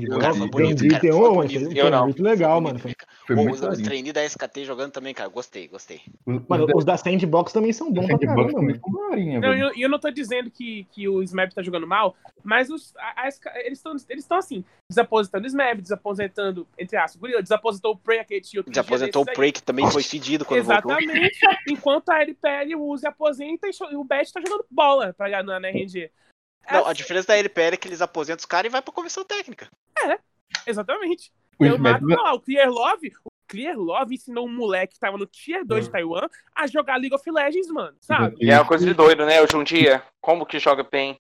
[0.50, 1.80] bonito, cara, foi, oh, bonito.
[1.80, 2.78] foi muito legal, mano.
[2.78, 2.94] Foi,
[3.26, 5.30] foi Pô, os, os trainees da SKT jogando também, cara.
[5.30, 6.02] Gostei, gostei.
[6.26, 8.80] Mano, os da Sandbox também são bons pra caramba, mano.
[9.42, 12.94] Não, eu, eu não tô dizendo que, que o Smap tá jogando mal, mas os,
[12.98, 17.98] a, a, eles estão eles assim, desaposentando o Smap, desaposentando, entre aspas, Gorilla, desaposentou o
[17.98, 18.64] Prey, aquele tio.
[18.68, 21.06] Desaposentou o Prey, que também foi fedido quando Exatamente.
[21.06, 21.24] voltou.
[21.24, 21.72] Exatamente.
[21.72, 25.70] Enquanto a LPL usa e aposenta e o Bet tá jogando bola pra ganhar na
[25.70, 26.12] RNG.
[26.72, 29.24] Não, a diferença da LPL é que eles aposentam os caras e vai pra comissão
[29.24, 29.70] técnica.
[30.06, 30.18] É,
[30.66, 31.32] exatamente.
[31.60, 35.18] O, eu mato, não, o Clear Love, o Clear Love ensinou um moleque que tava
[35.18, 38.36] no Tier 2 de Taiwan a jogar League of Legends, mano, sabe?
[38.40, 39.42] E é uma coisa de doido, né?
[39.42, 41.18] O Jundia, como que joga bem.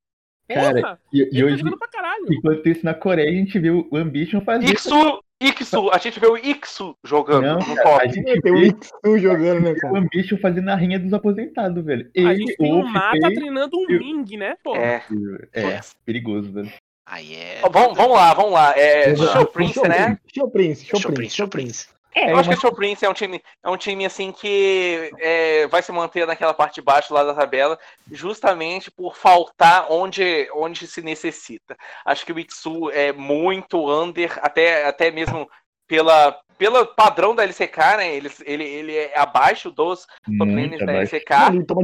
[0.48, 4.42] Cara, e, e tá hoje, tá enquanto isso na Coreia, a gente viu o Ambition
[4.42, 4.74] fazer...
[4.74, 8.64] Isso Ixu, a gente vê o Ixu jogando não, no cara, A gente tem o
[8.64, 9.94] Ixu jogando, né, cara?
[9.94, 12.10] O Ambition fazendo a rinha dos aposentados, velho.
[12.14, 14.76] Ele, a gente tem o Mata treinando um Ming, né, pô?
[14.76, 15.04] É.
[15.52, 16.72] É, perigoso, velho.
[17.06, 17.60] Aí é.
[17.70, 18.74] vamos, vamos lá, vamos lá.
[18.78, 20.18] É Show Prince, né?
[20.34, 21.90] Show Prince, Show Prince, Show Prince.
[22.16, 25.12] É, eu acho que o Show Prince é um time, é um time assim que
[25.20, 27.78] é, vai se manter naquela parte de baixo lá da tabela,
[28.12, 31.76] justamente por faltar onde, onde se necessita.
[32.06, 35.50] Acho que o Itsu é muito under, até, até mesmo
[35.88, 38.16] pela, pelo padrão da LCK, né?
[38.16, 40.06] Ele, ele, ele é abaixo dos
[40.38, 40.52] top
[40.86, 41.34] da LCK.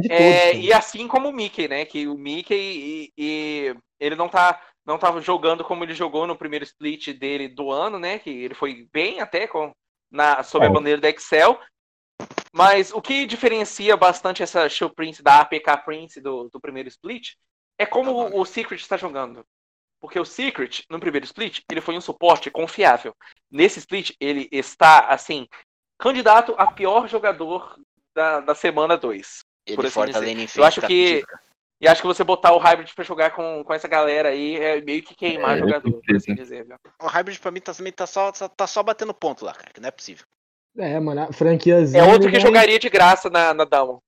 [0.09, 1.85] é, e assim como o Mickey, né?
[1.85, 6.35] Que o Mickey e, e, ele não tá não tava jogando como ele jogou no
[6.35, 8.17] primeiro split dele do ano, né?
[8.17, 9.71] Que ele foi bem até com
[10.11, 11.59] na sob a bandeira da Excel.
[12.51, 17.35] Mas o que diferencia bastante essa Show Prince da APK Prince do, do primeiro split
[17.77, 19.45] é como o, o Secret está jogando.
[19.99, 23.13] Porque o Secret, no primeiro split, ele foi um suporte confiável.
[23.51, 25.47] Nesse split, ele está, assim,
[25.97, 27.77] candidato a pior jogador
[28.15, 29.43] da, da semana 2.
[29.65, 31.23] Ele assim fora lane Eu acho que.
[31.81, 34.81] E acho que você botar o Hybrid pra jogar com, com essa galera aí é
[34.81, 36.65] meio que queimar é, jogador, por assim dizer.
[36.65, 36.75] Viu?
[37.01, 39.79] O Hybrid pra mim tá, também tá só, tá só batendo ponto lá, cara, que
[39.79, 40.25] não é possível.
[40.77, 42.03] É, mano, a franquiazinha.
[42.03, 43.99] É outro que jogaria de graça na, na Down.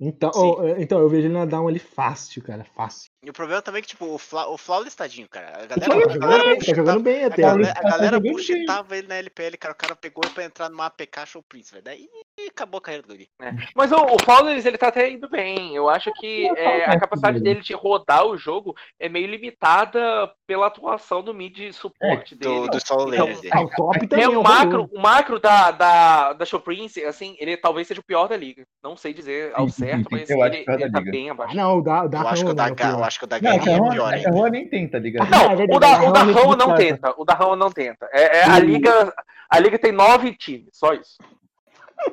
[0.00, 3.10] Então, oh, então, eu vejo ele na Down ali fácil, cara, fácil.
[3.22, 5.48] E o problema também é que, tipo, o, Fla, o Flawless tadinho, cara.
[5.48, 7.44] A galera, tá, jogando, bem, tá jogando bem até.
[7.44, 9.74] A galera, a galera bullshitava ele na LPL, cara.
[9.74, 11.84] O cara pegou pra entrar numa APK Show Prince, velho.
[11.84, 12.08] Daí
[12.48, 13.28] acabou a carreira do Guri.
[13.42, 13.52] É.
[13.74, 15.76] Mas o, o Flawless, ele tá até indo bem.
[15.76, 20.00] Eu acho que é, a capacidade dele de rodar o jogo é meio limitada
[20.46, 22.60] pela atuação do mid suporte é, dele.
[22.62, 23.50] Do, do solo então, dele.
[23.52, 24.24] É, o top também.
[24.24, 28.04] É, o macro, o macro da, da, da Show Prince, assim, ele talvez seja o
[28.04, 28.64] pior da liga.
[28.82, 31.54] Não sei dizer ao certo, mas ele, ele tá bem abaixo.
[31.54, 32.70] Não, o da, da eu acho que o da,
[33.10, 34.24] acho que o da não, é pior, hein?
[34.24, 35.28] A Rua nem tenta, ligado?
[35.28, 37.14] Não, o da, o da Rua não tenta.
[37.18, 38.08] O da Rua não tenta.
[38.12, 39.12] É, é a liga.
[39.50, 41.18] A liga tem nove times, só isso.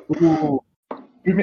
[0.08, 0.62] O,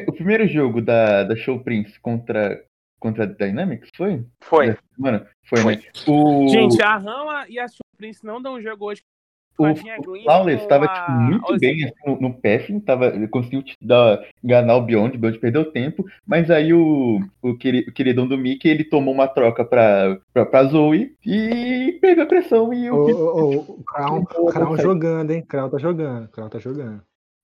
[0.08, 2.62] o primeiro jogo da, da Show Prince contra,
[3.00, 4.26] contra a Dynamics foi?
[4.42, 4.78] Foi.
[4.98, 5.76] Mano, foi, foi.
[5.78, 5.84] né?
[6.06, 6.48] O...
[6.50, 9.02] Gente, a Rama e a Show Prince não dão um jogo hoje
[9.58, 14.82] o Flawless estava tipo, muito bem assim, no, no Pathing, tava, conseguiu dar, enganar o
[14.82, 18.84] Beyond, o Beyond perdeu tempo, mas aí o, o, queri, o queridão do Mickey, ele
[18.84, 22.96] tomou uma troca pra, pra, pra Zoe e perdeu a pressão e o...
[22.96, 25.44] Oh, oh, o Crown, Crown jogando, hein?
[25.48, 27.02] Crown tá jogando, Crown tá jogando.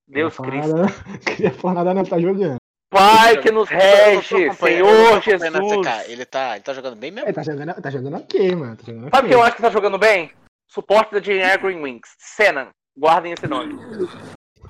[0.08, 0.76] Deus Cristo.
[1.26, 2.58] Queria falar nada, não tá jogando.
[2.92, 6.10] Pai que nos rege, Senhor Jesus.
[6.10, 7.30] Ele tá, ele tá jogando bem mesmo?
[7.30, 8.76] Ele tá jogando, tá jogando ok, mano.
[8.76, 10.30] Tá jogando Sabe o que eu acho que tá jogando bem?
[10.72, 12.16] Suporte da Jane Green Wings.
[12.18, 12.70] Senan.
[12.98, 13.78] Guardem esse nome.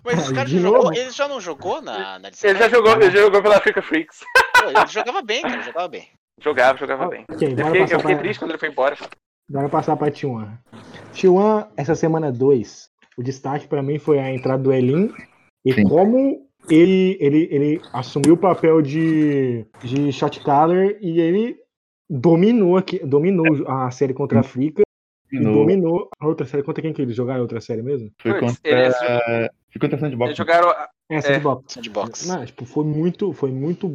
[0.03, 3.11] Mas esse cara já jogou, ele já não jogou na, na Ele já jogou, ele
[3.11, 4.21] já jogou pela Africa Freaks.
[4.59, 6.07] Pô, ele jogava bem, cara, jogava bem.
[6.41, 7.25] Jogava, jogava bem.
[7.31, 8.97] Okay, eu fiquei, eu fiquei triste quando ele foi embora.
[9.47, 10.57] Bora passar pra T1.
[11.13, 15.13] T1, essa semana 2, o destaque pra mim foi a entrada do Elin
[15.63, 15.83] e Sim.
[15.83, 21.59] como ele, ele, ele assumiu o papel de, de shot caller e ele
[22.09, 24.81] dominou, aqui, dominou a série contra a África
[25.31, 25.55] Dominou.
[25.55, 26.63] dominou a outra série.
[26.63, 28.11] Contra quem que eles jogaram a outra série mesmo?
[28.19, 28.95] Foi contra, eles...
[28.97, 30.27] foi contra a Sandbox.
[30.29, 30.73] Eles jogaram.
[31.11, 31.65] É, Sandbox.
[31.65, 32.27] É, Sandbox.
[32.27, 33.33] Não, tipo, foi muito.
[33.33, 33.89] Foi muito.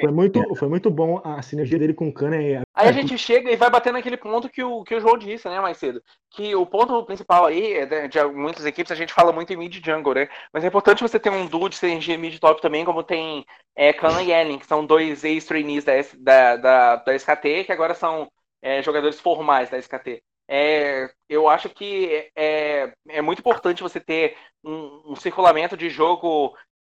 [0.00, 2.36] Foi muito, foi muito bom a sinergia dele com o Kana.
[2.74, 5.48] Aí a gente chega e vai bater naquele ponto que o, que o João disse,
[5.48, 6.02] né, mais cedo.
[6.30, 9.56] Que o ponto principal aí, é de, de muitas equipes, a gente fala muito em
[9.56, 10.28] mid jungle, né?
[10.52, 13.44] Mas é importante você ter um duo de sinergia mid top também, como tem
[13.74, 17.94] é, Kana e Ellen, que são dois ex-trainees da, da, da, da SKT, que agora
[17.94, 18.30] são
[18.62, 20.22] é, jogadores formais da SKT.
[20.52, 26.56] É, eu acho que é, é muito importante você ter um, um circulamento de jogo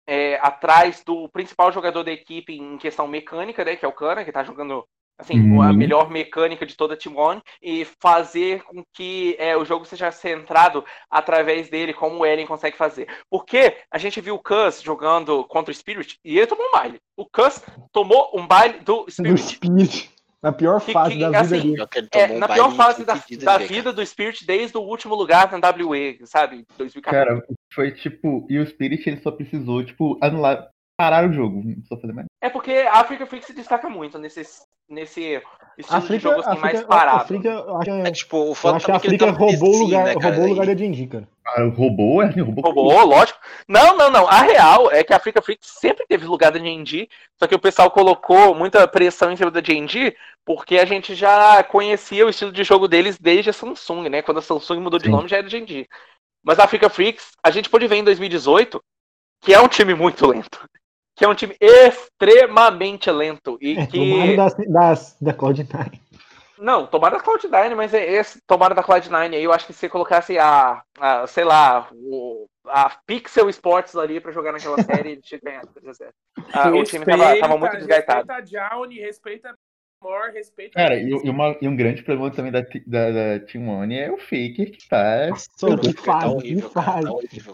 [0.06, 4.22] é, atrás do principal jogador da equipe em questão mecânica, né, que é o Kana,
[4.22, 4.84] que está jogando
[5.18, 5.60] assim, uhum.
[5.60, 9.84] a melhor mecânica de toda a Team One e fazer com que é, o jogo
[9.84, 13.08] seja centrado através dele, como o Ellen consegue fazer.
[13.28, 17.00] Porque a gente viu o Cus jogando contra o Spirit e ele tomou um baile.
[17.16, 17.62] O Cus
[17.92, 19.34] tomou um baile do Spirit.
[19.34, 20.19] Do Spirit.
[20.42, 21.88] Na pior fase que, que, da vida assim, dele.
[22.12, 26.18] É, na pior fase da, da vida do Spirit desde o último lugar na WE,
[26.24, 26.64] sabe?
[26.78, 27.02] 2014.
[27.02, 28.46] Cara, foi tipo.
[28.48, 30.70] E o Spirit ele só precisou, tipo, anular
[31.00, 32.26] parar o jogo, não precisa fazer mais.
[32.42, 34.42] É porque a Africa Freak se destaca muito nesse,
[34.86, 35.40] nesse
[35.78, 37.16] estilo Africa, de jogo assim, Africa, mais parado.
[37.16, 40.04] A Africa, acho, é, tipo, o eu acho que a Africa tá roubou o lugar,
[40.04, 41.26] né, roubou o lugar da D&D, cara.
[41.46, 42.62] Ah, roubou, é, roubou.
[42.62, 43.38] Roubou, lógico.
[43.66, 44.28] Não, não, não.
[44.28, 47.08] A real é que a Africa Freak sempre teve lugar da D&D,
[47.38, 50.14] só que o pessoal colocou muita pressão em cima da D&D,
[50.44, 54.20] porque a gente já conhecia o estilo de jogo deles desde a Samsung, né?
[54.20, 55.12] Quando a Samsung mudou de Sim.
[55.12, 55.88] nome já era D&D.
[56.42, 58.82] Mas a Africa Freaks, a gente pôde ver em 2018
[59.42, 60.68] que é um time muito lento
[61.20, 63.58] que é um time extremamente lento.
[63.60, 64.36] E é, que...
[64.38, 66.00] das, das, da Cloud9.
[66.58, 69.86] Não, tomara da Cloud9, mas é esse tomara da Cloud9 aí, eu acho que se
[69.90, 75.20] colocasse a, a sei lá, o, a Pixel Sports ali pra jogar naquela série, ele
[75.20, 75.98] tinha ganhado 3
[76.54, 78.26] ah, O time tava, tava muito desgaitado.
[78.26, 79.54] Respeita a Johnny, respeita
[80.02, 80.72] maior respeito.
[80.72, 84.10] Cara, e, e, uma, e, um grande problema também da, da, da Team One é
[84.10, 85.28] o Faker que tá.
[85.28, 85.48] Nossa,
[85.78, 87.04] que faz, tá que faz.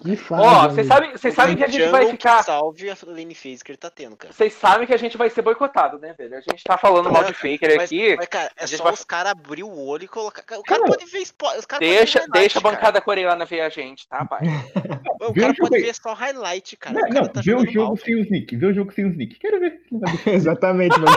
[0.03, 0.43] Que faz.
[0.43, 2.43] Ó, vocês sabem, vocês sabem que a gente vai ficar.
[2.45, 4.33] Salve a Lane Phase que ele tá tendo, cara.
[4.33, 6.37] Vocês sabem que a gente vai ser boicotado, né, velho?
[6.37, 8.17] A gente tá falando mal de Faker mas, aqui.
[8.17, 8.93] Mas, cara, é só vai...
[8.93, 10.43] os caras abrir o olho e colocar.
[10.43, 13.69] O cara, cara pode ver Os cara deixa, ver deixa a bancada coreana ver a
[13.69, 14.43] gente, tá, pai?
[15.21, 17.01] o cara pode ver só highlight, cara.
[17.01, 18.57] Não, não tá vê o jogo mal, sem os nick.
[18.57, 19.39] Vê o jogo sem os nick.
[19.39, 19.81] Quero ver.
[20.27, 21.17] Exatamente, mano.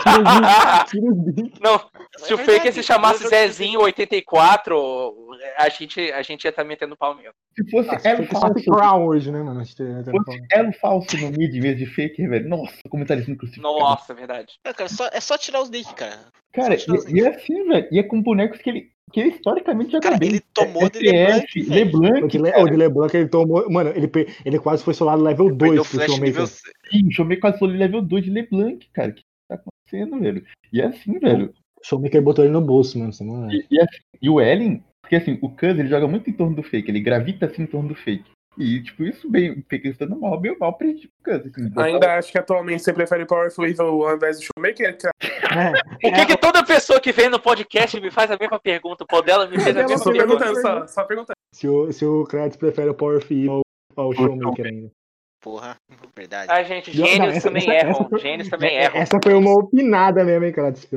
[0.88, 1.18] Tira nick.
[1.61, 1.79] Não.
[2.17, 5.15] Se é o Faker se chamasse Zezinho 84,
[5.57, 7.33] a gente, a gente ia estar tá metendo pau mesmo.
[7.55, 8.69] Se fosse ah, Elo falso.
[8.69, 9.65] Brown hoje, né, mano?
[9.65, 12.49] Se fosse Elo falso no mid em vez de Faker, velho.
[12.49, 12.77] Nossa,
[13.07, 13.73] tá sendo crucificado.
[13.73, 14.53] Nossa, verdade.
[14.63, 16.19] É, cara, só, é só tirar os nick, cara.
[16.53, 17.87] Cara, e, e, é assim, velho.
[17.91, 18.91] E é com bonecos que ele.
[19.11, 20.29] Que ele historicamente já cara, bem.
[20.29, 21.63] Ele tomou é, de LeBlanc.
[21.63, 22.23] LeBlanc.
[22.23, 23.69] O de, Le, o de LeBlanc ele tomou.
[23.69, 24.09] Mano, ele,
[24.45, 26.45] ele quase foi solado level 2 pro Showmaker.
[26.45, 29.11] Sim, o Showmaker quase foi level 2 de LeBlanc, cara.
[29.11, 30.45] Que tá acontecendo, velho?
[30.71, 31.53] E é assim, velho.
[31.81, 33.11] O Showmaker botou ele no bolso, mano.
[33.11, 36.34] Você e, e, assim, e o Ellen, porque assim, o Cuz ele joga muito em
[36.34, 38.30] torno do fake, ele gravita assim em torno do fake.
[38.57, 41.35] E, tipo, isso bem, fica estando mal, bem mal pra tipo, Cuz.
[41.35, 45.13] Assim, Ainda acho que atualmente você prefere Powerful Evil ao invés do Showmaker, cara.
[45.49, 45.71] É.
[46.01, 49.05] Por que, que toda pessoa que vem no podcast me faz a mesma pergunta?
[49.09, 50.55] O dela me fez a mesma pergunta.
[50.55, 51.35] Só, só perguntando.
[51.55, 53.61] Se o, se o Kratz prefere o Powerful Evil
[53.95, 54.91] ao Showmaker ainda.
[55.41, 55.77] Porra,
[56.15, 56.51] verdade.
[56.51, 57.91] Ah, gente, gênios também essa, erram.
[58.05, 58.97] Essa, gênios também erram.
[58.97, 60.87] Essa foi uma opinada mesmo, hein, Kratz?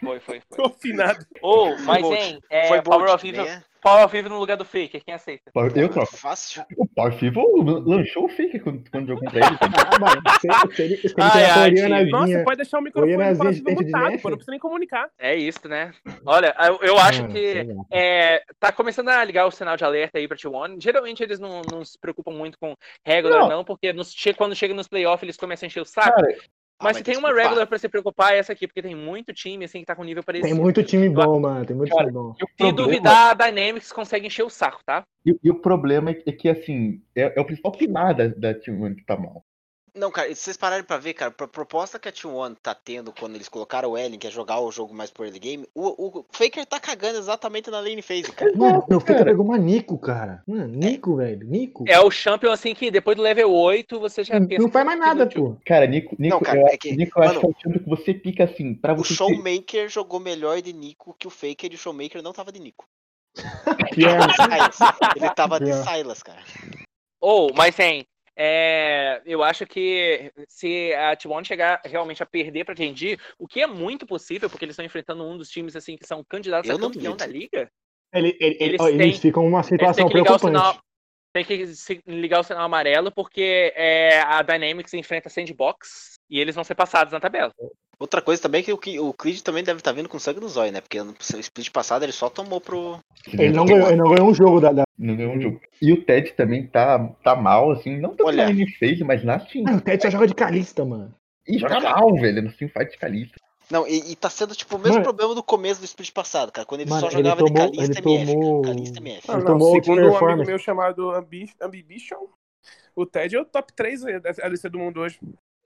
[0.00, 0.56] Foi, foi, foi.
[0.56, 1.24] Confinado.
[1.42, 3.62] Ou, oh, mas, hein, é, foi Power of Evil, né?
[3.80, 5.50] Power Evil no lugar do Faker, quem aceita?
[5.74, 6.16] Eu troco.
[6.16, 6.64] Fácil.
[6.76, 7.44] O Power Evil
[7.86, 9.56] lançou o Faker quando, quando jogou contra ele.
[9.60, 14.18] ah, mano, se, se ele, se ele ai, ai, Nossa, pode deixar o microfone mutado,
[14.20, 15.08] pô, não precisa nem comunicar.
[15.18, 15.92] É isso, né?
[16.24, 20.18] Olha, eu, eu acho ah, que é, tá começando a ligar o sinal de alerta
[20.18, 20.80] aí pra T1.
[20.80, 22.74] Geralmente eles não, não se preocupam muito com
[23.04, 26.14] regular, não, não porque nos, quando chega nos playoffs eles começam a encher o saco.
[26.14, 26.36] Cara,
[26.80, 29.64] mas se tem uma regular pra se preocupar, é essa aqui, porque tem muito time
[29.64, 30.48] assim que tá com nível parecido.
[30.48, 31.66] Tem muito time bom, mano.
[31.66, 32.34] Tem muito Cara, time bom.
[32.56, 35.04] Se duvidar, a Dynamics consegue encher o saco, tá?
[35.26, 38.94] E, e o problema é que, assim, é, é o principal pilar da, da Team
[38.94, 39.44] que tá mal.
[39.98, 43.12] Não, cara, se vocês pararem pra ver, cara, a proposta que a T1 tá tendo
[43.12, 46.20] quando eles colocaram o Ellen, que é jogar o jogo mais por early game, o,
[46.20, 48.52] o Faker tá cagando exatamente na lane phase, cara.
[48.54, 50.42] Mano, o Faker pegou uma Nico, cara.
[50.46, 51.24] Mano, Nico, é.
[51.24, 51.84] velho, Nico.
[51.88, 54.62] É o champion, assim, que depois do level 8 você já pensa...
[54.62, 55.56] Não faz mais nada, pô.
[55.66, 57.82] Cara, Nico, Nico, não, cara, eu, é que, Nico, mano, acho que é o champion
[57.82, 59.14] que você pica, assim, pra você...
[59.14, 59.88] O Showmaker ter...
[59.88, 62.86] jogou melhor de Nico que o Faker e o Showmaker não tava de Nico.
[65.16, 66.40] ele tava de Silas, cara.
[67.20, 68.06] Ou, oh, mas tem,
[68.40, 73.60] é, eu acho que se a T1 chegar realmente a perder para Genji, o que
[73.60, 76.76] é muito possível, porque eles estão enfrentando um dos times assim que são candidatos eu
[76.76, 77.68] a campeão da liga.
[78.12, 80.40] Ele, ele, eles, eles têm, ficam numa situação preocupante.
[80.40, 80.80] Sinal,
[81.32, 86.62] tem que ligar o sinal amarelo porque é, a Dynamics enfrenta Sandbox e eles vão
[86.62, 87.52] ser passados na tabela.
[87.98, 90.40] Outra coisa também é que o, o Creed também deve estar tá vindo com sangue
[90.40, 90.80] no zóio, né?
[90.80, 92.98] Porque no split passado ele só tomou pro.
[93.26, 95.60] Ele não ganhou, ele não ganhou um jogo da, da, Não ganhou um jogo.
[95.82, 99.40] E o Ted também tá, tá mal, assim, não tanto Olha, na fez, mas na
[99.40, 99.64] Steam.
[99.66, 101.12] Ah, o Ted só joga de Calista, mano.
[101.46, 103.36] E joga mal, velho, no Steam de Calista.
[103.70, 106.52] Não, e, e tá sendo tipo o mesmo mano, problema do começo do split passado,
[106.52, 106.66] cara.
[106.66, 108.32] Quando ele mano, só jogava ele tomou, de Calista ele MF.
[108.32, 108.62] Tomou...
[108.62, 109.28] Calista MF.
[109.28, 112.28] Não, não, segundo um amigo meu chamado Ambition,
[112.94, 115.18] o Ted é o top 3 da lista do mundo hoje.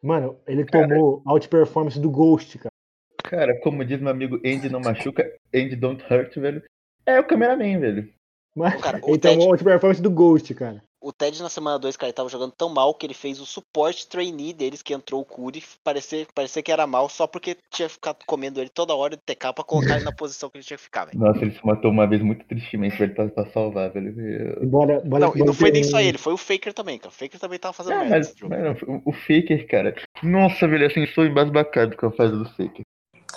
[0.02, 2.72] Mano, ele cara, tomou outperformance do Ghost, cara.
[3.22, 6.62] Cara, como diz meu amigo Andy não machuca, Andy don't hurt, velho.
[7.06, 8.12] É o cameraman, velho.
[8.54, 9.34] Mas, cara, ele Ted...
[9.34, 10.82] tomou outperformance do Ghost, cara.
[11.02, 13.46] O Ted na semana 2, cara, ele tava jogando tão mal que ele fez o
[13.46, 17.88] suporte trainee deles, que entrou o Curi, parecia, parecia que era mal só porque tinha
[17.88, 20.76] ficado comendo ele toda hora de TK pra colocar ele na posição que ele tinha
[20.76, 21.18] que ficar, velho.
[21.18, 24.14] Nossa, ele se matou uma vez muito tristemente velho, pra, pra salvar, velho.
[24.66, 27.10] Bora, bora, não, e não foi nem só ele, foi o Faker também, cara.
[27.10, 28.32] O Faker também tava fazendo é, merda.
[28.42, 29.94] Mas, mas, o Faker, cara.
[30.22, 32.84] Nossa, velho, assim, sou embasbacado com a fase do Faker.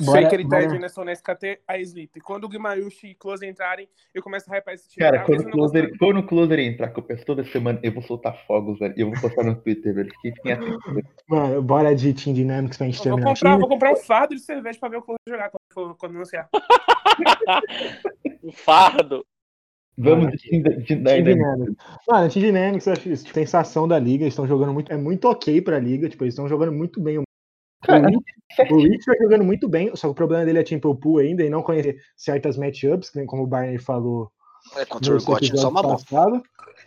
[0.01, 2.19] Bora, Faker e Ted ainda são na SKT, a Sleep.
[2.21, 5.05] Quando o Guimayushi e Closer entrarem, eu começo a hypar esse time.
[5.05, 8.01] Cara, quando o, Closer, quando o Closer entrar, que eu penso toda semana, eu vou
[8.01, 8.93] soltar fogos, velho.
[8.97, 10.11] Eu vou postar no Twitter, velho.
[10.21, 10.57] Fiquem
[11.27, 13.25] Mano, bora de Team Dynamics pra gente terminar.
[13.25, 16.15] Vou comprar, vou comprar um fardo de cerveja pra ver o Closer jogar quando, quando
[16.15, 16.49] anunciar.
[18.43, 19.25] um fardo?
[19.97, 21.75] Vamos de Team Dynamics.
[22.07, 23.23] Mano, Team Dynamics, eu acho isso.
[23.23, 24.91] Tipo, sensação da liga, eles estão jogando muito.
[24.91, 26.09] É muito ok pra liga.
[26.09, 27.23] Tipo, eles estão jogando muito bem o
[27.85, 28.07] Cara,
[28.71, 31.43] o Rich tá jogando muito bem, só que o problema dele é Temple Pool ainda
[31.43, 34.31] e não conhecer certas matchups, como o Barney falou.
[34.75, 36.41] É contra o Got só uma passado.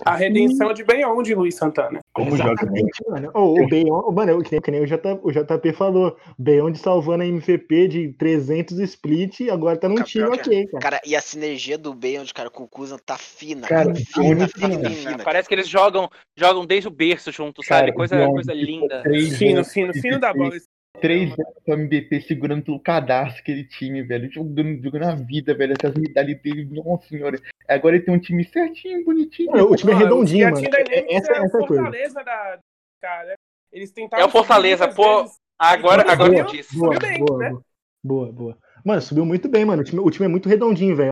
[0.04, 2.00] A redenção de Beyond de Luiz Santana.
[2.12, 3.30] Como Exatamente, joga, mano.
[3.34, 6.16] Oh, o Beyond, mano, que nem, que nem o, J, o JP falou.
[6.38, 10.82] Beyond salvando a MVP de 300 split e agora tá num time ok, cara.
[10.82, 13.66] Cara, e a sinergia do Beyond, cara, com o Kuzan tá fina.
[13.66, 17.92] Cara, fina, fina, fina, Parece que eles jogam, jogam desde o berço junto, sabe?
[17.92, 19.02] Coisa, coisa linda.
[19.36, 20.54] Fino, fino, fino da bola
[21.00, 24.30] três anos pro MVP segurando pelo cadastro aquele time, velho.
[24.30, 25.74] Jogando, jogando a vida, velho.
[25.78, 27.40] Essas medalhas dele, nossa senhora.
[27.68, 29.50] Agora ele tem um time certinho, bonitinho.
[29.52, 30.66] o time é redondinho, mano.
[30.66, 32.58] É, essa, é essa Fortaleza da.
[33.00, 33.34] Cara,
[33.72, 34.22] eles tentaram.
[34.22, 35.22] É o Fortaleza, pô.
[35.22, 35.36] Vezes.
[35.58, 36.78] Agora, agora boa, eu disse.
[36.78, 37.58] Boa, bem, boa, né?
[38.02, 38.58] boa, boa.
[38.84, 39.82] Mano, subiu muito bem, mano.
[39.82, 41.10] O time, o time é muito redondinho, velho.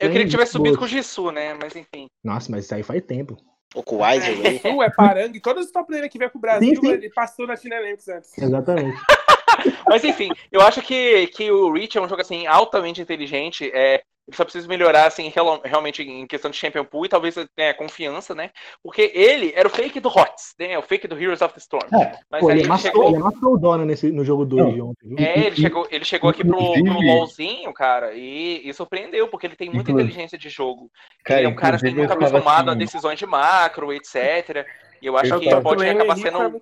[0.00, 1.54] Eu queria que tivesse subido com o Jisoo, né?
[1.54, 2.06] Mas enfim.
[2.22, 3.36] Nossa, mas isso aí faz tempo.
[3.74, 4.60] O com o Weiser aí.
[4.82, 6.92] é Parang, todos os top players que vem pro Brasil, sim, sim.
[6.92, 8.06] ele passou na China antes.
[8.38, 8.96] Exatamente.
[9.86, 13.70] Mas enfim, eu acho que, que o Reach é um jogo assim altamente inteligente.
[13.72, 15.32] É, ele só precisa melhorar assim,
[15.64, 18.50] realmente em questão de Champion Pool e talvez é, confiança, né?
[18.82, 20.76] Porque ele era o fake do HOTS, né?
[20.76, 21.86] O fake do Heroes of the Storm.
[21.94, 23.08] É, Mas pô, ele, matou, chegou...
[23.08, 25.14] ele matou o Dona nesse, no jogo 2 de ontem.
[25.16, 29.56] É, ele chegou, ele chegou aqui pro, pro LOLzinho, cara, e, e surpreendeu, porque ele
[29.56, 30.90] tem muita inteligência de jogo.
[31.24, 32.76] Cara, ele é um cara assim, muito acostumado assim...
[32.76, 34.66] a decisões de macro, etc.
[35.00, 36.60] E eu acho eu que pode acabar sendo.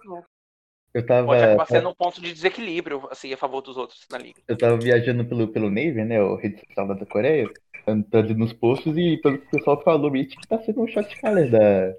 [0.94, 4.16] Eu tava, Pode acabar sendo um ponto de desequilíbrio, assim, a favor dos outros na
[4.16, 4.40] liga.
[4.46, 7.50] Eu tava viajando pelo, pelo Navy, né, o rede social da Coreia,
[7.86, 11.20] entrando nos postos e pelo que o pessoal falou, Mitch que tá sendo um shot
[11.20, 11.92] caller da.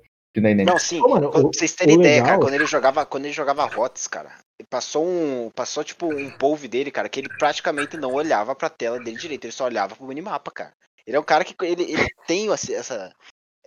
[0.66, 2.28] Não, sim, mano, pra vocês terem ideia, legal...
[2.28, 4.34] cara, quando ele jogava, quando ele jogava HOTS, cara,
[4.70, 9.00] passou um, passou tipo um polvo dele, cara, que ele praticamente não olhava pra tela
[9.00, 10.74] dele direito, ele só olhava pro minimapa, cara.
[11.08, 13.14] Ele é um cara que ele, ele tem essa,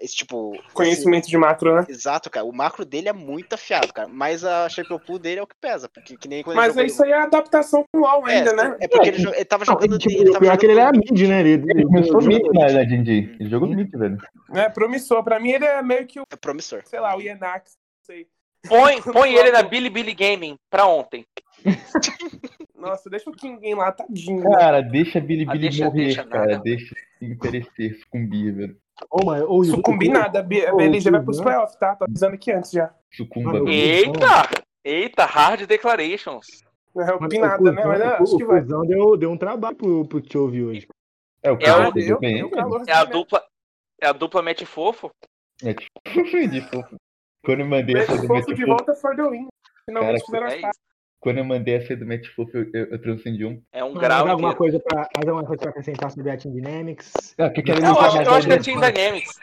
[0.00, 0.52] esse tipo.
[0.72, 1.30] Conhecimento esse...
[1.30, 1.86] de macro, né?
[1.88, 2.44] Exato, cara.
[2.46, 4.08] O macro dele é muito afiado, cara.
[4.08, 5.88] Mas a Shape Pool dele é o que pesa.
[5.88, 6.84] Porque que nem Mas jogou...
[6.84, 8.76] isso aí é adaptação com o LoL ainda, é, né?
[8.80, 9.90] É porque ele, ele tava jogando.
[9.90, 10.64] Não, tipo, ele tava jogando...
[10.64, 11.40] ele era mid, né?
[11.40, 14.18] Ele, ele começou mid na verdade, Ele jogou mid, velho.
[14.54, 15.22] É promissor.
[15.22, 16.24] Pra mim ele é meio que o.
[16.30, 16.82] É promissor.
[16.84, 17.76] Sei lá, o Yenax.
[17.76, 18.26] Não sei.
[18.66, 21.24] Põe, põe ele na Billy Billy Gaming pra ontem.
[22.74, 24.42] Nossa, deixa o King lá, tadinho.
[24.42, 26.52] Cara, deixa Billy ah, Billy deixa, morrer, deixa cara.
[26.52, 26.62] Nada.
[26.62, 26.94] Deixa
[27.40, 28.76] perecer, sucumbir, velho.
[29.10, 31.94] Oh, mas, oh, Sucumbir nada, a BLG vai pros playoffs, tá?
[31.94, 32.92] Tô avisando aqui antes já.
[33.12, 33.70] Sucumba.
[33.70, 34.48] Eita!
[34.84, 36.46] Eita, hard declarations.
[36.94, 37.84] Não é o nada, né?
[37.84, 38.60] Mas acho que vai.
[38.60, 40.88] O deu, deu um trabalho pro, pro que ouvi hoje.
[41.42, 42.50] É o é, o, deu, bem, deu
[42.86, 43.44] é a dupla
[44.00, 45.10] É a dupla Match Fofo?
[45.62, 45.86] Match
[46.70, 46.96] Fofo.
[47.44, 49.46] Quando eu mandei essa do Match Fofo de volta for the win.
[49.84, 50.76] Finalmente fizeram as
[51.20, 53.61] quando eu mandei essa do Match Fofo, eu, eu, eu transcendi um.
[53.73, 54.20] É um grau.
[54.20, 57.35] Mais alguma, coisa pra, mais alguma coisa pra acrescentar sobre a Team Dynamics?
[57.39, 59.39] Ah, que que não, eu, acho, eu acho que a Team Dynamics.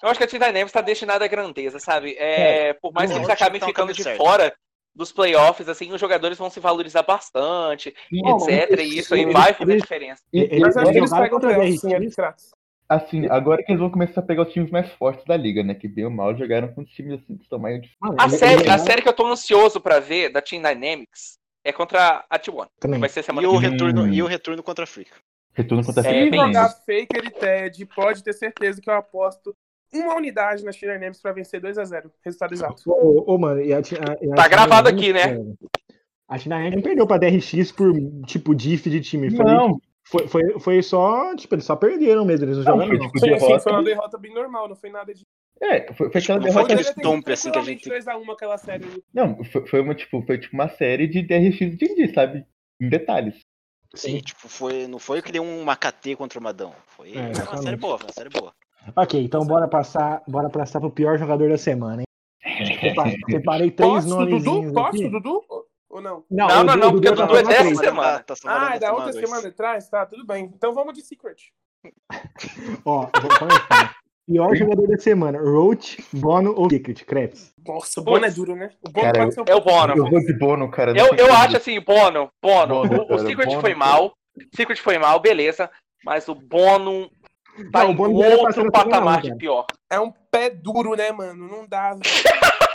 [0.00, 2.14] Eu acho que a Team Dynamics está destinada à grandeza, sabe?
[2.18, 4.16] É, é, por mais que eles acabem ficando de certo.
[4.16, 4.54] fora
[4.94, 8.80] dos playoffs, assim, os jogadores vão se valorizar bastante, não, etc.
[8.80, 10.22] E isso aí vai fazer diferença.
[10.32, 12.16] Mas acho que eles pegam playoffs, sim, eles
[12.88, 15.74] Assim, agora que eles vão começar a pegar os times mais fortes da liga, né?
[15.74, 17.90] Que bem ou mal jogaram com os times assim que tamanho de.
[18.16, 22.24] A série, a série que eu tô ansioso pra ver da Team Dynamics é contra
[22.30, 22.66] a T1.
[22.98, 24.12] Vai ser semana e, o retorno, hum.
[24.12, 25.10] e o retorno contra a Freak.
[25.52, 26.30] Retorno contra a Freak.
[26.30, 29.54] Se jogar Faker e Ted, pode ter certeza que eu aposto
[29.92, 32.10] uma unidade na China Dynamics pra vencer 2x0.
[32.24, 32.82] Resultado exato.
[32.86, 35.38] Ô, ô, mano, e a, a, a tá gravado aqui, né?
[36.26, 37.92] A China Dynamics perdeu pra DRX por,
[38.26, 39.28] tipo, diff de time.
[39.30, 39.78] Não.
[40.10, 42.98] Foi, foi, foi só, tipo, eles só perderam mesmo, eles não jogaram não.
[42.98, 45.22] Tipo, sim, sim, foi uma derrota bem normal, não foi nada de
[45.60, 47.90] é, foi, foi aquela derrota de Stomp, assim, que a gente...
[47.90, 48.86] 2x1 aquela série.
[49.12, 52.46] Não, foi, foi, uma, tipo, foi tipo uma série de DRX de D&D, sabe?
[52.80, 53.34] Em detalhes.
[53.94, 56.72] Sim, Sim, tipo, foi, não foi que deu um KT contra o Madão.
[56.86, 58.52] Foi é, uma série boa, uma série boa.
[58.94, 62.06] Ok, então bora passar, bora passar pro pior jogador da semana, hein?
[63.30, 64.42] Separei três nomes.
[64.42, 64.72] Dudu?
[64.72, 65.42] Posso, Dudu?
[65.90, 66.24] Ou não?
[66.30, 68.18] Não, não, não, não porque o Dudu é dessa semana.
[68.20, 69.88] Tá, ah, é da outra semana atrás?
[69.88, 70.50] Tá, tudo bem.
[70.54, 71.50] Então vamos de Secret.
[72.84, 73.96] Ó, vou começar.
[74.26, 77.54] Pior jogador da semana, Roach, Bono ou Secret, Krebs?
[77.66, 78.70] Nossa, o Bono é duro, né?
[78.86, 79.96] O Bono cara, pode ser um É o Bono.
[79.96, 80.90] Eu vou de Bono, cara.
[80.90, 82.86] Eu, eu acho assim, Bono, Bono.
[82.86, 84.12] Bono o, o Secret Bono, foi mal.
[84.54, 85.70] Secret foi mal, beleza.
[86.04, 87.10] Mas o Bono
[87.72, 89.64] tá não, em Bono outro patamar não, de pior.
[89.88, 91.48] É um pé duro, né, mano?
[91.48, 91.96] Não dá.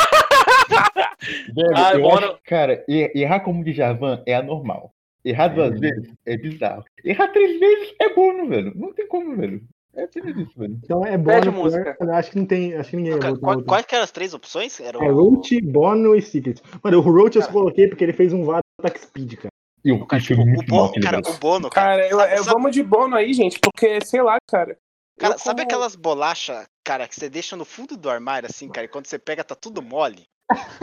[1.55, 4.93] Velho, ah, acho, cara, errar como de Javan é anormal.
[5.23, 5.79] Errar duas é.
[5.79, 6.83] vezes é bizarro.
[7.03, 8.73] Errar três vezes é Bono, velho.
[8.75, 9.61] Não tem como, velho.
[9.95, 10.79] É isso, velho.
[10.83, 11.51] Então é Bono.
[11.51, 11.95] música.
[12.11, 12.73] Acho que não tem.
[12.75, 13.19] Acho que ninguém.
[13.39, 14.79] Qual, quais que eram as três opções?
[14.79, 15.03] Era o...
[15.03, 16.61] É Roach, Bono e Secret.
[16.83, 19.49] Mano, o Roach eu coloquei porque ele fez um VAR Attack Speed, cara.
[19.85, 22.09] E o, cara, tipo, o, Bono, cara, o Bono, cara.
[22.09, 24.77] cara eu, eu vamos de Bono aí, gente, porque, sei lá, cara.
[25.19, 25.71] Cara, sabe como...
[25.71, 29.19] aquelas bolachas, cara, que você deixa no fundo do armário, assim, cara, e quando você
[29.19, 30.23] pega tá tudo mole?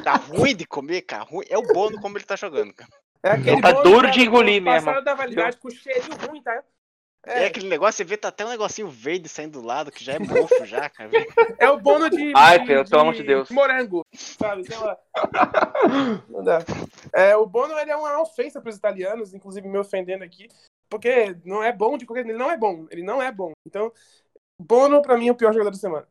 [0.03, 1.25] Tá ruim de comer, cara.
[1.25, 1.45] Ruim.
[1.49, 2.91] É o Bono como ele tá jogando, cara.
[3.23, 4.87] É aquele tá duro de engolir mesmo.
[4.87, 6.63] Passaram da validade com cheiro ruim, tá?
[7.27, 7.43] É.
[7.43, 7.47] é.
[7.47, 10.19] aquele negócio, você vê, tá até um negocinho verde saindo do lado, que já é
[10.19, 11.11] mofo já, cara.
[11.59, 12.33] É o bono de.
[12.35, 13.51] Ai, pelo amor de Deus.
[13.51, 14.65] Morango, sabe?
[14.65, 14.97] Sei lá.
[16.31, 16.61] Não dá.
[17.13, 20.49] É, o bono ele é uma ofensa para os italianos, inclusive me ofendendo aqui,
[20.89, 22.25] porque não é bom de qualquer.
[22.25, 22.87] Ele não é bom.
[22.91, 23.53] Ele não é bom.
[23.67, 23.93] Então,
[24.61, 26.07] Bono, pra mim, é o pior jogador da semana.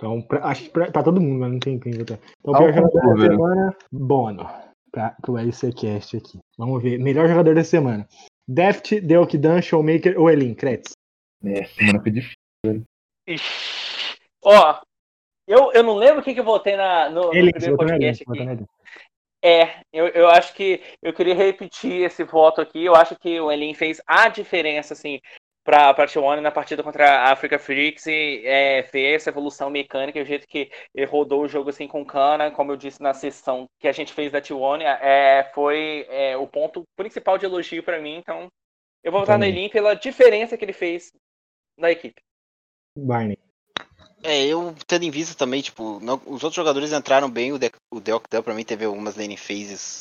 [0.00, 2.18] Então, pra, acho que pra, pra todo mundo, mas não tem quem votar.
[2.38, 4.50] Então, o pior jogador da semana, Bono.
[4.90, 6.38] Pra, pro LCCast aqui.
[6.56, 6.98] Vamos ver.
[6.98, 8.08] Melhor jogador da semana.
[8.48, 10.54] Deft, Deokdan, Showmaker ou Elin?
[10.54, 10.92] Kretz?
[11.44, 12.84] É, semana foi difícil, velho.
[14.42, 14.80] Ó,
[15.46, 18.24] eu, eu não lembro o que, que eu votei na, no, Elin, no primeiro podcast
[18.26, 18.64] aqui.
[19.44, 22.84] É, eu, eu acho que eu queria repetir esse voto aqui.
[22.84, 25.20] Eu acho que o Elin fez a diferença, assim,
[25.70, 30.18] para a Tijuana na partida contra a Africa Freaks e é, ver essa evolução mecânica
[30.18, 33.14] e o jeito que ele rodou o jogo assim com cana, como eu disse na
[33.14, 37.84] sessão que a gente fez da Tijuana, é, foi é, o ponto principal de elogio
[37.84, 38.16] para mim.
[38.16, 38.48] Então,
[39.04, 41.12] eu vou votar no Elim pela diferença que ele fez
[41.78, 42.20] na equipe.
[42.98, 43.38] Barney.
[44.24, 47.70] É, eu tendo em vista também, tipo, não, os outros jogadores entraram bem, o, De
[47.92, 50.00] o Deok pra mim teve algumas lane phases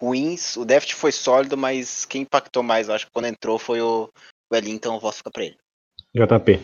[0.00, 3.82] ruins, o Deft foi sólido, mas quem impactou mais, eu acho que quando entrou foi
[3.82, 4.10] o,
[4.50, 5.56] o Elin, então eu voto ficar pra ele.
[6.14, 6.60] JP.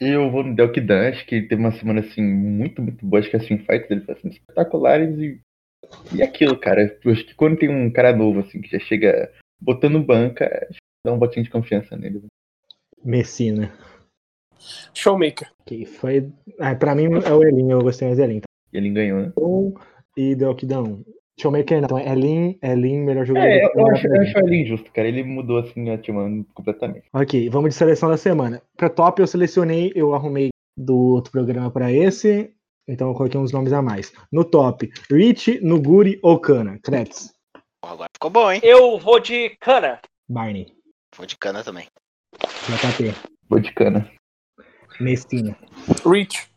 [0.00, 3.20] Eu vou no Delk Dan, acho que ele teve uma semana assim muito, muito boa.
[3.20, 5.40] Acho que assim, fights dele foram assim, espetaculares e.
[6.14, 6.98] E aquilo, cara.
[7.04, 10.68] Eu acho que quando tem um cara novo, assim, que já chega botando banca,
[11.04, 12.24] dá um botinho de confiança nele.
[13.04, 13.72] Messina.
[14.92, 15.50] Showmaker.
[15.64, 16.30] Que foi.
[16.58, 18.40] Ah, pra mim é o Elin, eu gostei mais do Elin.
[18.72, 19.32] Elin ganhou, né?
[19.38, 19.74] Um
[20.16, 20.66] e Delk
[21.40, 21.50] Dan.
[21.50, 23.48] Showmaker não, então é Elin, Elin, melhor jogador.
[23.48, 25.08] É, eu acho, eu acho o Elin justo, cara.
[25.08, 27.06] Ele mudou assim a team completamente.
[27.12, 28.62] Ok, vamos de seleção da semana.
[28.76, 32.52] Pra top eu selecionei, eu arrumei do outro programa pra esse,
[32.88, 34.12] então eu coloquei uns nomes a mais.
[34.32, 36.78] No top, Rich, Nuguri ou Kana?
[36.78, 37.32] Kretz.
[37.82, 38.60] Agora ficou bom, hein?
[38.62, 40.00] Eu vou de Kana.
[40.28, 40.66] Barney.
[41.16, 41.86] Vou de Kana também.
[42.38, 43.14] JP.
[43.48, 44.10] Vou de Kana.
[45.00, 45.56] Mestinha.
[46.06, 46.48] Rich.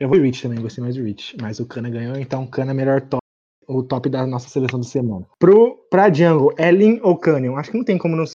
[0.00, 1.36] Eu vou de Rich também, gostei mais do Rich.
[1.40, 3.27] Mas o Kana ganhou, então Kana é melhor top
[3.68, 5.26] o top da nossa seleção de semana.
[5.38, 7.56] Pro, pra Django, Elin ou Canyon?
[7.56, 8.34] Acho que não tem como não ser.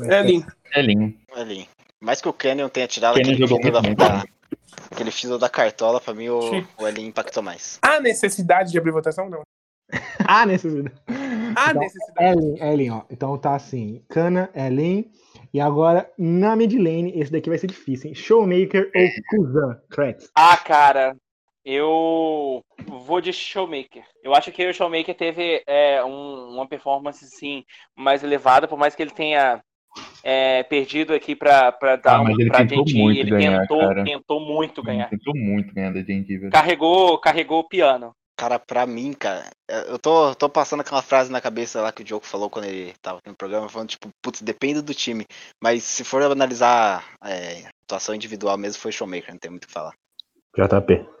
[0.00, 0.44] Elin.
[0.74, 1.18] Elin.
[1.34, 1.66] Elin.
[2.00, 4.24] Mais que o Canyon tenha tirado Canyon aquele fio da, da,
[4.90, 6.40] aquele fio da cartola, pra mim o,
[6.78, 7.78] o Elin impactou mais.
[7.80, 9.30] Há necessidade de abrir votação?
[9.30, 9.42] Não.
[10.28, 10.94] Há necessidade.
[11.56, 12.38] Há então, necessidade.
[12.38, 13.02] Elin, Elin, ó.
[13.10, 15.10] Então tá assim, Cana, Elin.
[15.54, 18.14] E agora, na mid lane, esse daqui vai ser difícil, hein?
[18.14, 20.28] Showmaker ou Kuzan, Kretz?
[20.34, 21.16] Ah, cara,
[21.68, 24.04] eu vou de Showmaker.
[24.22, 27.64] Eu acho que o Showmaker teve é, um, uma performance assim,
[27.96, 29.60] mais elevada, por mais que ele tenha
[30.22, 32.96] é, perdido aqui para dar ah, mas ele pra tentou gente.
[32.96, 34.04] Muito ele ganhar, tentou, cara.
[34.04, 35.10] tentou muito ganhar.
[35.10, 36.52] Tentou muito ganhar da gente, velho.
[36.52, 38.12] Carregou, carregou o piano.
[38.38, 39.50] Cara, pra mim, cara,
[39.88, 42.92] eu tô, tô passando aquela frase na cabeça lá que o Diogo falou quando ele
[43.02, 45.24] tava no programa, falando, tipo, putz, depende do time.
[45.60, 49.72] Mas se for analisar é, atuação individual mesmo, foi Showmaker, não tem muito o que
[49.72, 49.94] falar.
[50.54, 51.16] JP.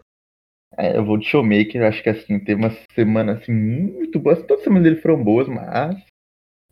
[0.78, 4.36] É, eu vou de Showmaker, acho que assim, teve uma semana assim, muito boa.
[4.36, 5.96] Todas as semanas dele foram boas, mas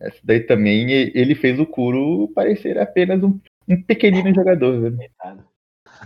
[0.00, 4.80] essa daí também ele fez o Kuro parecer apenas um, um pequenino jogador.
[4.80, 4.98] Velho.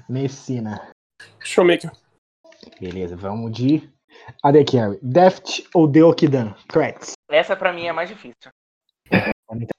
[0.09, 0.93] Messina.
[1.41, 1.91] Showmaker.
[2.81, 3.89] Beleza, vamos de
[4.43, 4.99] AD Carry.
[5.03, 6.55] Deft ou Deokidan?
[6.69, 7.12] Cracks.
[7.31, 8.51] Essa pra mim é mais difícil.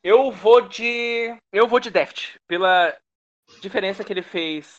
[0.04, 1.36] Eu vou de.
[1.54, 2.36] Eu vou de Deft.
[2.48, 2.96] Pela
[3.62, 4.76] diferença que ele fez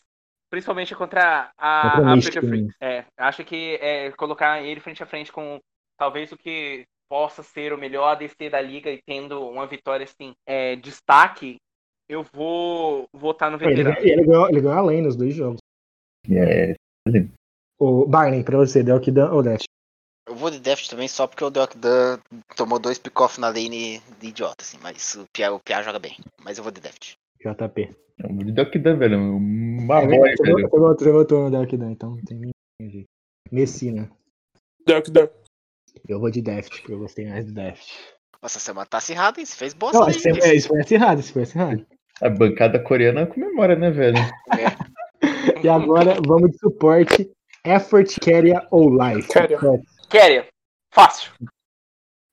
[0.51, 2.75] Principalmente contra a contra Africa Freaks.
[2.81, 5.59] É, acho que é, colocar ele frente a frente com
[5.97, 10.33] talvez o que possa ser o melhor ADC da liga e tendo uma vitória assim,
[10.45, 11.57] é, destaque,
[12.09, 13.97] eu vou votar no veterano.
[13.99, 15.59] Ele, ele, ganhou, ele ganhou além nos dois jogos.
[16.29, 16.75] É.
[17.79, 19.63] O Barney, pra você, Delkdan ou Dash?
[20.27, 22.19] Eu vou de Deft também só porque o Delkdan
[22.55, 26.15] tomou dois pick-off na lane de idiota, assim, mas o Pia, o Pia joga bem.
[26.43, 27.17] Mas eu vou de Deft.
[27.43, 27.95] JP.
[28.23, 29.19] É um Delkdan, velho.
[29.19, 30.69] Uma boy, você, velho.
[30.69, 33.07] Você votou no Dark Dan, então não tem nem jeito.
[33.51, 34.09] Messina.
[34.85, 35.27] Dark Dan.
[36.07, 37.97] Eu vou de Deft, porque eu gostei mais do Deft.
[38.41, 39.45] Nossa, você tá acirrado, hein?
[39.45, 41.85] Você fez bosta Não, isso, é, isso foi acirrado, isso foi acirrado.
[42.21, 44.17] A bancada coreana comemora, né, velho?
[44.17, 45.63] É.
[45.63, 47.31] E agora vamos de suporte.
[47.63, 49.27] Effort, Carrier ou Life?
[49.27, 49.59] Carrier.
[50.09, 50.47] Carrier.
[50.91, 51.31] Fácil.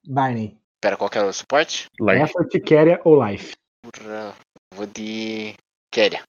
[0.06, 0.56] Barney.
[0.80, 1.86] Pera, qual que era o suporte?
[2.00, 2.22] Life.
[2.22, 3.54] Effort, Carrier ou Life?
[3.82, 4.34] Porra,
[4.74, 5.54] Vou de.
[5.92, 6.22] Kéria.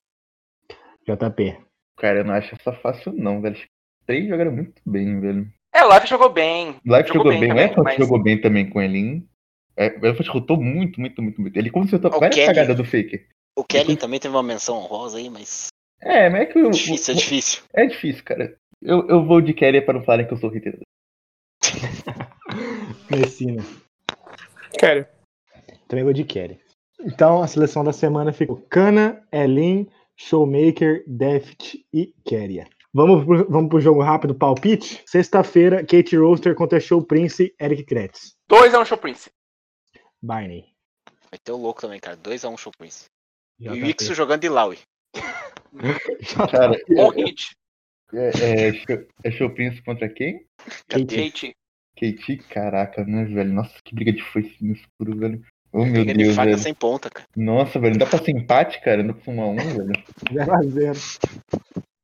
[1.07, 1.57] JP.
[1.97, 3.55] Cara, eu não acho essa fácil, não, velho.
[3.55, 3.65] Os
[4.05, 5.51] Três jogaram muito bem, velho.
[5.73, 6.69] É, o Life jogou bem.
[6.85, 9.23] Life Jogou jogou bem bem, o também, Effort mas- jogou bem também com ele.
[9.75, 11.55] É, o Effort rotou muito, muito, muito, muito.
[11.57, 12.47] Ele consertou O várias Kelly.
[12.47, 13.27] cagadas do Faker.
[13.55, 15.67] O Kelly também teve uma menção honrosa aí, mas.
[16.01, 17.63] É, mas é que o, Difícil, é o- difícil.
[17.73, 18.57] é difícil, cara.
[18.81, 20.79] Eu, eu vou de Carrier para não falarem que eu sou hater.
[23.09, 23.63] Messina.
[24.77, 25.05] Quero.
[25.87, 26.59] Também vou de Carrier.
[27.01, 32.67] Então a seleção da semana ficou Kana, Elin, Showmaker, Deft e Carrier.
[32.93, 35.03] Vamos pro, vamos pro jogo rápido, palpite?
[35.05, 38.35] Sexta-feira, Kate Roaster contra Show Prince, Eric Kretz.
[38.49, 39.29] 2 é um Show Prince.
[40.21, 40.65] Barney.
[41.31, 42.17] Vai ter o louco também, cara.
[42.17, 43.05] 2x1 Show Prince.
[43.59, 43.89] E o JP.
[43.89, 44.79] Ixo jogando de Laui.
[46.51, 47.55] Cara, Bom hit.
[48.13, 50.45] é, é, show, é Show Prince contra quem?
[50.87, 51.05] Kate.
[51.05, 51.55] Kate.
[51.95, 53.53] Kate, caraca, né, velho?
[53.53, 55.45] Nossa, que briga de foice no escuro, velho.
[55.71, 56.57] Oh, meu de Deus, faca velho.
[56.59, 57.27] sem ponta, cara.
[57.35, 59.03] Nossa, velho, não dá pra ser empate, cara?
[59.03, 59.91] Não pra ser 1 a 1 velho.
[60.31, 61.19] 0x0.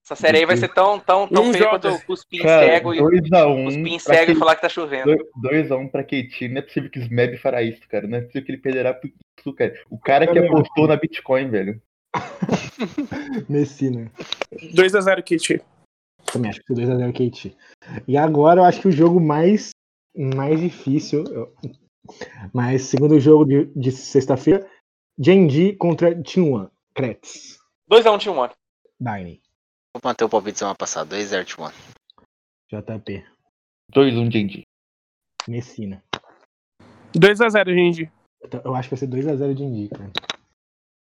[0.06, 3.00] Essa série aí vai ser tão, tão, tão feia quanto os pin Cara, cego e
[3.00, 3.68] 2x1.
[3.68, 5.16] os pin cego e falar que tá chovendo.
[5.44, 6.48] 2x1 pra Kate.
[6.48, 8.06] Não é possível que o Smeb fará isso, cara.
[8.08, 9.74] Não é possível que ele perderá pro isso, cara.
[9.90, 11.82] O cara que apostou na Bitcoin, velho.
[13.50, 14.12] Messina.
[14.76, 15.62] 2x0 Kit.
[16.32, 17.58] Também acho que foi 2x0 Kate.
[18.08, 19.72] E agora eu acho que o jogo mais,
[20.16, 21.24] mais difícil.
[21.32, 21.52] eu-
[22.54, 24.70] Mas segundo jogo de, de sexta-feira,
[25.18, 26.70] Genji contra T1.
[26.94, 27.60] Kretz.
[27.92, 28.54] 2x1 Team One.
[29.00, 29.42] Barney.
[29.94, 31.16] Vou manter o palpite de semana passada.
[31.16, 31.72] 2x0 Timon.
[32.72, 33.26] JP.
[33.94, 34.64] 2x1 Genji.
[35.48, 36.04] Messina.
[37.16, 38.12] 2x0, gente.
[38.44, 40.12] Então, Eu acho que vai ser 2x0 Genji, cara.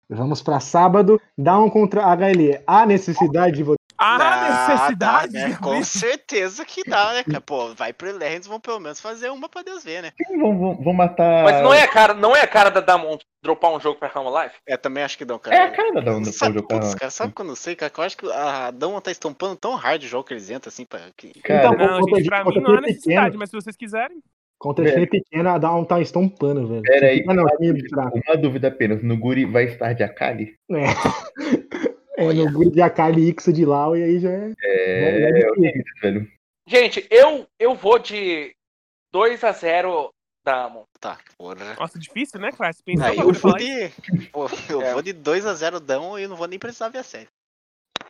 [0.09, 1.21] Vamos pra sábado.
[1.37, 2.63] Down contra HLE.
[2.65, 3.63] Há necessidade de
[3.97, 4.49] votar.
[4.49, 5.33] Ah, necessidade.
[5.33, 5.57] dá, né?
[5.61, 7.41] Com certeza que dá, né, cara?
[7.41, 10.11] Pô, vai pro Legends, vão pelo menos fazer uma pra Deus ver, né?
[10.27, 11.43] Sim, vão, vão, vão matar.
[11.43, 14.07] Mas não é a cara, não é a cara da Damon dropar um jogo pra
[14.09, 14.55] Rama Life?
[14.67, 15.55] É, também acho que não, cara.
[15.55, 16.79] É a cara da onda pra Sabe, jogar.
[16.79, 17.89] putz, cara, sabe quando eu sei, cara?
[17.89, 20.69] Que eu acho que a Dama tá estampando tão hard o jogo que eles entram,
[20.69, 20.99] assim, pra.
[21.15, 21.33] Que...
[21.41, 23.39] Cara, Então, Não, gente, pra mim não há necessidade, pequeno.
[23.39, 24.17] mas se vocês quiserem.
[24.59, 26.81] Contra time pequeno, a Down tá estompando, velho.
[26.81, 29.03] Pera aí, Ah, não, uma dúvida apenas.
[29.03, 30.55] No Guri vai estar de Akali?
[30.71, 30.83] É.
[32.17, 34.53] É, no grupo de Akali Ixo de Lau e aí já é.
[34.63, 35.53] É, já é difícil.
[35.61, 36.31] tenho isso, velho.
[36.67, 38.53] Gente, eu, eu vou de
[39.15, 40.09] 2x0
[40.45, 40.83] Damon.
[40.99, 41.75] Tá, porra.
[41.75, 42.81] Nossa, difícil, né, Class?
[42.81, 43.89] Pensou Aí eu vou de.
[44.31, 44.93] Pô, eu É.
[44.93, 47.27] vou de 2x0 Dama e eu não vou nem precisar ver a série.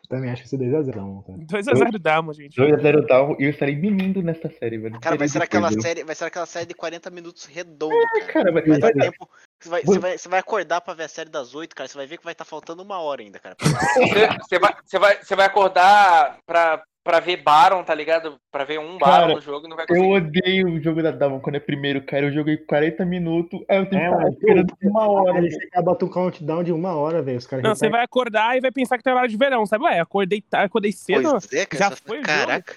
[0.09, 0.93] Também acho que ser 2x0.
[1.25, 1.37] Cara.
[1.39, 2.59] 2x0 Dama, gente.
[2.59, 4.99] 2x0 Down e eu estarei mimindo nessa série, velho.
[5.01, 8.27] Cara, vai ser aquela série, vai ser aquela série de 40 minutos redondo, velho.
[8.27, 8.51] cara.
[8.51, 9.29] Vai, Vai dar dar tempo.
[9.59, 11.89] Você vai, você, vai, você vai acordar pra ver a série das 8, cara.
[11.89, 13.55] Você vai ver que vai estar faltando uma hora ainda, cara.
[13.59, 18.35] Você, você vai, você, vai, você vai acordar pra, pra ver Baron, tá ligado?
[18.51, 20.13] Pra ver um Baron Cara, no jogo e não vai Eu conseguir.
[20.13, 22.25] odeio o jogo da Damon quando é primeiro, cara.
[22.25, 25.37] Eu joguei 40 minutos, aí eu tenho É, que ficar esperando uma hora.
[25.37, 27.37] Ele chega bota um countdown de uma hora, velho.
[27.37, 29.85] Os caras Não, você vai acordar e vai pensar que tá hora de verão, sabe?
[29.85, 31.29] Ué, acordei, acordei cedo.
[31.31, 31.83] Pois é, cara.
[31.83, 32.75] já você foi Caraca.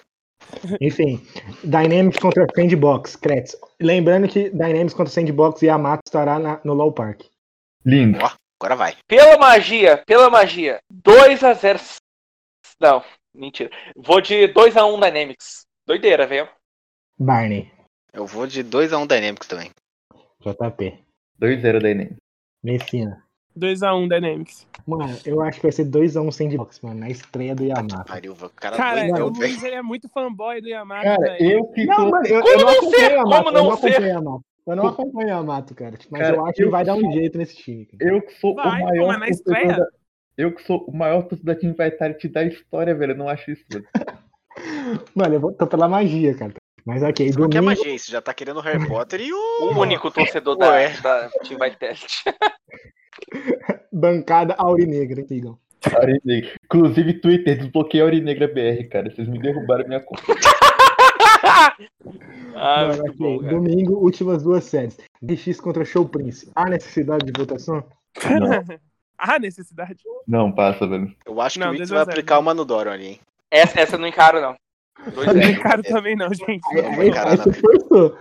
[0.81, 1.21] Enfim,
[1.63, 3.57] Dynamics contra Sandbox, Kretz.
[3.81, 7.23] Lembrando que Dynamics contra Sandbox e Yamato estará na- no Low Park.
[7.85, 8.19] Lindo.
[8.61, 8.97] Agora vai.
[9.07, 11.81] Pela magia, pela magia, 2x0.
[12.81, 13.03] Não,
[13.35, 13.71] mentira.
[13.97, 15.67] Vou de 2x1 Dynamics.
[15.87, 16.49] Doideira, velho.
[17.19, 17.71] Barney,
[18.13, 19.71] Eu vou de 2x1 Dynamics também.
[20.41, 20.99] JP,
[21.41, 22.17] 2x0 da Enem.
[22.63, 23.23] Messina.
[23.59, 24.67] 2x1 Dynamics.
[24.87, 28.05] Mano, eu acho que vai ser 2x1 Sandbox, mano, na estreia do Yamato.
[28.07, 29.31] Pariu, o cara, Cara, doidão, o.
[29.31, 31.51] Luiz ele é muito fanboy do Yamato, Cara, velho.
[31.51, 33.11] eu que Não, mano, eu, Como eu não acompanho?
[33.11, 33.45] Yamato.
[33.45, 34.45] Como eu não acompanho Yamato.
[34.67, 35.99] Eu não acompanho Yamato, cara.
[36.11, 37.87] Mas Cara, eu acho que eu vai dar um jeito nesse time.
[37.87, 38.11] Cara.
[38.15, 39.77] Eu que sou Vai, o maior mas na estreia.
[39.77, 39.87] da...
[40.41, 43.13] Eu que sou o maior torcedor da Team Vitality da história, velho.
[43.13, 43.87] Eu não acho isso, velho.
[45.15, 46.53] Mano, eu vou tô pela magia, cara.
[46.85, 47.65] Mas ok, Não quer domingo.
[47.67, 49.39] magia, você já tá querendo o Harry Potter e o.
[49.71, 50.97] O único torcedor da, Ué.
[51.03, 52.25] da Team Vitality.
[53.93, 55.59] Bancada Aurinegra, sigam.
[55.95, 56.51] Aurinegra.
[56.65, 59.11] Inclusive, Twitter, desbloqueei a Aurinegra BR, cara.
[59.11, 60.23] Vocês me derrubaram minha conta.
[62.55, 63.39] ah, Mano, bom.
[63.39, 64.97] Domingo, últimas duas séries.
[65.23, 66.51] DX contra Show Prince.
[66.55, 67.85] Há necessidade de votação?
[69.21, 70.03] Ah, necessidade.
[70.27, 71.15] Não, passa, velho.
[71.25, 72.41] Eu acho que Não, o Wix 2 a vai 0, aplicar né?
[72.41, 73.21] o Mano Doron ali, hein?
[73.51, 74.57] Essa, essa eu não encaro, não.
[75.09, 75.55] 2x0.
[75.55, 76.61] Não caro também não, gente.
[76.75, 77.37] Não, não.
[77.37, 78.19] você forçou.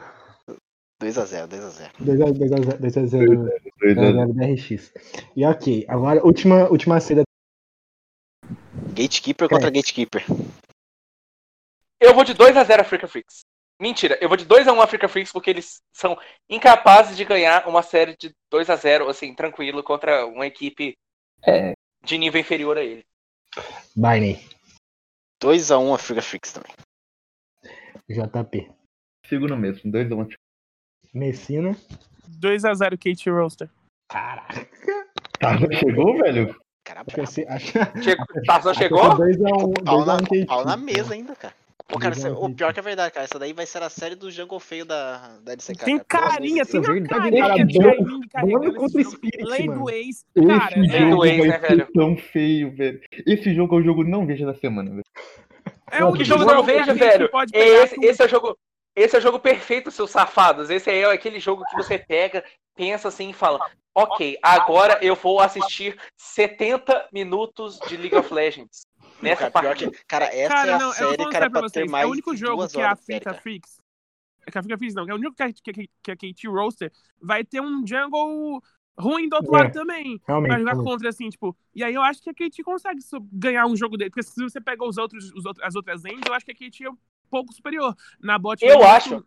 [1.01, 1.91] 2x0, 2x0.
[2.01, 4.33] 2x0 2x0.
[4.33, 4.93] DRX.
[5.35, 7.23] E ok, agora última, última série.
[8.93, 9.71] Gatekeeper contra é.
[9.71, 10.25] Gatekeeper.
[12.01, 13.41] Eu vou de 2x0 Africa Freaks.
[13.79, 16.19] Mentira, eu vou de 2x1 Africa Freaks porque eles são
[16.49, 20.97] incapazes de ganhar uma série de 2x0, assim, tranquilo, contra uma equipe
[21.45, 21.71] é.
[22.03, 23.05] de nível inferior a ele.
[23.95, 24.45] Barney.
[25.41, 26.73] 2x1 Africa Freaks também.
[28.09, 28.69] JP.
[29.25, 30.35] Sigo no mesmo, 2x1.
[31.13, 31.71] Messina.
[32.41, 33.69] 2x0 Kate Roaster.
[34.09, 34.67] Caraca.
[35.39, 36.59] Tá, chegou, velho?
[36.83, 37.05] Cara,
[38.01, 39.03] Chegou, Tarzan chegou?
[39.03, 41.53] 2x1 pau, na, pau na mesa ainda, cara.
[41.89, 43.23] Pô, cara, o pior que é verdade, cara.
[43.23, 45.83] Essa daí vai ser a série do Jungle feio da, da LCK.
[45.83, 49.81] Tem carinha, tem uma carinha cara, de Bom carregando contra o Spirit, Lei mano.
[49.81, 50.79] do ex, cara.
[50.79, 51.87] Esse Lei do ex, né, velho?
[51.91, 53.01] tão feio, velho.
[53.25, 55.03] Esse jogo é o jogo não veja da semana, velho.
[55.91, 57.27] É o que jogo não veja, velho?
[57.51, 58.55] Esse, esse é o jogo...
[58.95, 60.69] Esse é o jogo perfeito, seus safados.
[60.69, 62.43] Esse é aquele jogo que você pega,
[62.75, 63.59] pensa assim e fala:
[63.95, 68.88] Ok, agora eu vou assistir 70 minutos de League of Legends.
[69.21, 69.89] Nessa cara, parte.
[69.89, 72.03] Que, cara, essa cara, é a não, série, cara, pra, pra ter mais.
[72.03, 73.79] É o único jogo que a Africa Freaks.
[74.49, 76.91] Que a Africa Freaks não, é o único que a, que, que a KT Roaster
[77.21, 78.61] vai ter um jungle
[78.97, 80.21] ruim do outro é, lado também.
[80.27, 80.49] Realmente.
[80.49, 80.91] Pra jogar realmente.
[80.91, 81.55] contra, assim, tipo.
[81.73, 82.99] E aí eu acho que a KT consegue
[83.31, 84.09] ganhar um jogo dele.
[84.09, 86.55] Porque se você pega os outros, os outros, as outras ends, eu acho que a
[86.55, 86.97] KT é um
[87.29, 87.95] pouco superior.
[88.21, 88.63] Na bot.
[88.63, 89.23] Eu acho.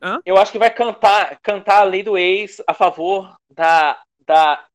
[0.00, 0.20] Hã?
[0.24, 4.67] Eu acho que vai cantar, cantar a lei do ex a favor da, da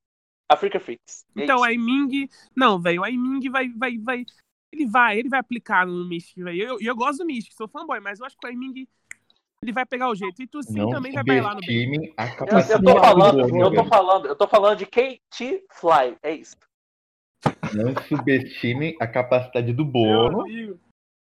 [0.49, 1.26] Africa Freaks.
[1.36, 2.30] É então, a Ming.
[2.56, 4.26] Não, velho, a Ming vai, vai, vai.
[4.72, 6.61] Ele vai, ele vai aplicar no Mystic, velho.
[6.61, 8.88] Eu, eu gosto do Mystic, sou fanboy, mas eu acho que o Ming
[9.64, 10.41] ele vai pegar o jeito.
[10.41, 12.14] E tu sim não também vai bailar no bem.
[12.14, 16.57] Eu, eu tô falando, eu tô falando, eu tô falando de KT Fly, é isso.
[17.74, 20.44] Não subestimem a capacidade do Bono.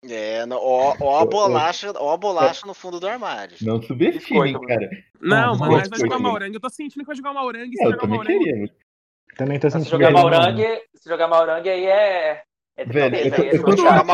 [0.03, 3.57] É, no, ó, ó, a bolacha, ó a bolacha no fundo do armário.
[3.61, 4.89] Não subestimem, cara.
[5.19, 6.55] Não, ah, mas vai jogar Maurangue.
[6.55, 7.75] Eu tô sentindo que vai jogar Maurangue.
[7.75, 8.23] Se é, eu jogar também.
[8.23, 8.71] Queria.
[9.35, 9.85] Também tô sentindo.
[9.85, 12.43] Se jogar Maurangue, se jogar Maurangue aí é.
[12.77, 14.05] é Velho, eu tô, eu tô jogar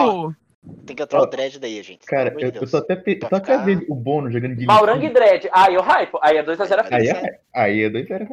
[0.86, 2.06] Tem que entrar o Dread daí, gente.
[2.06, 5.50] Cara, eu, eu tô até, tô até vendo o Bono jogando de Maurangue e Dread.
[5.52, 6.18] Aí eu hype.
[6.22, 8.28] Aí é 2x0 Aí é, aí é 2x0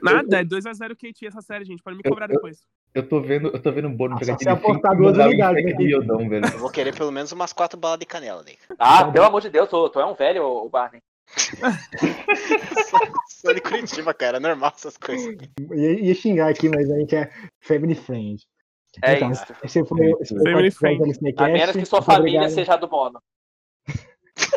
[0.00, 1.82] Nada, é 2x0 KT essa série, gente.
[1.82, 2.60] Pode me cobrar eu, depois.
[2.94, 5.82] Eu tô vendo, eu tô vendo o Bono jogar de apostar duas unidades aqui.
[5.82, 6.46] Iodão, velho.
[6.46, 8.56] Eu vou querer pelo menos umas quatro balas de canela daí.
[8.78, 11.02] Ah, pelo amor de Deus, tu, tu é um velho, o Barney.
[13.28, 15.36] Sou de Curitiba, cara, é normal essas coisas.
[15.74, 17.30] Ia, ia xingar aqui, mas a gente é
[17.60, 18.42] family friend.
[19.02, 19.44] É então, isso.
[19.64, 21.14] Esse foi, esse foi family friend.
[21.38, 22.54] A menos que sua família obrigado.
[22.54, 23.20] seja do Bono.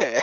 [0.02, 0.22] É.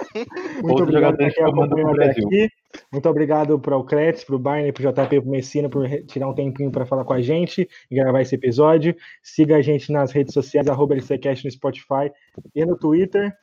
[0.62, 2.48] Muito obrigado por ter acompanhado aqui.
[2.90, 5.88] Muito obrigado para o Kretz, para o Barney, para o JP, para o Messina por
[6.06, 8.94] tirar um tempinho para falar com a gente e gravar esse episódio.
[9.22, 12.10] Siga a gente nas redes sociais, arroba LCCast no Spotify
[12.54, 13.34] e no Twitter.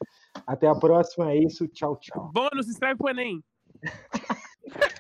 [0.50, 1.68] Até a próxima, é isso.
[1.68, 2.32] Tchau, tchau.
[2.34, 3.44] Bônus, escreve pro Enem.